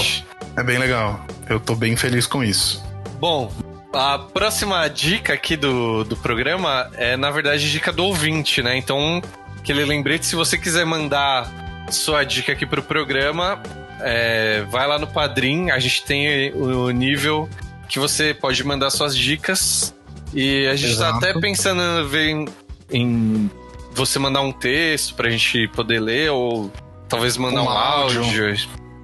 [0.56, 1.26] É bem legal.
[1.50, 2.82] Eu tô bem feliz com isso.
[3.20, 3.52] Bom,
[3.94, 8.78] a próxima dica aqui do, do programa é, na verdade, dica do ouvinte, né?
[8.78, 9.22] Então,
[9.68, 11.52] aquele lembrete, se você quiser mandar
[11.92, 13.62] sua dica aqui pro programa,
[14.00, 17.50] é, vai lá no Padrim, a gente tem o nível
[17.90, 19.94] que você pode mandar suas dicas.
[20.34, 21.20] E a gente Exato.
[21.20, 21.82] tá até pensando
[22.18, 22.46] em,
[22.92, 23.52] em
[23.94, 26.72] você mandar um texto pra gente poder ler, ou
[27.10, 28.24] talvez mandar Um um, áudio.
[28.24, 28.56] áudio.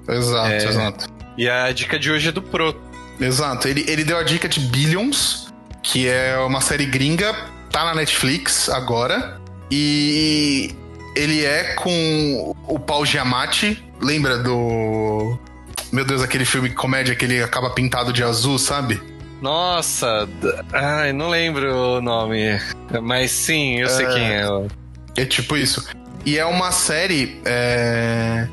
[0.08, 0.58] Exato, É.
[0.66, 1.08] exato.
[1.38, 2.74] E a dica de hoje é do Pro.
[3.20, 3.68] Exato.
[3.68, 7.34] Ele, ele deu a dica de Billions, que é uma série gringa,
[7.70, 9.43] tá na Netflix agora.
[9.76, 10.70] E
[11.16, 13.84] ele é com o Paul Giamatti.
[14.00, 15.36] Lembra do.
[15.92, 19.02] Meu Deus, aquele filme de comédia que ele acaba pintado de azul, sabe?
[19.42, 20.30] Nossa,
[20.72, 22.60] ai, não lembro o nome.
[23.02, 24.14] Mas sim, eu sei É.
[24.14, 24.44] quem é.
[25.18, 25.84] É tipo isso.
[26.24, 27.42] E é uma série.
[27.44, 28.48] é,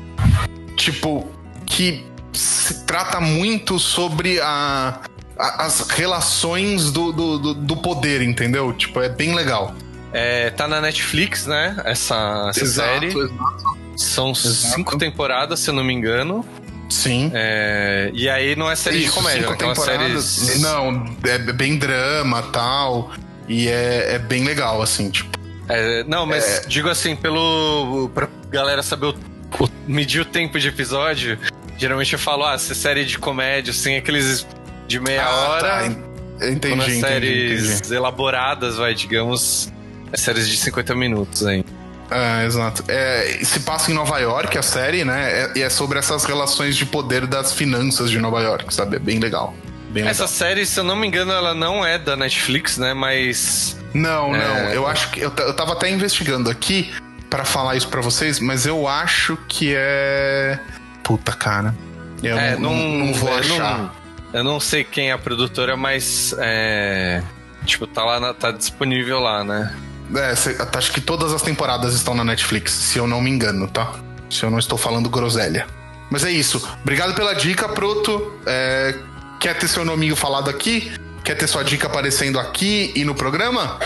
[0.75, 1.27] Tipo,
[1.67, 2.03] que
[2.33, 4.99] se trata muito sobre a,
[5.37, 8.73] a- as relações do, do, do- do poder, entendeu?
[8.73, 9.75] Tipo, é bem legal.
[10.13, 11.75] É, tá na Netflix, né?
[11.85, 13.07] Essa, essa série.
[13.07, 13.81] exato.
[13.95, 14.49] São Exato.
[14.75, 16.45] cinco temporadas, se eu não me engano.
[16.89, 17.31] Sim.
[17.33, 20.23] É, e aí não é série de Isso, comédia, cinco é aquelas temporadas.
[20.25, 20.61] séries.
[20.61, 23.11] Não, é bem drama tal.
[23.47, 25.37] E é, é bem legal, assim, tipo.
[25.69, 28.09] É, não, mas digo assim, pelo.
[28.13, 29.15] pra galera saber o,
[29.63, 31.37] o- medir o tempo de episódio,
[31.77, 34.45] geralmente eu falo, ah, se é série de comédia, assim, aqueles
[34.87, 35.61] de meia Ah, hora.
[35.69, 36.11] tá, en-
[36.53, 37.95] Entendi, é entendi, séries entendi.
[37.95, 39.71] elaboradas, vai, digamos,
[40.11, 41.63] é séries de 50 minutos aí.
[42.09, 42.83] É, exato.
[42.89, 45.31] É, se passa em Nova York, a série, né?
[45.43, 48.97] É- E é, sobre essas relações de poder das finanças de Nova York, sabe?
[48.97, 49.55] É bem legal.
[49.91, 50.27] Bem Essa legal.
[50.37, 52.93] série, se eu não me engano, ela não é da Netflix, né?
[52.93, 53.77] Mas.
[53.93, 54.37] Não, não.
[54.39, 54.75] É.
[54.75, 55.21] Eu acho que.
[55.21, 56.93] Eu, eu tava até investigando aqui
[57.29, 60.59] pra falar isso pra vocês, mas eu acho que é.
[61.03, 61.73] Puta, cara.
[62.21, 63.77] Eu é, não, não, não vou eu achar.
[63.77, 63.91] Não,
[64.33, 66.35] eu não sei quem é a produtora, mas.
[66.39, 67.21] É.
[67.65, 69.73] Tipo, tá lá, na- tá disponível lá, né?
[70.15, 73.67] É, cê- acho que todas as temporadas estão na Netflix, se eu não me engano,
[73.67, 73.93] tá?
[74.29, 75.65] Se eu não estou falando groselha.
[76.09, 76.61] Mas é isso.
[76.81, 78.33] Obrigado pela dica, Proto.
[78.45, 78.95] É,
[79.39, 80.91] quer ter seu nominho falado aqui?
[81.23, 83.79] Quer ter sua dica aparecendo aqui e no programa?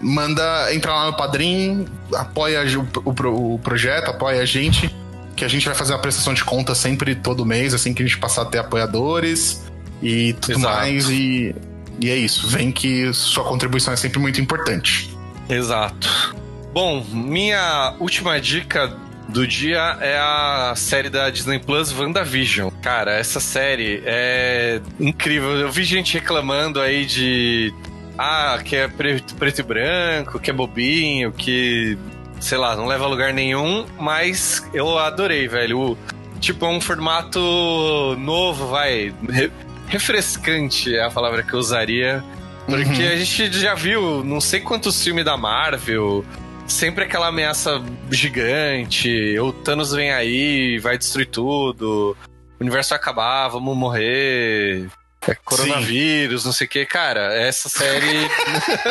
[0.00, 2.62] Manda, entra lá no Padrim, apoia
[3.04, 4.94] o, o o projeto, apoia a gente,
[5.36, 8.06] que a gente vai fazer uma prestação de conta sempre todo mês, assim que a
[8.06, 9.62] gente passar a ter apoiadores
[10.02, 10.74] e tudo Exato.
[10.76, 11.08] mais.
[11.10, 11.54] E,
[12.00, 12.48] e é isso.
[12.48, 15.14] Vem que sua contribuição é sempre muito importante.
[15.50, 16.34] Exato.
[16.72, 18.96] Bom, minha última dica
[19.28, 22.70] do dia é a série da Disney Plus WandaVision.
[22.82, 25.56] Cara, essa série é incrível.
[25.58, 27.74] Eu vi gente reclamando aí de.
[28.16, 31.98] Ah, que é preto, preto e branco, que é bobinho, que.
[32.40, 35.78] Sei lá, não leva a lugar nenhum, mas eu adorei, velho.
[35.78, 35.98] O-
[36.40, 37.38] tipo, é um formato
[38.18, 39.12] novo, vai.
[39.28, 39.50] re-
[39.88, 42.22] refrescante é a palavra que eu usaria.
[42.70, 43.12] Porque Uhum.
[43.12, 46.24] a gente já viu não sei quantos filmes da Marvel,
[46.66, 52.16] sempre aquela ameaça gigante, o Thanos vem aí, vai destruir tudo,
[52.58, 54.86] o universo vai acabar, vamos morrer,
[55.26, 56.86] é coronavírus, não sei o que.
[56.86, 58.28] Cara, essa série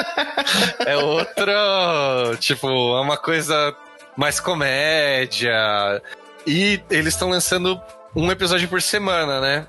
[0.85, 3.75] é outra, tipo, é uma coisa
[4.15, 5.53] mais comédia.
[6.45, 7.79] E eles estão lançando
[8.15, 9.67] um episódio por semana, né?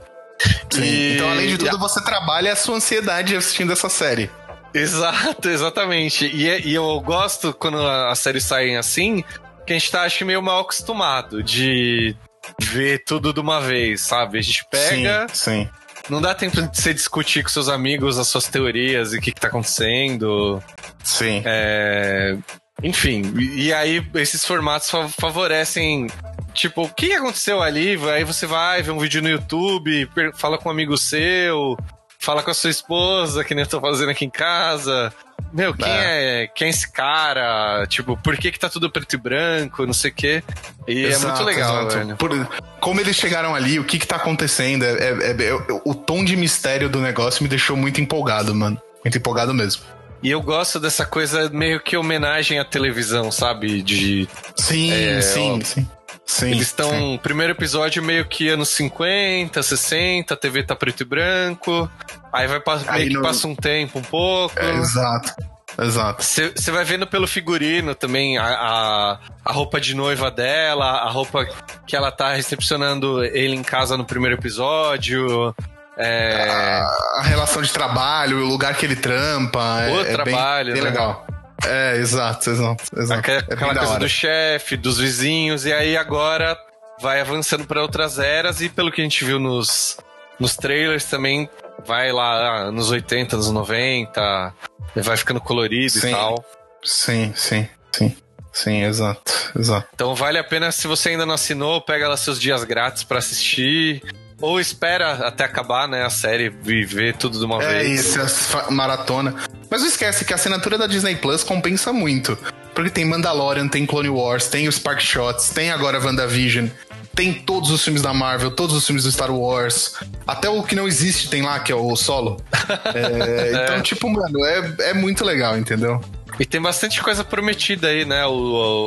[0.71, 0.83] Sim.
[0.83, 4.31] E- Então, além de tudo, você trabalha a sua ansiedade assistindo essa série.
[4.73, 6.27] Exato, exatamente.
[6.27, 9.25] E, é- e eu gosto quando as séries saem assim,
[9.67, 12.15] que a gente tá, acho, meio mal acostumado de
[12.61, 14.39] ver tudo de uma vez, sabe?
[14.39, 15.69] A gente pega, Sim, sim.
[16.09, 19.33] não dá tempo de você discutir com seus amigos as suas teorias e o que,
[19.33, 20.63] que tá acontecendo.
[21.05, 21.43] Sim.
[21.45, 22.37] É,
[22.83, 26.07] Enfim, e aí esses formatos fa- favorecem.
[26.55, 27.99] Tipo, o que aconteceu ali?
[28.11, 31.77] Aí você vai ver um vídeo no YouTube, fala com um amigo seu,
[32.19, 35.13] fala com a sua esposa, que nem eu tô fazendo aqui em casa.
[35.53, 36.49] Meu, quem é.
[36.55, 37.85] quem é esse cara?
[37.89, 40.45] Tipo, por que que tá tudo preto e branco, não sei o quê.
[40.87, 42.17] E é muito legal, velho.
[42.17, 42.49] Por-
[42.79, 44.85] como eles chegaram ali, o que que tá acontecendo?
[44.85, 48.81] É, é- é- o tom de mistério do negócio me deixou muito empolgado, mano.
[49.05, 49.83] Muito empolgado mesmo.
[50.23, 53.81] E eu gosto dessa coisa meio que homenagem à televisão, sabe?
[53.83, 54.29] De.
[54.55, 55.89] Sim, É, sim, ó, sim.
[56.31, 57.19] Sim, Eles estão.
[57.21, 61.91] Primeiro episódio meio que anos 50, 60, a TV tá preto e branco.
[62.33, 64.57] Aí vai Aí meio que no- passa um tempo um pouco.
[64.59, 65.35] É, exato.
[65.81, 66.23] Exato.
[66.23, 71.47] Você vai vendo pelo figurino também a, a, a roupa de noiva dela, a roupa
[71.87, 75.55] que ela tá recepcionando ele em casa no primeiro episódio.
[75.97, 79.81] É, A, a relação de trabalho, o lugar que ele trampa.
[79.83, 80.91] é- O é bem- trabalho, bem, né?
[80.91, 81.27] legal.
[81.67, 82.85] É, exato, exato.
[82.97, 83.21] exato.
[83.21, 86.57] aquela é aquela coisa do chefe, dos vizinhos, e aí agora
[87.01, 89.97] vai avançando pra outras eras, e pelo que a gente viu nos,
[90.39, 91.49] nos trailers também,
[91.87, 94.55] vai lá ah, nos 80, nos 90,
[94.97, 96.09] vai ficando colorido Sim.
[96.09, 96.45] e tal.
[96.83, 98.17] Sim, sim, sim.
[98.53, 99.89] Sim, exato, exato.
[99.95, 103.19] Então vale a pena, se você ainda não assinou, pega lá seus dias grátis pra
[103.19, 104.03] assistir.
[104.41, 108.07] Ou espera até acabar, né, a série e ver tudo de uma É vez.
[108.07, 109.35] isso, essa maratona.
[109.71, 112.37] Mas não esquece que a assinatura da Disney Plus compensa muito.
[112.75, 116.69] Porque tem Mandalorian, tem Clone Wars, tem os Spark Shots, tem agora WandaVision,
[117.15, 119.95] tem todos os filmes da Marvel, todos os filmes do Star Wars.
[120.27, 122.41] Até o que não existe tem lá, que é o solo.
[122.95, 126.01] É, então, tipo, mano, é, é muito legal, entendeu?
[126.39, 128.25] E tem bastante coisa prometida aí, né?
[128.27, 128.31] O,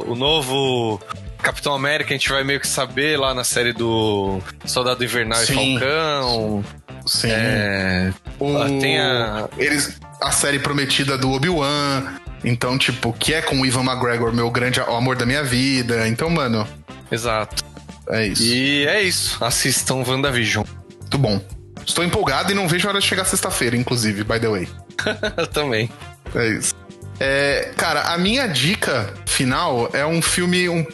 [0.08, 1.00] o, o novo
[1.42, 5.76] Capitão América, a gente vai meio que saber lá na série do Soldado Invernal Sim.
[5.76, 6.66] e Falcão.
[7.06, 7.28] Sim.
[7.32, 12.16] É, O- tem a- Eles, a série prometida do Obi-Wan.
[12.44, 16.08] Então, tipo, que é com o Ivan McGregor, meu grande amor da minha vida.
[16.08, 16.68] Então, mano,
[17.12, 17.64] exato.
[18.10, 18.44] é isso.
[18.44, 19.44] E é isso.
[19.44, 20.66] Assistam WandaVision.
[21.00, 21.41] Muito bom.
[21.86, 24.68] Estou empolgado e não vejo a hora de chegar sexta-feira, inclusive, by the way.
[25.54, 25.90] Também.
[26.36, 26.74] É isso.
[27.20, 30.86] É, cara, a minha dica final é um filme, um-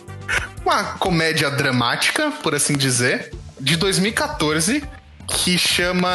[0.66, 4.84] uma comédia dramática, por assim dizer, de 2014,
[5.28, 6.10] que chama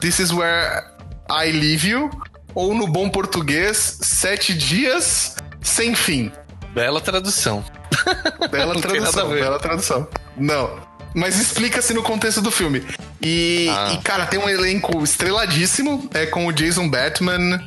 [0.00, 0.84] This Is Where
[1.30, 2.10] I Leave You,
[2.54, 6.30] ou no bom português, Sete Dias Sem Fim.
[6.74, 7.64] Bela tradução.
[8.50, 10.06] Bela tradução, bela tradução.
[10.36, 10.78] Não.
[11.14, 12.84] Mas explica-se no contexto do filme.
[13.20, 13.92] E, Ah.
[13.94, 16.08] e, cara, tem um elenco estreladíssimo.
[16.14, 17.58] É com o Jason Bateman,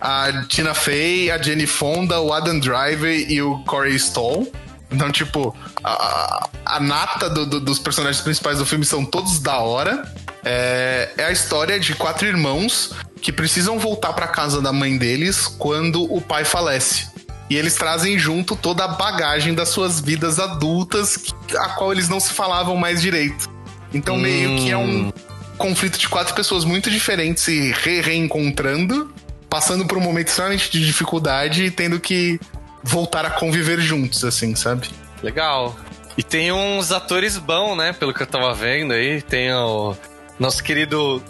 [0.00, 4.52] a Tina Fey, a Jenny Fonda, o Adam Driver e o Corey Stoll.
[4.92, 9.58] Então, tipo, a, a nata do- do- dos personagens principais do filme são todos da
[9.58, 10.02] hora.
[10.44, 15.46] É, é a história de quatro irmãos que precisam voltar pra casa da mãe deles
[15.46, 17.08] quando o pai falece.
[17.48, 22.20] E eles trazem junto toda a bagagem das suas vidas adultas, a qual eles não
[22.20, 23.50] se falavam mais direito.
[23.92, 25.12] Então, meio que é um
[25.58, 29.12] conflito de quatro pessoas muito diferentes se re reencontrando,
[29.48, 32.40] passando por um momento extremamente de dificuldade e tendo que
[32.84, 34.88] voltar a conviver juntos, assim, sabe?
[35.20, 35.76] Legal.
[36.16, 37.92] E tem uns atores bons, né?
[37.92, 39.20] Pelo que eu tava vendo aí.
[39.22, 39.96] Tem o
[40.40, 41.22] nosso querido.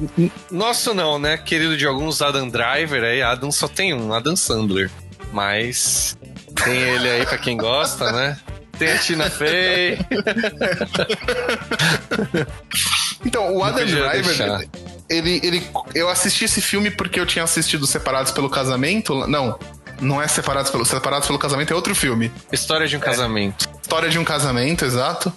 [0.51, 1.37] Nosso não, né?
[1.37, 3.21] Querido de alguns Adam Driver aí.
[3.21, 4.89] Adam só tem um, Adam Sandler.
[5.33, 6.17] Mas
[6.65, 8.39] tem ele aí pra quem gosta, né?
[8.79, 9.99] Tem a Tina Fey.
[13.25, 14.63] Então, o Adam Driver, deixar.
[15.09, 15.63] ele, ele,
[15.95, 19.27] eu assisti esse filme porque eu tinha assistido Separados pelo Casamento.
[19.27, 19.59] Não,
[20.01, 22.33] não é Separados pelo, Separados pelo Casamento, é outro filme.
[22.51, 23.69] História de um casamento.
[23.83, 25.31] História de um casamento, exato.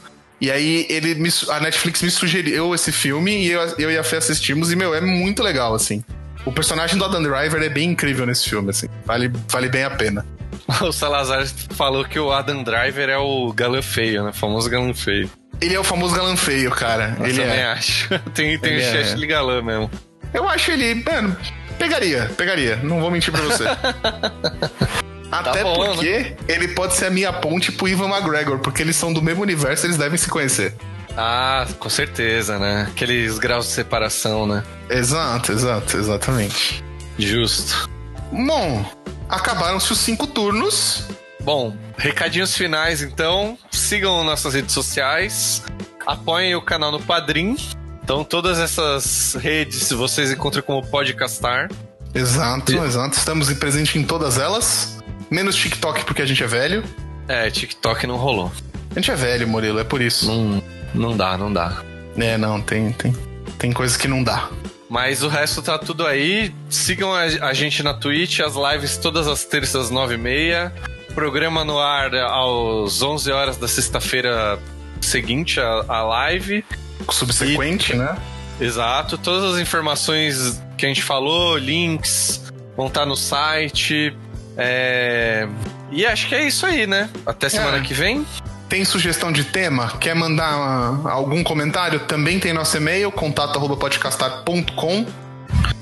[0.43, 4.03] E aí ele me a Netflix me sugeriu esse filme e eu, eu e a
[4.03, 6.03] Fê assistimos e, meu, é muito legal, assim.
[6.45, 8.87] O personagem do Adam Driver é bem incrível nesse filme, assim.
[9.05, 10.25] Vale, vale bem a pena.
[10.81, 11.45] O Salazar
[11.75, 14.31] falou que o Adam Driver é o galã feio, né?
[14.31, 15.29] O famoso galã feio.
[15.61, 17.15] Ele é o famoso galã feio, cara.
[17.19, 17.65] Eu ele também é.
[17.67, 18.09] acho.
[18.35, 18.91] tem tem Ele o é.
[18.91, 19.89] Chesty galã mesmo.
[20.33, 21.37] Eu acho ele, mano,
[21.79, 22.75] pegaria, pegaria.
[22.77, 23.63] Não vou mentir pra você.
[25.39, 29.11] Até bom, porque ele pode ser a minha ponte pro Ivan McGregor, porque eles são
[29.11, 30.73] do mesmo universo, eles devem se conhecer.
[31.17, 32.87] Ah, com certeza, né?
[32.91, 34.63] Aqueles graus de separação, né?
[34.89, 36.83] Exato, exato, exatamente.
[37.19, 37.89] Justo.
[38.31, 38.83] Bom,
[39.29, 41.03] acabaram-se os cinco turnos.
[41.41, 43.57] Bom, recadinhos finais então.
[43.69, 45.61] Sigam nossas redes sociais.
[46.05, 47.55] Apoiem o canal no Padrim.
[48.03, 51.69] Então, todas essas redes vocês encontram como Podcastar.
[52.13, 53.17] Exato, E- exato.
[53.17, 54.92] Estamos presentes em todas elas.
[55.33, 56.83] Menos TikTok porque a gente é velho.
[57.27, 58.51] É, TikTok não rolou.
[58.91, 60.27] A gente é velho, Murilo, é por isso.
[60.27, 61.83] Não, não dá, não dá.
[62.15, 63.11] É, não, tem, tem,
[63.57, 64.47] tem coisas que não dá.
[64.87, 66.53] Mas o resto tá tudo aí.
[66.69, 70.71] Sigam a, a gente na Twitch, as lives todas as terças, 9h30.
[71.15, 74.59] Programa no ar aos 11 horas da sexta-feira
[75.01, 76.63] seguinte à, à live.
[77.09, 78.15] Subsequente, né?
[78.61, 79.17] Exato.
[79.17, 84.15] Todas as informações que a gente falou, links, vão estar no site.
[84.57, 85.47] É...
[85.91, 87.09] E acho que é isso aí, né?
[87.25, 87.81] Até semana É.
[87.81, 88.25] que vem.
[88.69, 89.91] Tem sugestão de tema?
[89.99, 91.99] Quer mandar ah, algum comentário?
[92.01, 95.05] Também tem nosso e-mail, contato.podcastar.com.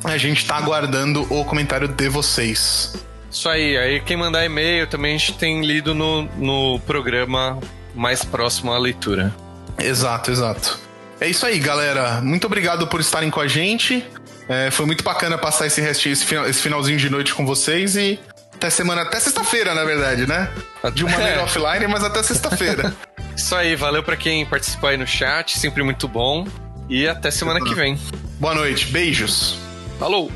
[0.03, 2.95] A gente tá aguardando o comentário de vocês.
[3.31, 3.77] Isso aí.
[3.77, 7.57] Aí quem mandar e-mail também a gente tem lido no, no programa
[7.95, 9.34] mais próximo à leitura.
[9.80, 10.77] Exato, exato.
[11.19, 12.19] É isso aí, galera.
[12.22, 14.03] Muito obrigado por estarem com a gente.
[14.49, 17.95] É, foi muito bacana passar esse restinho, esse, final- esse finalzinho de noite com vocês
[17.95, 18.19] e
[18.62, 20.48] até semana, até sexta-feira, na verdade, né?
[20.94, 21.44] De uma maneira É.
[21.44, 22.94] offline, mas até sexta-feira.
[23.36, 23.76] Isso aí.
[23.76, 25.58] Valeu pra quem participou aí no chat.
[25.58, 26.48] Sempre muito bom.
[26.88, 28.00] E até semana que vem.
[28.40, 29.58] Boa noite, beijos.
[29.98, 30.32] Falou!